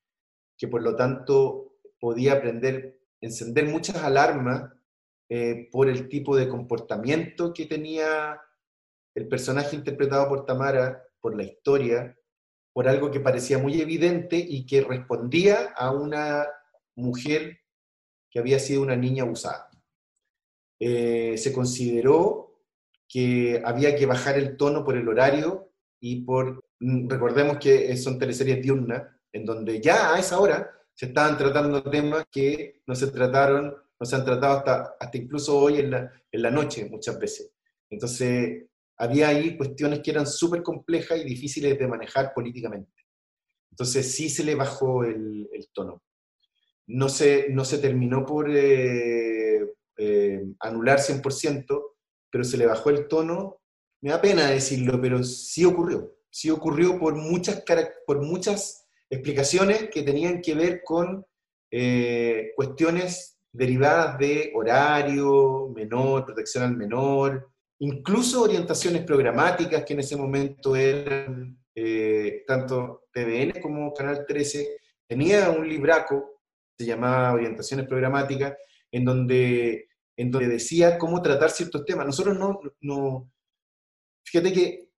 [0.56, 4.72] que por lo tanto podía aprender, encender muchas alarmas
[5.30, 8.40] eh, por el tipo de comportamiento que tenía
[9.14, 12.17] el personaje interpretado por Tamara, por la historia,
[12.78, 16.46] por algo que parecía muy evidente y que respondía a una
[16.94, 17.58] mujer
[18.30, 19.68] que había sido una niña abusada.
[20.78, 22.62] Eh, se consideró
[23.08, 28.16] que había que bajar el tono por el horario y por, mm, recordemos que son
[28.16, 33.08] teleseries diurnas, en donde ya a esa hora se estaban tratando temas que no se
[33.08, 37.18] trataron, no se han tratado hasta, hasta incluso hoy en la, en la noche muchas
[37.18, 37.50] veces.
[37.90, 38.66] Entonces,
[38.98, 43.06] había ahí cuestiones que eran súper complejas y difíciles de manejar políticamente.
[43.70, 46.02] Entonces sí se le bajó el, tono.
[46.88, 49.60] No se, no se terminó por eh,
[49.98, 51.82] eh, anular 100%,
[52.30, 53.60] pero se le bajó el tono.
[54.00, 56.16] Me da pena decirlo, pero sí ocurrió.
[56.30, 57.62] Sí ocurrió por muchas,
[58.06, 61.24] por muchas explicaciones que tenían que ver con
[61.70, 67.48] eh, cuestiones derivadas de horario, menor, protección al menor,
[67.80, 75.50] incluso orientaciones programáticas que en ese momento eran eh, tanto TVN como Canal 13, tenía
[75.50, 76.38] un libraco
[76.78, 78.56] se llamaba Orientaciones Programáticas,
[78.92, 82.06] en donde, en donde decía cómo tratar ciertos temas.
[82.06, 83.32] Nosotros no, no,
[84.24, 84.88] fíjate que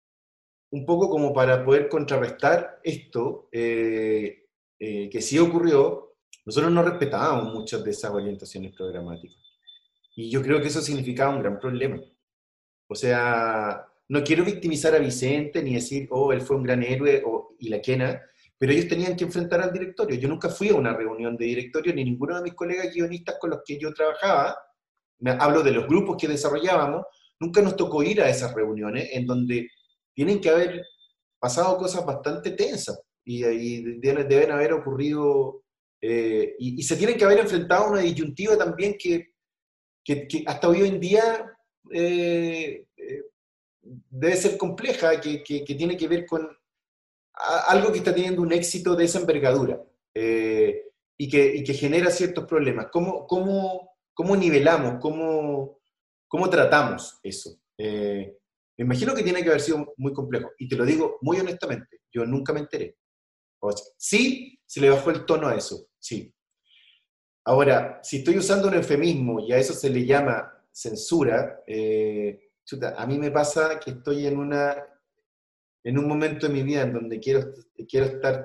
[0.73, 4.45] un poco como para poder contrarrestar esto, eh,
[4.79, 9.39] eh, que sí ocurrió, nosotros no respetábamos muchas de esas orientaciones programáticas.
[10.15, 11.99] Y yo creo que eso significaba un gran problema.
[12.91, 17.23] O sea, no quiero victimizar a Vicente ni decir, oh, él fue un gran héroe
[17.25, 18.21] o, y la quena,
[18.59, 20.19] pero ellos tenían que enfrentar al directorio.
[20.19, 23.51] Yo nunca fui a una reunión de directorio, ni ninguno de mis colegas guionistas con
[23.51, 24.59] los que yo trabajaba,
[25.21, 27.07] me hablo de los grupos que desarrollábamos,
[27.39, 29.69] nunca nos tocó ir a esas reuniones en donde
[30.13, 30.83] tienen que haber
[31.39, 35.63] pasado cosas bastante tensas y, deben, haber ocurrido,
[36.01, 39.29] eh, y, se tienen que haber enfrentado a una disyuntiva también que,
[40.05, 41.47] que, hasta hoy en día
[41.91, 43.23] eh, eh,
[43.83, 46.49] debe ser compleja, que, tiene que ver con
[47.69, 49.83] algo que está teniendo un éxito de esa envergadura
[50.15, 50.85] eh,
[51.17, 52.87] y, que, genera ciertos problemas.
[52.93, 57.59] ¿Cómo, nivelamos, cómo, tratamos eso?
[57.79, 58.35] Me
[58.85, 60.51] imagino que tiene que haber sido muy complejo.
[60.59, 62.97] Y te lo digo muy honestamente, yo nunca me enteré.
[63.63, 66.33] O sí, se le bajó el tono a eso, sí.
[67.45, 72.41] Ahora, si estoy usando un eufemismo y a eso se le llama censura, eh,
[72.97, 74.77] a mí me pasa que estoy en una
[75.85, 77.53] en un momento de mi vida en donde quiero,
[77.89, 78.45] quiero, estar,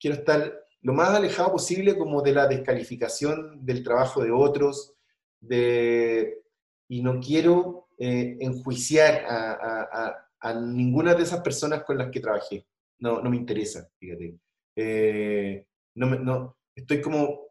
[0.00, 4.94] quiero estar lo más alejado posible como de la descalificación del trabajo de otros,
[5.40, 6.42] de,
[6.88, 10.24] y no quiero eh, enjuiciar a,
[10.62, 12.66] ninguna de esas personas con las que trabajé.
[13.00, 14.38] No, no me interesa, fíjate.
[14.76, 17.48] Eh, no, no, estoy como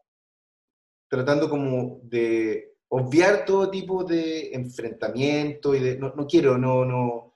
[1.08, 7.34] tratando como de obviar todo tipo de enfrentamiento y de, no, no quiero, no, no,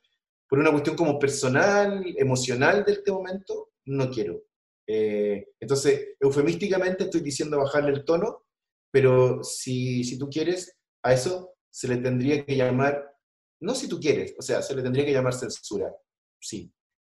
[0.48, 4.42] por una cuestión como personal, emocional de este momento, no quiero.
[4.86, 8.44] Eh, entonces, eufemísticamente estoy diciendo bajarle el tono,
[8.90, 13.14] pero si, si tú quieres, a eso se le tendría que llamar,
[13.60, 15.94] no si tú quieres, o sea, se le tendría que llamar censura,
[16.38, 16.72] sí,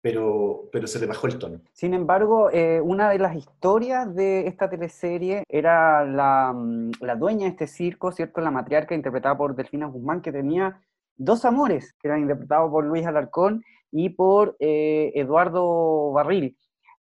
[0.03, 1.61] pero, pero se le bajó el tono.
[1.71, 7.45] Sin embargo, eh, una de las historias de esta teleserie era la, mm, la, dueña
[7.45, 8.41] de este circo, ¿cierto?
[8.41, 10.81] La matriarca interpretada por Delfina Guzmán, que tenía
[11.15, 16.57] Dos Amores, que eran interpretados por Luis Alarcón y por eh, Eduardo Barril.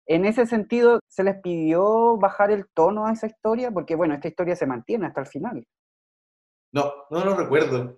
[0.05, 3.71] En ese sentido, ¿se les pidió bajar el tono a esa historia?
[3.71, 5.65] Porque, bueno, esta historia se mantiene hasta el final.
[6.71, 7.97] No, no lo recuerdo.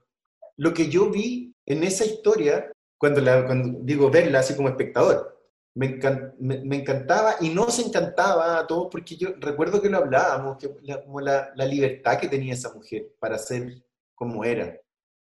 [0.55, 2.71] Lo que yo vi en esa historia,
[3.03, 3.45] cuando, la,
[3.81, 5.37] digo verla así como espectador,
[5.75, 5.99] me,
[6.39, 10.69] me, encantaba y no se encantaba a todos porque yo recuerdo que lo hablábamos, que
[11.03, 13.83] como la, la libertad que tenía esa mujer para ser
[14.15, 14.79] como era.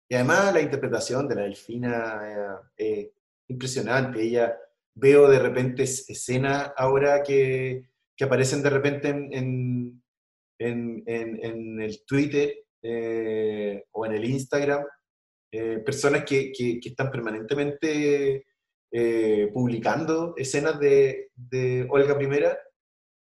[0.07, 3.09] Y además la interpretación de la delfina es
[3.47, 4.21] impresionante.
[4.21, 4.55] Ella,
[4.93, 10.03] veo de repente escenas ahora que, que, aparecen de repente en,
[10.59, 14.85] en, en, el Twitter eh, o en el Instagram,
[15.55, 18.47] eh, personas que, que, están permanentemente
[18.91, 22.57] eh, publicando escenas de, de Olga I.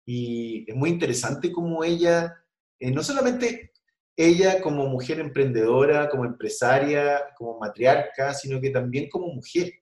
[0.06, 2.36] Y es muy interesante cómo ella,
[2.80, 3.72] no solamente
[4.16, 9.74] ella como mujer emprendedora, como empresaria, como matriarca, sino que también como mujer.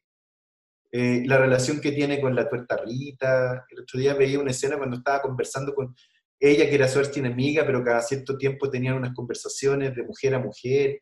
[0.92, 3.66] Eh, la relación que tiene con la tuerta Rita.
[3.70, 5.94] El otro día veía una escena cuando estaba conversando con
[6.40, 10.40] ella, que era su enemiga, pero cada cierto tiempo tenían unas conversaciones de mujer a
[10.40, 11.02] mujer.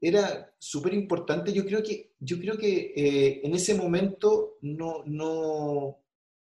[0.00, 1.52] Era súper importante.
[1.52, 5.98] Yo creo que, yo creo que eh, en ese momento no, no,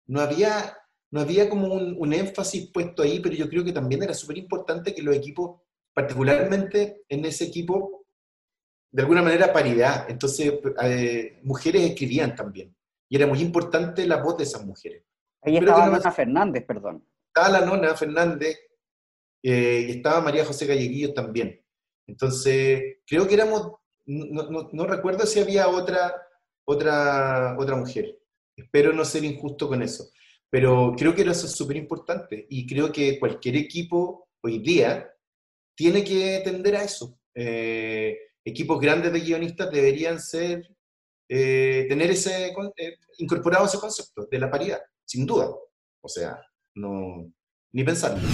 [0.06, 0.76] no, había,
[1.10, 4.38] no había como un, un énfasis puesto ahí, pero yo creo que también era súper
[4.38, 5.60] importante que los equipos
[5.96, 8.04] particularmente en ese equipo,
[8.92, 10.04] de alguna manera paridad.
[10.10, 10.52] Entonces,
[10.82, 12.76] eh, mujeres escribían también.
[13.08, 15.04] Y era muy importante la voz de esas mujeres.
[15.40, 17.02] Ahí estaba Nona Fernández, perdón.
[17.28, 18.58] Estaba la Nona Fernández
[19.42, 21.64] eh, y estaba María José Galleguillo también.
[22.06, 23.72] Entonces, creo que éramos,
[24.06, 26.14] no, recuerdo si había otra,
[26.64, 28.18] otra, otra mujer.
[28.56, 30.10] Espero no ser injusto con eso.
[30.48, 32.46] Pero creo que eso súper importante.
[32.48, 35.12] Y creo que cualquier equipo hoy día
[35.76, 37.18] tiene que tender a eso.
[37.34, 40.66] Eh, equipos grandes de guionistas deberían ser,
[41.28, 45.50] eh, tener ese, eh, incorporado ese concepto de la paridad, sin duda.
[46.00, 46.40] O sea,
[46.74, 47.30] no,
[47.72, 48.26] ni pensarlo.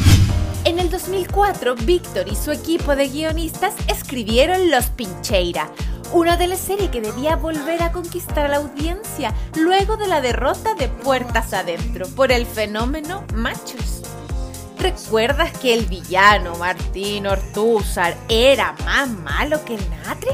[0.65, 5.69] En el 2004, Víctor y su equipo de guionistas escribieron Los Pincheira,
[6.13, 10.87] una series que debía volver a conquistar a la audiencia luego de la derrota de
[10.87, 14.03] Puertas Adentro por el fenómeno Machos.
[14.79, 20.31] ¿Recuerdas que el villano Martín Ortúzar era más malo que el Natre?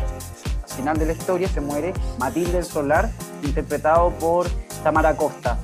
[0.63, 3.11] Al final de la historia se muere Matilde el Solar,
[3.43, 4.47] interpretado por
[4.83, 5.59] Tamara Costa.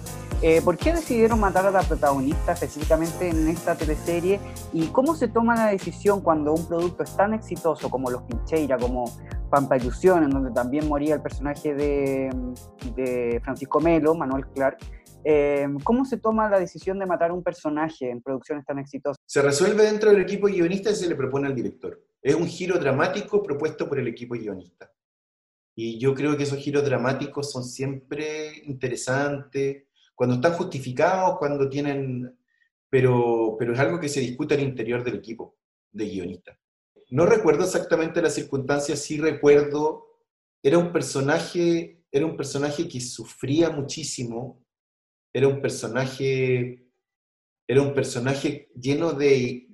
[0.46, 4.38] Eh, ¿Por qué decidieron matar a la protagonista específicamente en esta teleserie?
[4.74, 8.76] ¿Y cómo se toma la decisión cuando un producto es tan exitoso como Los Pincheira,
[8.76, 9.06] como
[9.48, 14.76] Pampa Ilusión, en donde también moría el personaje de, Francisco Melo, Manuel Clark?
[15.24, 19.16] Eh, ¿Cómo se toma la decisión de matar a un personaje en producciones tan exitosas?
[19.24, 22.04] Se resuelve dentro del equipo guionista y se le propone al director.
[22.20, 24.92] Es un giro dramático propuesto por el equipo guionista.
[25.74, 29.83] Y yo creo que esos giros dramáticos son siempre interesantes,
[30.14, 32.38] cuando están justificados, cuando tienen...
[32.88, 35.56] Pero, pero es algo que se discute al interior del equipo
[35.90, 36.56] de guionistas.
[37.10, 40.06] No recuerdo exactamente las circunstancias, sí recuerdo,
[40.62, 44.64] era un personaje, era un personaje que sufría muchísimo
[45.34, 46.86] era un personaje,
[47.66, 49.68] era un personaje lleno de,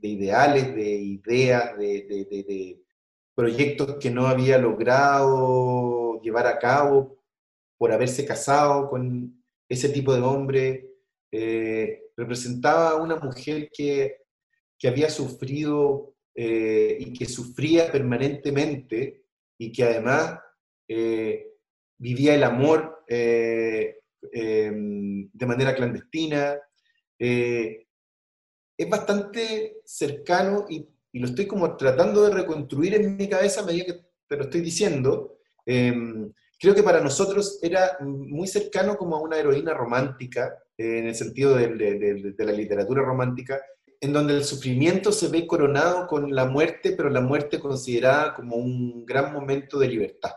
[0.00, 2.80] ideales, de ideas, de,
[3.34, 7.18] proyectos que no había logrado llevar a cabo
[7.76, 10.90] por haberse casado con ese tipo de hombre.
[11.30, 14.18] Eh, representaba a una mujer que,
[14.84, 19.24] había sufrido eh, y que sufría permanentemente
[19.58, 20.38] y que además
[20.86, 21.48] eh,
[21.98, 23.04] vivía el amor
[24.32, 26.58] Em, de manera clandestina.
[27.18, 33.86] Es bastante cercano y, lo estoy como tratando de reconstruir en mi cabeza a medida
[33.86, 35.38] que te lo estoy diciendo.
[36.58, 41.14] Creo que para nosotros era muy cercano como a una heroína romántica, eh, en el
[41.14, 43.60] sentido de, de, la literatura romántica,
[44.00, 48.56] en donde el sufrimiento se ve coronado con la muerte, pero la muerte considerada como
[48.56, 50.32] un gran momento de libertad.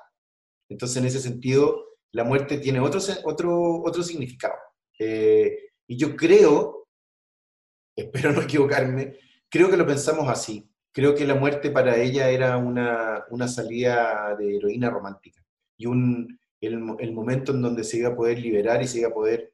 [0.69, 4.55] Entonces, en ese sentido, la muerte tiene otro, otro, otro significado.
[4.99, 6.87] Eh, y yo creo,
[7.95, 9.17] espero no equivocarme,
[9.49, 10.69] creo que lo pensamos así.
[10.91, 15.39] Creo que la muerte para ella era una, una salida de heroína romántica
[15.79, 19.07] y un, el, el, momento en donde se iba a poder liberar y se iba
[19.07, 19.53] a poder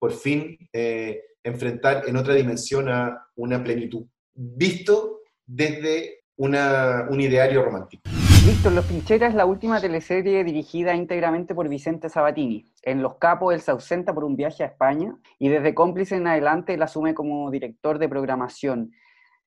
[0.00, 7.62] por fin eh, enfrentar en otra dimensión a una plenitud, visto desde una, un ideario
[7.62, 8.02] romántico.
[8.46, 12.66] Víctor, Los Pincheras es la última teleserie dirigida íntegramente por Vicente Sabatini.
[12.82, 16.26] En Los Capos él se ausenta por un viaje a España y desde cómplice en
[16.26, 18.92] adelante él asume como director de programación.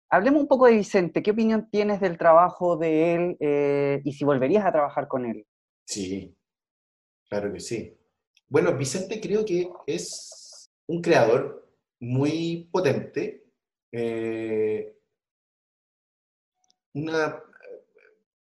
[0.09, 1.21] Hablemos un poco de Vicente.
[1.21, 5.45] ¿Qué opinión tienes del trabajo de él eh, y si volverías a trabajar con él?
[5.87, 6.35] Sí,
[7.29, 7.97] claro que sí.
[8.49, 11.67] Bueno, Vicente creo que es un creador
[11.99, 13.45] muy potente.
[13.91, 14.93] Eh,
[16.93, 17.41] una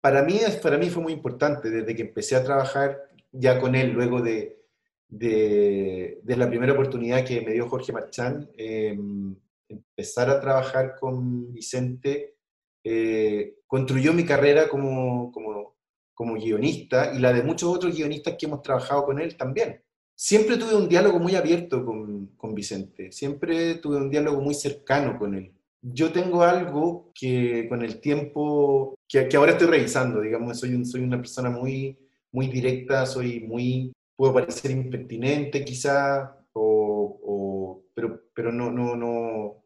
[0.00, 3.92] para mí, para mí fue muy importante desde que empecé a trabajar ya con él,
[3.92, 4.60] luego de,
[5.08, 9.36] de, la primera oportunidad que me dio Jorge Marchán, em,
[9.68, 12.36] empezar a trabajar con Vicente,
[12.82, 15.76] eh, construyó mi carrera como, como,
[16.20, 19.82] como guionista y la de muchos otros guionistas que hemos trabajado con él también.
[20.14, 25.18] Siempre tuve un diálogo muy abierto con, con Vicente, siempre tuve un diálogo muy cercano
[25.18, 30.84] con él yo tengo algo que con el tiempo, que, ahora estoy revisando, digamos, soy,
[30.84, 31.98] soy una persona muy,
[32.32, 39.64] muy directa, soy muy, puedo parecer impertinente quizá, o, pero, pero no, no, no,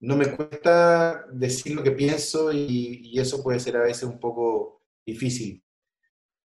[0.00, 4.18] no me cuesta decir lo que pienso y, y eso puede ser a veces un
[4.18, 5.62] poco difícil.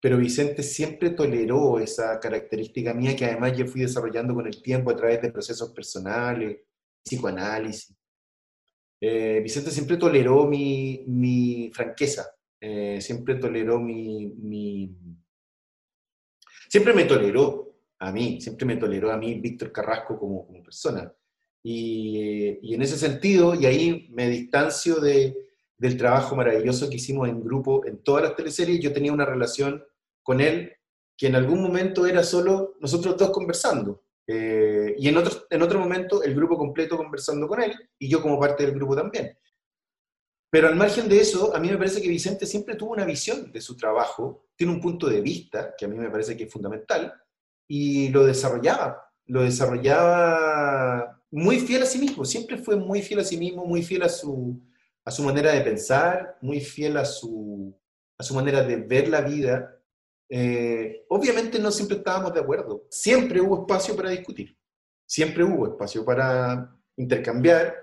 [0.02, 4.90] Pero Vicente siempre toleró esa característica mía que además yo fui desarrollando con el tiempo
[4.90, 6.58] a través de procesos personales,
[7.04, 7.96] psicoanálisis.
[9.00, 12.26] Eh, Vicente siempre toleró mi, franqueza,
[12.60, 14.92] eh, siempre toleró mi,
[16.68, 21.14] Siempre me toleró a mí, siempre me toleró a mí Víctor Carrasco como, como persona.
[21.62, 25.36] Y, y, en ese sentido, y ahí me distancio de,
[25.78, 29.84] del trabajo maravilloso que hicimos en grupo en todas las teleseries, yo tenía una relación
[30.24, 30.74] con él
[31.18, 34.04] que en algún momento era solo nosotros dos conversando.
[34.26, 38.22] Eh, y en otro, en otro momento el grupo completo conversando con él y yo
[38.22, 39.38] como parte del grupo también.
[40.50, 43.52] Pero al margen de eso, a mí me parece que Vicente siempre tuvo una visión
[43.52, 46.52] de su trabajo, tiene un punto de vista que a mí me parece que es
[46.52, 47.14] fundamental
[47.68, 53.24] y lo desarrollaba, lo desarrollaba muy fiel a sí mismo, siempre fue muy fiel a
[53.24, 54.60] sí mismo, muy fiel a su,
[55.06, 57.74] a su manera de pensar, muy fiel a su,
[58.18, 59.81] a su manera de ver la vida
[60.34, 62.88] eh, obviamente no siempre estábamos de acuerdo.
[62.90, 64.58] Siempre hubo espacio para discutir.
[65.06, 67.76] Siempre hubo espacio para intercambiar.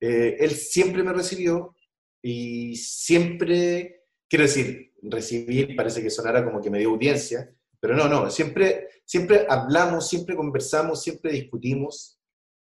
[0.00, 1.76] Eh, él siempre me recibió
[2.20, 8.08] y siempre, quiero decir, recibir parece que sonara como que me dio audiencia, pero no,
[8.08, 12.20] no, siempre, siempre hablamos, siempre conversamos, siempre discutimos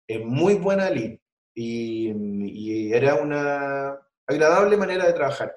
[0.09, 1.19] en muy buena línea
[1.53, 2.13] y,
[2.45, 5.53] y era una agradable manera de trabajar.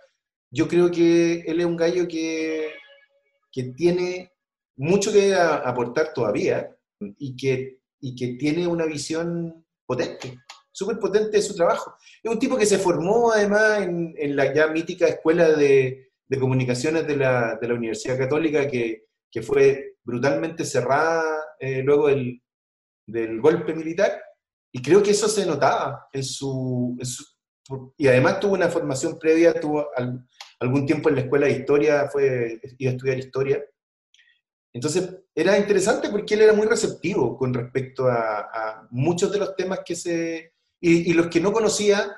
[0.52, 2.72] Yo creo que él es un gallo que
[3.52, 4.34] que tiene
[4.78, 10.40] mucho que aportar todavía, y que, y que tiene una visión potente,
[10.72, 11.96] súper potente de su trabajo.
[12.24, 17.08] Es un tipo que se formó además en, la ya mítica escuela de, de comunicaciones
[17.08, 21.24] de la, de la, Universidad Católica, que, que fue brutalmente cerrada
[21.60, 22.42] eh, luego del,
[23.08, 24.22] del, golpe militar,
[24.72, 26.96] y creo que eso se notaba en su
[27.98, 29.88] y además tuvo una formación previa, tuvo
[30.60, 33.64] algún tiempo en la escuela de historia, fue, iba a estudiar historia.
[34.74, 39.56] Entonces era interesante porque él era muy receptivo con respecto a, a muchos de los
[39.56, 40.54] temas que se...
[40.82, 42.16] Y, y los que no conocía,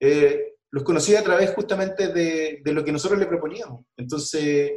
[0.00, 3.84] eh, los conocía a través justamente de, de, lo que nosotros le proponíamos.
[3.96, 4.72] Entonces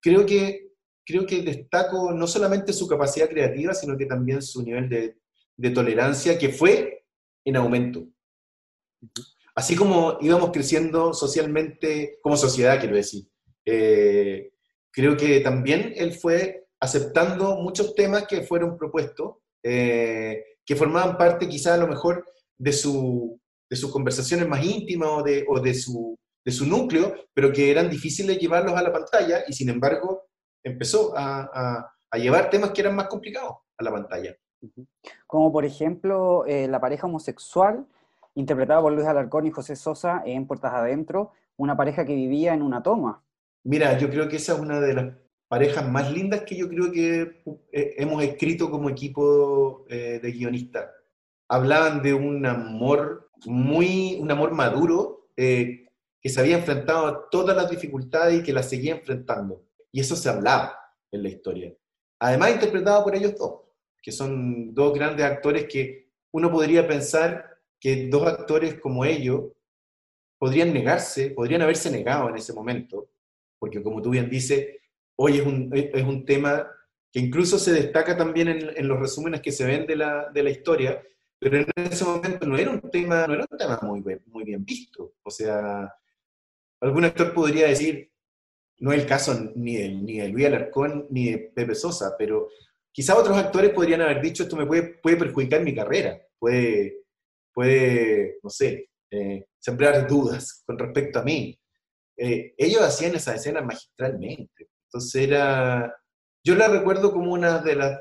[0.00, 0.70] creo que,
[1.04, 5.16] creo que destaco no solamente su capacidad creativa, sino que también su nivel de,
[5.56, 7.04] de tolerancia, que fue
[7.44, 8.06] en aumento
[9.54, 13.24] así como íbamos creciendo socialmente, como sociedad, quiero decir,
[13.64, 14.52] eh,
[14.90, 21.48] creo que también él fue aceptando muchos temas que fueron propuestos, eh, que formaban parte
[21.48, 22.26] quizá a lo mejor
[22.58, 27.14] de, su, de sus conversaciones más íntimas o, de, o de, su, de su núcleo,
[27.32, 30.28] pero que eran difíciles llevarlos a la pantalla y sin embargo
[30.64, 34.36] empezó a, a, llevar temas que eran más complicados a la pantalla.
[35.26, 37.86] Como por ejemplo eh, la pareja homosexual
[38.34, 42.62] interpretada por Luis Alarcón y José Sosa en Puertas Adentro, una pareja que vivía en
[42.62, 43.22] una toma.
[43.64, 45.14] Mira, yo creo que esa es una de las
[45.48, 47.42] parejas más lindas que yo creo que
[47.72, 50.88] eh, hemos escrito como equipo eh, de guionistas.
[51.48, 55.88] Hablaban de un amor muy, un amor maduro, eh,
[56.20, 59.64] que se había enfrentado a todas las dificultades y que las seguía enfrentando.
[59.90, 60.78] Y eso se hablaba
[61.10, 61.74] en la historia.
[62.20, 63.60] Además, interpretado por ellos dos,
[64.00, 67.51] que son dos grandes actores que uno podría pensar
[67.82, 69.50] que dos actores como ellos
[70.38, 73.08] podrían negarse, podrían haberse negado en ese momento,
[73.58, 74.76] porque como tú bien dices,
[75.16, 76.70] hoy es un, es un tema
[77.10, 80.44] que incluso se destaca también en, en, los resúmenes que se ven de la, de
[80.44, 81.02] la historia,
[81.40, 84.64] pero en ese momento no era un tema, no era un tema muy, muy bien
[84.64, 85.14] visto.
[85.24, 85.92] O sea,
[86.80, 88.12] algún actor podría decir,
[88.78, 92.48] no es el caso ni de, ni de Luis Alarcón ni de Pepe Sosa, pero
[92.92, 97.01] quizá otros actores podrían haber dicho, esto me puede, puede perjudicar mi carrera, puede,
[97.52, 101.58] puede, no sé, eh, sembrar dudas con respecto a mí.
[102.16, 104.70] Eh, ellos hacían esa escena magistralmente.
[104.86, 105.94] Entonces era,
[106.44, 108.00] yo la recuerdo como una de las,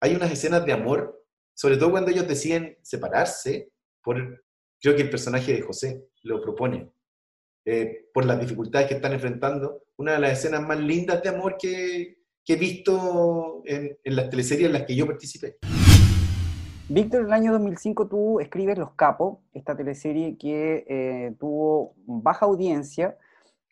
[0.00, 3.70] hay unas escenas de amor, sobre todo cuando ellos deciden separarse,
[4.02, 4.44] por,
[4.80, 6.90] creo que el personaje de José lo propone,
[7.64, 11.56] eh, por las dificultades que están enfrentando, una de las escenas más lindas de amor
[11.58, 15.58] que, he visto en, en las teleseries en las que yo participé.
[16.92, 22.44] Víctor, en el año 2005 tú escribes Los Capos, esta teleserie que eh, tuvo baja
[22.44, 23.16] audiencia.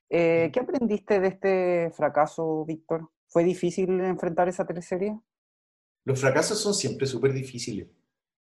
[0.09, 3.11] Eh, ¿Qué aprendiste de este fracaso, Víctor?
[3.29, 5.21] ¿Fue difícil enfrentar esa teleserie?
[6.07, 7.89] Los fracasos son siempre súper difíciles,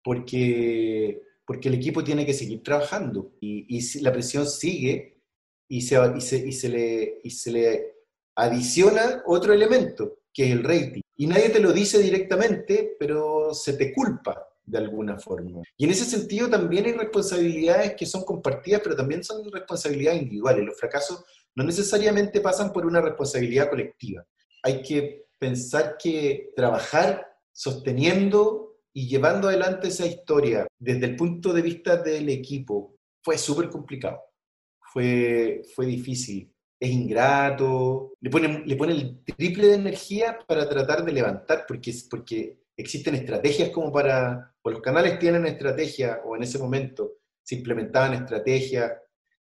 [0.02, 5.20] porque, porque el equipo tiene que seguir trabajando y, y la presión sigue
[5.68, 7.94] y se, y, se, y, se le, y se le
[8.36, 11.02] adiciona otro elemento, que es el rating.
[11.16, 15.62] Y nadie te lo dice directamente, pero se te culpa de alguna forma.
[15.76, 20.64] Y en ese sentido también hay responsabilidades que son compartidas, pero también son responsabilidades individuales.
[20.64, 21.24] Los fracasos
[21.54, 24.24] no necesariamente pasan por una responsabilidad colectiva.
[24.62, 31.62] Hay que pensar que trabajar sosteniendo y llevando adelante esa historia desde el punto de
[31.62, 34.20] vista del equipo fue súper complicado,
[34.92, 41.04] fue, fue difícil, es ingrato, le pone, le pone el triple de energía para tratar
[41.04, 46.44] de levantar, porque, porque existen estrategias como para, o los canales tienen estrategia, o en
[46.44, 48.92] ese momento se implementaban estrategias,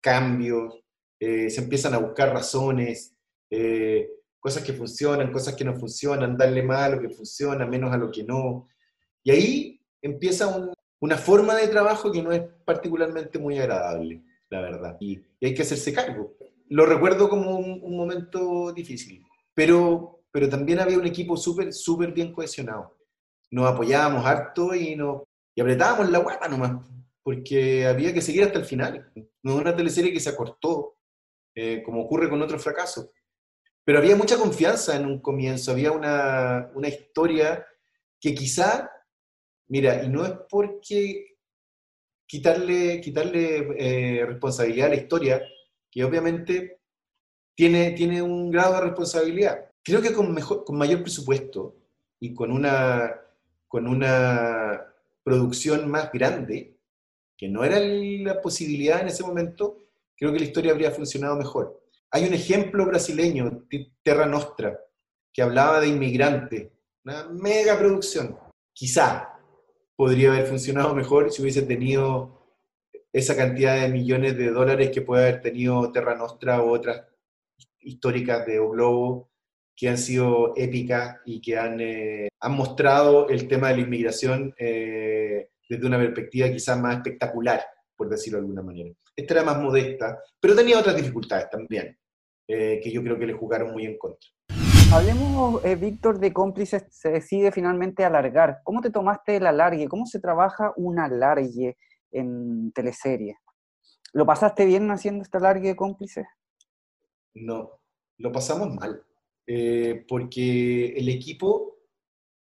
[0.01, 0.79] cambios,
[1.19, 3.15] eh, se empiezan a buscar razones,
[3.49, 4.09] eh,
[4.39, 7.97] cosas que funcionan, cosas que no funcionan, darle más a lo que funciona, menos a
[7.97, 8.67] lo que no.
[9.23, 14.61] Y ahí empieza un, una forma de trabajo que no es particularmente muy agradable, la
[14.61, 14.97] verdad.
[14.99, 16.35] Y, y hay que hacerse cargo.
[16.69, 19.23] Lo recuerdo como un, un momento difícil,
[19.53, 22.97] pero, pero también había un equipo súper, súper bien cohesionado
[23.53, 25.23] nos apoyábamos harto y, nos,
[25.55, 26.83] y apretábamos la guapa nomás,
[27.21, 29.11] porque había que seguir hasta el final.
[29.43, 30.97] No es una teleserie que se acortó,
[31.55, 33.11] eh, como ocurre con otros fracasos.
[33.85, 37.63] Pero había mucha confianza en un comienzo, había una, una historia
[38.19, 38.89] que quizá,
[39.67, 41.35] mira, y no es porque
[42.27, 45.43] quitarle, quitarle eh, responsabilidad a la historia,
[45.91, 46.79] que obviamente
[47.55, 49.69] tiene, tiene un grado de responsabilidad.
[49.83, 51.75] Creo que con, mejor, con mayor presupuesto
[52.19, 53.19] y con una
[53.73, 54.85] con una
[55.23, 56.77] producción más grande,
[57.35, 59.79] que no era la posibilidad en ese momento,
[60.15, 61.83] creo que la historia habría funcionado mejor.
[62.11, 63.65] Hay un ejemplo brasileño,
[64.03, 64.79] Terra Nostra,
[65.33, 66.69] que hablaba de inmigrantes
[67.03, 68.37] una mega producción.
[68.73, 69.39] Quizá
[69.95, 72.43] podría haber funcionado mejor si hubiese tenido
[73.11, 77.07] esa cantidad de millones de dólares que puede haber tenido Terra Nostra u otras
[77.79, 79.32] históricas de O Globo
[79.75, 84.53] que han sido épicas y que han, eh, han mostrado el tema de la inmigración
[84.57, 87.63] eh, desde una perspectiva quizás más espectacular,
[87.95, 88.91] por decirlo de alguna manera.
[89.15, 91.97] Esta era más modesta, pero tenía otras dificultades también,
[92.47, 94.29] eh, que yo creo que le jugaron muy en contra.
[94.91, 98.59] Hablemos, Víctor, de cómplices, se decide finalmente alargar.
[98.63, 99.87] ¿Cómo te tomaste el alargue?
[99.87, 101.77] ¿Cómo se trabaja un alargue
[102.11, 103.37] en teleserie?
[104.11, 106.27] ¿Lo pasaste bien haciendo este alargue de cómplices?
[107.33, 107.79] No,
[108.19, 109.03] lo pasamos mal.
[109.45, 111.79] Eh, porque el equipo,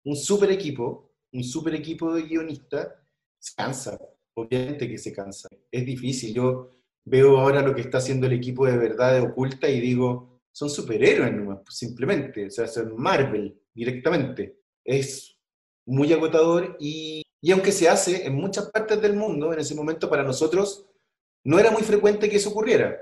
[0.05, 2.89] un super equipo, un super equipo de guionistas,
[3.39, 3.99] se cansa,
[4.35, 5.49] obviamente que se cansa.
[5.71, 6.35] Es difícil.
[6.35, 10.41] Yo veo ahora lo que está haciendo el equipo de verdad de oculta y digo,
[10.53, 11.33] son superhéroes
[11.69, 14.61] simplemente, o sea, son Marvel directamente.
[14.85, 15.39] Es
[15.87, 20.09] muy agotador y, y aunque se hace en muchas partes del mundo, en ese momento
[20.09, 20.87] para nosotros
[21.45, 23.01] no era muy frecuente que eso ocurriera.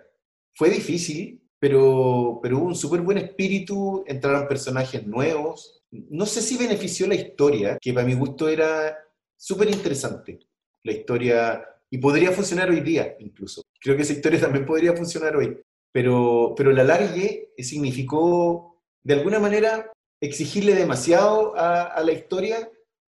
[0.55, 5.83] Fue difícil, pero, pero hubo un súper buen espíritu, entraron personajes nuevos.
[5.91, 8.95] No sé si benefició la historia, que para mi gusto era
[9.35, 10.41] súper interesante.
[10.83, 13.63] La historia, y podría funcionar hoy día incluso.
[13.81, 15.59] Creo que esa historia también podría funcionar hoy.
[15.91, 22.71] Pero, pero la largue significó, de alguna manera, exigirle demasiado a, la historia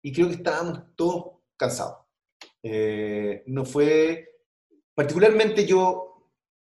[0.03, 1.97] y creo que estábamos todos cansados.
[2.61, 4.35] Eh, no fue,
[4.93, 6.14] particularmente yo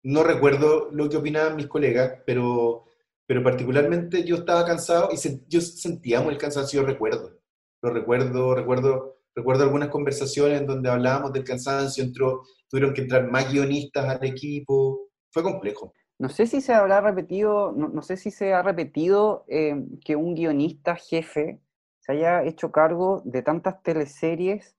[0.02, 2.84] no recuerdo lo que opinaban mis colegas, pero,
[3.26, 5.16] pero particularmente yo estaba cansado y
[5.48, 7.38] yo sentíamos el cansancio, recuerdo.
[7.82, 13.30] Lo recuerdo, recuerdo, recuerdo algunas conversaciones en donde hablábamos del cansancio, entró, tuvieron que entrar
[13.30, 15.92] más guionistas al equipo, fue complejo.
[16.18, 19.74] No sé si se habrá repetido, no, sé si se ha repetido eh,
[20.04, 21.60] que un guionista jefe
[21.98, 24.76] se haya hecho cargo de tantas teleseries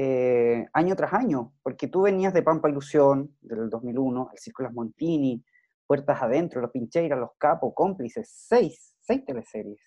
[0.00, 5.44] eh, año tras año, porque tú venías de Pampa Ilusión del 2001, El Círculo Montini,
[5.88, 9.80] Puertas Adentro, Los Pincheiras, Los Capos, Cómplices, seis, seis teleseries.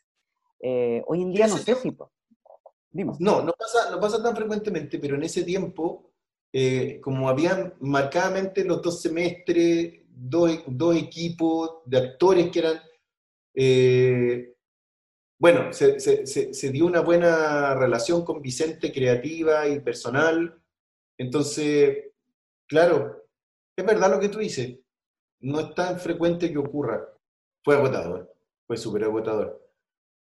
[0.59, 1.97] Eh, hoy en día no sé si...
[3.19, 6.11] No, no pasa, no pasa tan frecuentemente, pero en ese tiempo,
[6.51, 12.81] eh, como habían marcadamente los dos semestres, dos, dos equipos de actores que eran
[15.41, 20.61] bueno, se, dio una buena relación con Vicente, creativa y personal.
[21.17, 22.11] Entonces,
[22.67, 23.25] claro,
[23.75, 24.77] es verdad lo que tú dices.
[25.39, 27.09] No es tan frecuente que ocurra.
[27.63, 28.31] Fue agotador,
[28.67, 29.67] fue súper agotador.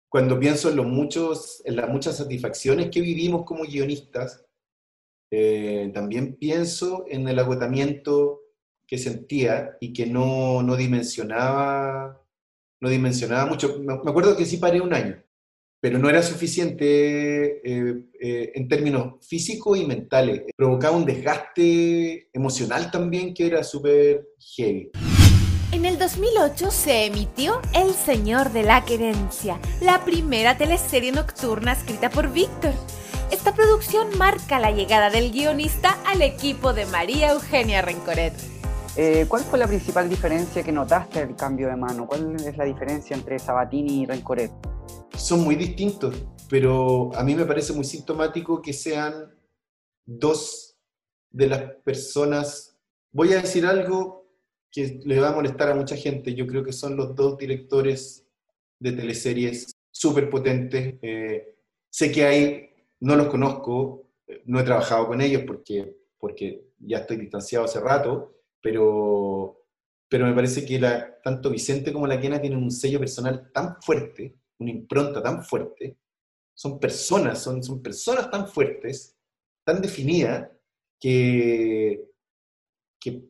[0.09, 4.45] Cuando pienso en, los muchos, en las muchas satisfacciones que vivimos como guionistas,
[5.31, 8.41] eh, también pienso en el agotamiento
[8.85, 12.26] que sentía y que no, no dimensionaba
[12.81, 13.81] no dimensionaba mucho.
[13.81, 15.23] Me acuerdo que sí paré un año,
[15.81, 20.43] pero no era suficiente eh, eh, en términos físicos y mentales.
[20.57, 24.27] Provocaba un desgaste emocional también que era súper
[24.57, 24.91] heavy.
[25.73, 32.09] En el 2008 se emitió El Señor de la Querencia, la primera teleserie nocturna escrita
[32.09, 32.73] por Víctor.
[33.31, 38.56] Esta producción marca la llegada del guionista al equipo de María Eugenia Rencoret.
[38.99, 42.07] Eh, ¿Cuál fue la principal diferencia que notaste del cambio de mano?
[42.07, 44.51] ¿Cuál es la diferencia entre Sabatini y Rencoret?
[45.15, 46.15] Son muy distintos,
[46.49, 49.35] pero a mí me parece muy sintomático que sean
[50.07, 50.79] dos
[51.31, 52.79] de las personas.
[53.13, 54.31] Voy a decir algo
[54.73, 56.35] que le va a molestar a mucha gente.
[56.35, 58.25] Yo creo que son los dos directores
[58.79, 60.95] de teleseries súper potentes.
[61.03, 61.55] Eh,
[61.91, 62.71] sé que hay,
[63.01, 64.07] no los conozco,
[64.47, 68.36] no he trabajado con ellos porque, porque ya estoy distanciado hace rato,
[68.67, 69.65] pero,
[70.09, 70.81] pero me parece que
[71.23, 75.97] tanto Vicente como la Quena tienen un sello personal tan fuerte, una impronta tan fuerte,
[76.53, 79.17] son personas, son, son personas tan fuertes,
[79.65, 80.51] tan definidas,
[80.99, 82.09] que,
[83.01, 83.23] que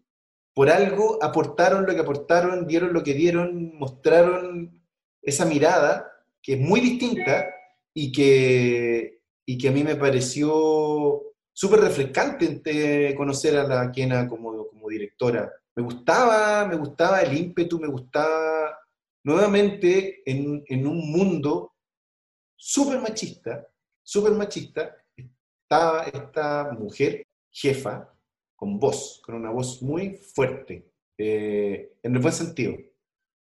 [0.55, 4.83] por algo aportaron lo que aportaron, dieron lo que dieron, mostraron
[5.21, 6.11] esa mirada
[6.41, 7.47] que es muy distinta
[7.93, 11.21] y que, y que a mí me pareció
[11.57, 15.51] súper refrescante conocer a la Quena como directora.
[15.75, 18.79] Me gustaba, me gustaba el ímpetu, me gustaba
[19.25, 21.73] nuevamente en, en un mundo
[22.57, 23.67] súper machista,
[24.03, 28.13] súper machista, estaba esta mujer jefa
[28.55, 32.77] con voz, con una voz muy fuerte, eh, en el buen sentido,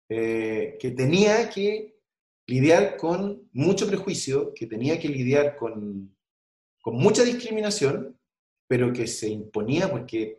[0.08, 1.98] eh, que tenía que
[2.46, 6.13] lidiar con mucho prejuicio, que tenía que lidiar con,
[6.84, 8.14] con mucha discriminación,
[8.68, 10.38] pero que se imponía porque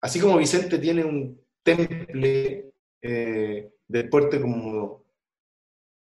[0.00, 2.70] así como Vicente tiene un temple
[3.02, 5.04] eh, de deporte como,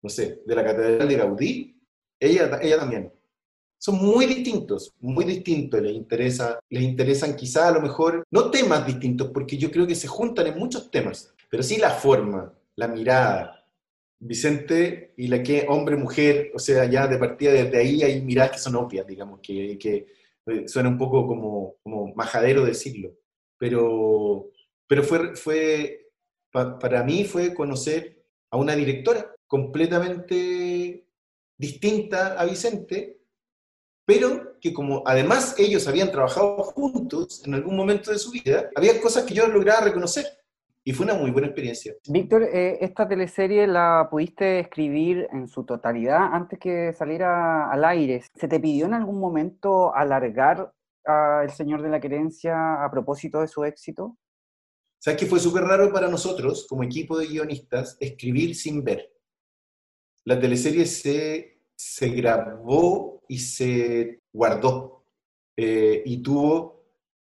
[0.02, 1.80] no sé, de la Catedral de Gaudí,
[2.19, 3.14] ella, ella también.
[3.77, 5.80] Son muy distintos, muy distintos.
[5.80, 9.94] Les, interesa, les interesan quizá a lo mejor, no temas distintos, porque yo creo que
[9.94, 13.62] se juntan en muchos temas, pero sí la forma, la mirada.
[14.25, 18.57] Vicente y la que hombre-mujer, o sea, ya de partida desde ahí hay miradas que
[18.59, 20.07] son obvias, digamos, que, que
[20.45, 23.13] eh, suena un poco como, como majadero decirlo,
[23.57, 24.49] pero,
[24.87, 26.09] pero fue, fue
[26.51, 31.07] para mí fue conocer a una directora completamente
[31.57, 33.19] distinta a Vicente,
[34.05, 38.99] pero que como además ellos habían trabajado juntos en algún momento de su vida, había
[39.01, 40.25] cosas que yo lograba reconocer.
[40.85, 41.93] Y fue una muy buena experiencia.
[42.10, 48.22] Víctor, eh, ¿esta teleserie la pudiste escribir en su totalidad antes que saliera al aire?
[48.35, 50.73] ¿Se te pidió en algún momento alargar
[51.05, 54.18] a El Señor de la Querencia a propósito de su éxito?
[54.99, 59.10] ¿Sabes que fue súper raro para nosotros, como equipo de guionistas, escribir sin ver?
[60.26, 65.05] La teleserie se, se grabó y se guardó
[65.55, 66.85] eh, y tuvo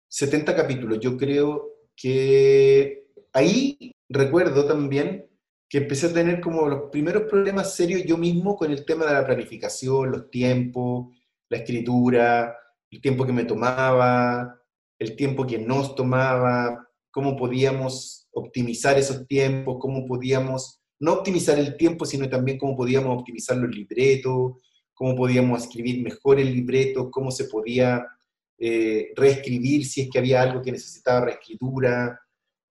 [0.08, 1.00] 70 capítulos.
[1.00, 3.01] Yo creo que
[3.32, 5.26] ahí recuerdo también
[5.68, 9.14] que empecé a tener como los primeros problemas serios yo mismo con el tema de
[9.14, 11.16] la planificación, los tiempos,
[11.48, 12.56] la escritura,
[12.90, 14.60] el tiempo que me tomaba,
[14.98, 21.76] el tiempo que nos tomaba, cómo podíamos optimizar esos tiempos, cómo podíamos, no optimizar el
[21.76, 24.62] tiempo, sino también cómo podíamos optimizar los libretos,
[24.94, 28.06] cómo podíamos escribir mejor el libreto, cómo se podía
[28.58, 32.20] eh, reescribir si es que había algo que necesitaba reescritura,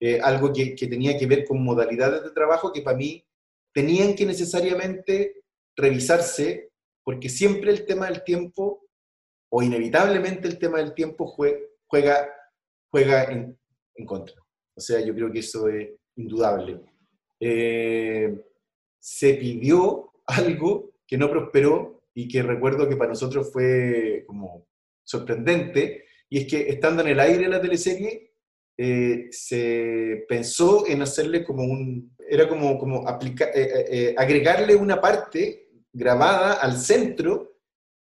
[0.04, 3.24] eh, algo que, tenía que ver con modalidades de trabajo que para mí
[3.72, 5.44] tenían que necesariamente
[5.78, 6.72] revisarse,
[7.04, 8.88] porque siempre el tema del tiempo,
[9.52, 12.28] o inevitablemente el tema del tiempo juega,
[12.90, 13.56] juega en,
[13.94, 14.36] en contra.
[14.76, 16.82] O sea, yo creo que eso es indudable.
[17.40, 18.44] Eh,
[19.00, 24.66] se pidió algo que no prosperó y que recuerdo que para nosotros fue como
[25.04, 28.31] sorprendente, y es que estando en el aire la teleserie,
[28.84, 33.06] eh, se pensó en hacerle como un, era como, como
[33.54, 37.60] eh, agregarle una parte grabada al centro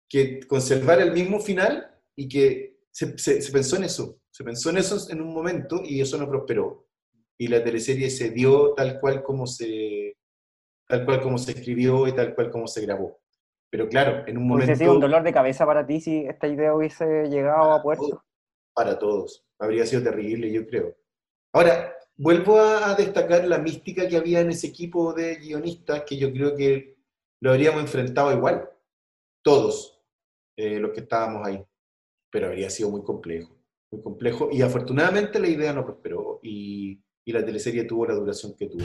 [0.07, 4.21] que conservara el mismo final y que se, se pensó en eso.
[4.31, 6.87] Se pensó en eso en un momento y eso no prosperó.
[7.39, 10.19] Y la teleserie se dio tal cual como se,
[10.87, 13.19] tal cual como se escribió y tal cual como se grabó.
[13.71, 14.67] Pero claro, en un momento...
[14.67, 18.23] ¿Hubiese sido un dolor de cabeza para ti si esta idea hubiese llegado a puerto?
[18.79, 19.45] Para todos.
[19.59, 20.97] Habría sido terrible, yo creo.
[21.53, 26.33] Ahora, vuelvo a, destacar la mística que había en ese equipo de guionistas, que yo
[26.33, 26.97] creo que
[27.41, 28.71] lo habríamos enfrentado igual,
[29.43, 30.01] todos
[30.57, 31.61] eh, los que estábamos ahí.
[32.31, 33.59] Pero habría sido muy complejo
[33.91, 34.49] muy complejo.
[34.53, 38.85] Y afortunadamente la idea no prosperó y, y la teleserie tuvo la duración que tuvo.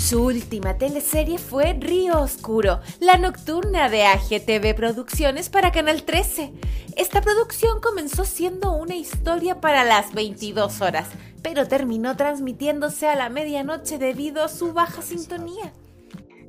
[0.00, 6.52] Su última teleserie fue Río Oscuro, la nocturna de AGTV Producciones para Canal 13.
[6.96, 11.10] Esta producción comenzó siendo una historia para las 22 horas,
[11.42, 15.70] pero terminó transmitiéndose a la medianoche debido a su baja sintonía.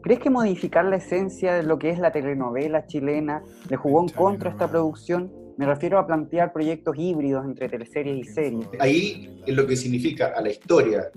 [0.01, 4.09] ¿Crees que modificar la esencia de lo que es la telenovela chilena le jugó en
[4.09, 5.29] contra a esta producción?
[5.57, 8.67] Me refiero a plantear proyectos híbridos entre teleseries y series.
[8.79, 11.11] Ahí es lo que significa a la historia,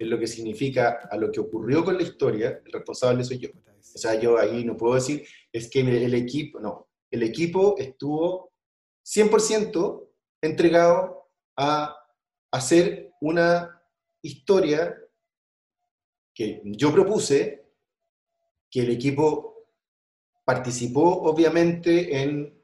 [0.00, 3.50] es lo que significa a lo que ocurrió con la historia, el responsable soy yo.
[3.50, 8.50] O sea, yo ahí no puedo decir, es que el equipo, no, el equipo estuvo
[9.04, 10.08] 100%
[10.40, 11.94] entregado a
[12.50, 13.78] hacer una
[14.22, 14.96] historia
[16.34, 17.66] que yo propuse,
[18.70, 19.66] que el equipo
[20.46, 22.58] participó obviamente en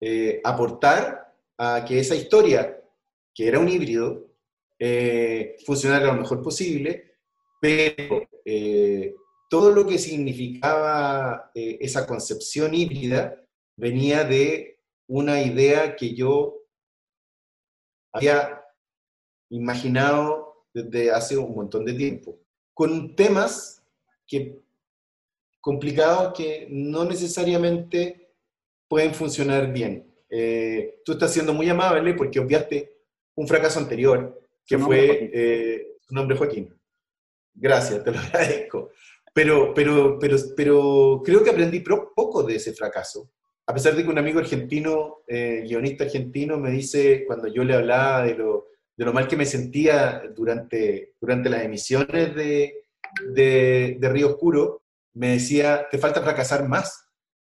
[0.00, 2.82] eh, aportar a que esa historia,
[3.32, 4.29] que era un híbrido,
[4.80, 7.18] eh, funcionara lo mejor posible,
[7.60, 9.14] pero eh,
[9.48, 13.36] todo lo que significaba esa concepción híbrida
[13.76, 16.60] venía de una idea que yo
[18.12, 18.64] había
[19.50, 22.38] imaginado desde hace un montón de tiempo,
[22.72, 23.82] con temas
[24.26, 24.60] que,
[25.60, 28.30] complicados que no necesariamente
[28.88, 30.06] pueden funcionar bien.
[30.28, 32.96] Eh, tú estás siendo muy amable porque obviaste
[33.34, 36.74] un fracaso anterior, que fue eh, su nombre Joaquín.
[37.54, 38.90] Gracias, te lo agradezco.
[39.32, 43.30] Pero, pero, pero, pero creo que aprendí poco de ese fracaso.
[43.66, 47.74] A pesar de que un amigo argentino, eh, guionista argentino, me dice, cuando yo le
[47.74, 52.84] hablaba de lo, de lo mal que me sentía durante, durante las emisiones de,
[53.32, 54.82] de, de Río Oscuro,
[55.14, 57.10] me decía, te falta fracasar más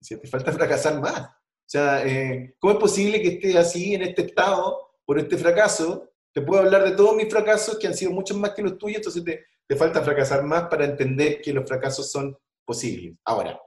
[0.03, 1.21] te falta fracasar más.
[1.21, 6.11] O sea, eh, ¿cómo es posible que esté así, en este estado, por este fracaso?
[6.33, 8.97] Te puedo hablar de todos mis fracasos, que han sido muchos más que los tuyos,
[8.97, 12.35] entonces te, te falta fracasar más para entender que los fracasos son
[12.65, 13.15] posibles.
[13.23, 13.59] Ahora,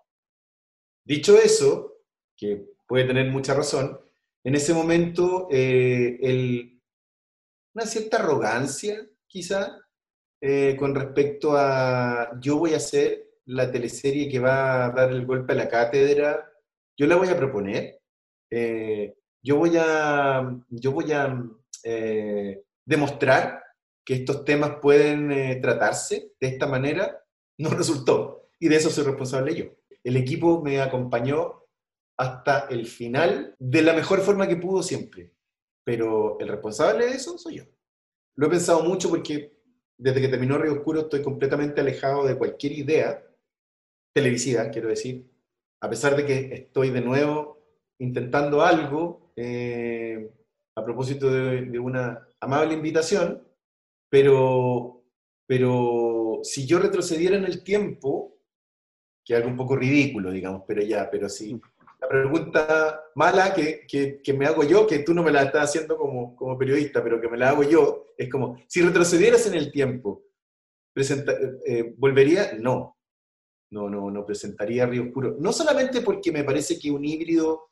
[1.04, 2.02] dicho eso,
[2.36, 4.00] que puede tener mucha razón,
[4.44, 6.80] en ese momento eh, el,
[7.74, 9.78] una cierta arrogancia, quizá,
[10.40, 15.24] eh, con respecto a yo voy a hacer la teleserie que va a dar el
[15.24, 16.52] golpe a la cátedra,
[16.96, 18.00] yo la voy a proponer,
[18.50, 21.42] eh, yo voy a, yo voy a
[22.84, 23.62] demostrar
[24.04, 27.24] que estos temas pueden tratarse de esta manera,
[27.58, 28.48] no resultó.
[28.58, 29.64] Y de eso soy responsable yo.
[30.02, 31.64] El equipo me acompañó
[32.16, 35.32] hasta el final de la mejor forma que pudo siempre.
[35.84, 37.64] Pero el responsable de eso soy yo.
[38.36, 39.56] Lo he pensado mucho porque
[39.98, 43.24] desde que terminó Río Oscuro estoy completamente alejado de cualquier idea
[44.14, 45.30] televisiva, quiero decir,
[45.80, 47.62] a pesar de que estoy de nuevo
[47.98, 50.30] intentando algo eh,
[50.76, 53.42] a propósito de, una amable invitación,
[54.10, 55.02] pero,
[55.46, 58.38] pero si yo retrocediera en el tiempo,
[59.24, 61.58] que es algo un poco ridículo, digamos, pero ya, pero sí,
[61.98, 63.86] la pregunta mala que,
[64.22, 67.20] que, me hago yo, que tú no me la estás haciendo como, como periodista, pero
[67.20, 70.24] que me la hago yo, es como, si retrocedieras en el tiempo,
[70.94, 72.52] eh, ¿volvería?
[72.58, 72.92] No.
[73.68, 75.36] No, no, no presentaría Río Oscuro.
[75.40, 77.65] No solamente porque me parece que un híbrido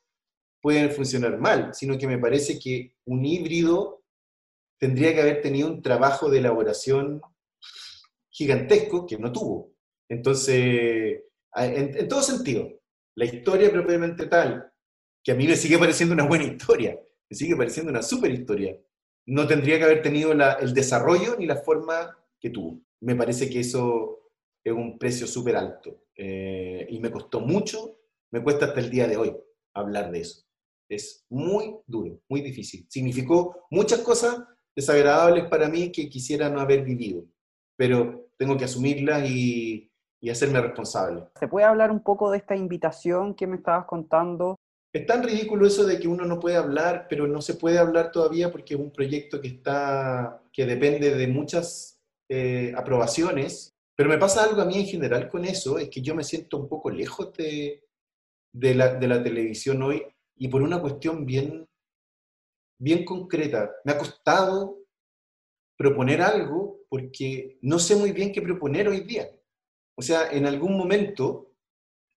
[0.65, 4.03] puede funcionar mal, sino que me parece que un híbrido
[4.79, 7.21] tendría que haber tenido un trabajo de elaboración
[8.31, 9.75] gigantesco que no tuvo.
[10.09, 11.21] Entonces,
[11.53, 12.67] en, en todo sentido,
[13.13, 14.73] la historia propiamente tal,
[15.23, 18.75] que a mí me sigue pareciendo una buena historia, me sigue pareciendo una super historia,
[19.27, 22.81] no tendría que haber tenido el desarrollo ni la forma que tuvo.
[23.01, 24.31] Me parece que eso
[24.63, 27.99] es un precio súper alto eh, y me costó mucho,
[28.31, 29.37] me cuesta hasta el día de hoy
[29.75, 30.44] hablar de eso.
[30.89, 32.85] Es muy duro, muy difícil.
[32.89, 34.43] Significó muchas cosas
[34.75, 37.25] desagradables para mí que quisiera no haber vivido,
[37.77, 39.91] pero tengo que asumirlas y,
[40.21, 41.27] y hacerme responsable.
[41.39, 44.55] ¿Se puede hablar un poco de esta invitación que me estabas contando?
[44.93, 48.11] Es tan ridículo eso de que uno no puede hablar, pero no se puede hablar
[48.11, 51.99] todavía porque es un proyecto que, está, que depende de muchas
[52.29, 53.73] eh, aprobaciones.
[53.95, 56.57] Pero me pasa algo a mí en general con eso, es que yo me siento
[56.57, 57.83] un poco lejos de,
[58.53, 60.01] de, la, de la televisión hoy
[60.37, 61.67] y por una cuestión bien,
[62.79, 63.71] bien concreta.
[63.83, 64.79] Me ha costado
[65.77, 69.29] proponer algo porque no sé muy bien qué proponer hoy día.
[69.97, 71.53] O sea, en algún momento,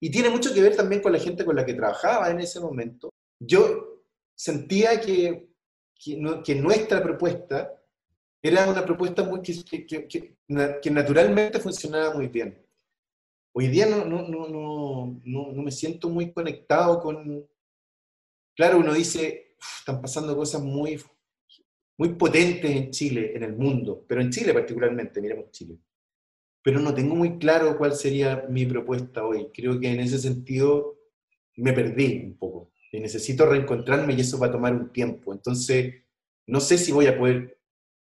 [0.01, 2.61] y tiene mucho que ver también con la gente con la que trabajaba en ese
[2.61, 4.03] momento, yo
[4.35, 5.49] sentía que,
[5.95, 7.75] que, nuestra propuesta
[8.43, 12.65] era una propuesta muy, que, que, naturalmente funcionaba muy bien.
[13.53, 17.49] Hoy día no, no, no, no, me siento muy conectado con...
[18.59, 21.01] Claro, uno dice, están pasando cosas muy,
[21.97, 25.79] muy potentes en Chile, en el mundo, pero en Chile particularmente, miremos Chile
[26.69, 29.49] pero no tengo muy claro cuál sería mi propuesta hoy.
[29.55, 30.99] Creo que en ese sentido
[31.57, 35.33] me perdí un poco y necesito reencontrarme y eso va a tomar un tiempo.
[35.33, 35.95] Entonces,
[36.47, 37.59] no sé si voy a poder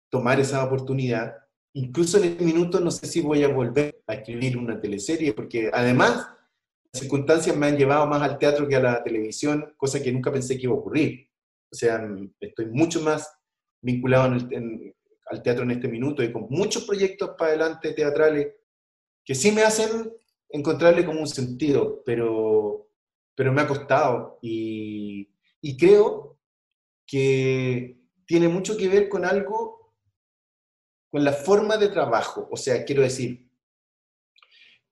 [0.09, 1.35] tomar esa oportunidad.
[1.73, 5.69] Incluso en este minuto no sé si voy a volver a escribir una teleserie, porque
[5.71, 6.27] además
[6.99, 10.57] circunstancias me han llevado más al teatro que a la televisión, cosa que nunca pensé
[10.57, 11.29] que iba a ocurrir.
[11.71, 12.07] O sea,
[12.39, 13.31] estoy mucho más
[13.81, 14.37] vinculado
[15.27, 18.53] al teatro en este minuto y con muchos proyectos para adelante teatrales
[19.23, 20.11] que sí me hacen
[20.49, 22.89] encontrarle como un sentido, pero,
[23.35, 25.27] pero me ha costado y
[25.77, 26.37] creo
[27.05, 29.93] que tiene mucho que ver con algo,
[31.11, 32.47] con la forma de trabajo.
[32.51, 33.44] O sea, quiero decir,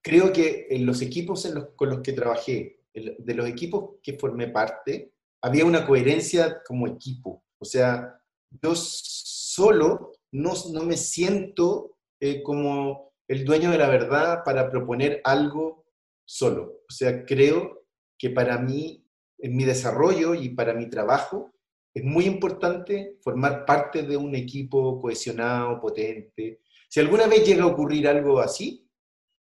[0.04, 4.14] creo que en los equipos en los, con los que trabajé, de los equipos que
[4.20, 7.44] formé parte, había una coherencia como equipo.
[7.58, 8.20] O sea,
[8.62, 15.22] yo solo no, no me siento eh, como el dueño de la verdad para proponer
[15.24, 15.86] algo
[16.26, 16.82] solo.
[16.88, 17.86] O sea, creo
[18.18, 19.06] que para mí,
[19.40, 21.54] en mi desarrollo y para mi trabajo,
[21.94, 26.62] es muy importante formar parte de un equipo cohesionado, potente.
[26.90, 28.83] Si alguna vez llega a ocurrir algo así,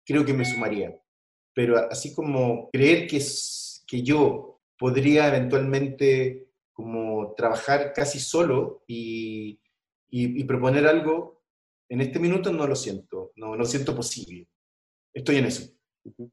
[0.06, 0.96] creo que me sumaría.
[1.52, 3.20] Pero así como creer que,
[3.86, 9.58] que yo podría eventualmente como trabajar casi solo y,
[10.10, 11.42] y, proponer algo,
[11.88, 14.46] en este minuto no lo siento, no lo siento posible.
[15.12, 15.72] Estoy en eso.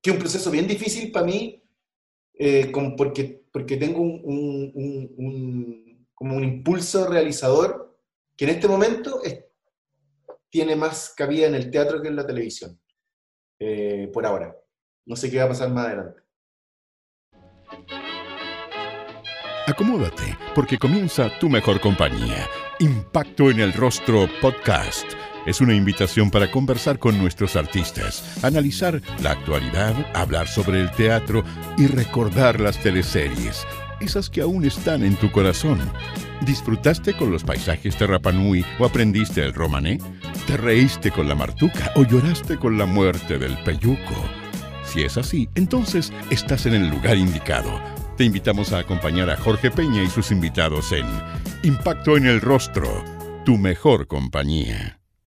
[0.02, 1.64] Que es un proceso bien difícil para mí,
[2.34, 7.98] eh, porque, porque tengo un, un, como un impulso realizador
[8.36, 9.22] que en este momento
[10.50, 12.80] tiene más cabida en el teatro que en la televisión,
[13.64, 14.56] eh, por ahora.
[15.06, 16.22] No sé qué va a pasar más adelante.
[19.66, 22.48] Acomódate, porque comienza tu mejor compañía
[22.80, 25.06] Impacto en el Rostro Podcast.
[25.46, 31.44] es una invitación para conversar con nuestros artistas, analizar la actualidad, hablar sobre el teatro
[31.78, 33.66] y recordar las teleseries,
[34.00, 35.80] esas que aún están en tu corazón.
[36.42, 40.00] ¿Disfrutaste con los paisajes de Rapanui o aprendiste el romané?
[40.48, 44.16] ¿Te reíste con la martuca o lloraste con la muerte del peyuco?
[44.86, 47.80] Si es así, entonces estás en el lugar indicado.
[48.18, 51.06] Te invitamos a acompañar a Jorge Peña y sus invitados en
[51.64, 53.04] Impacto en el Rostro,
[53.46, 55.03] tu mejor compañía.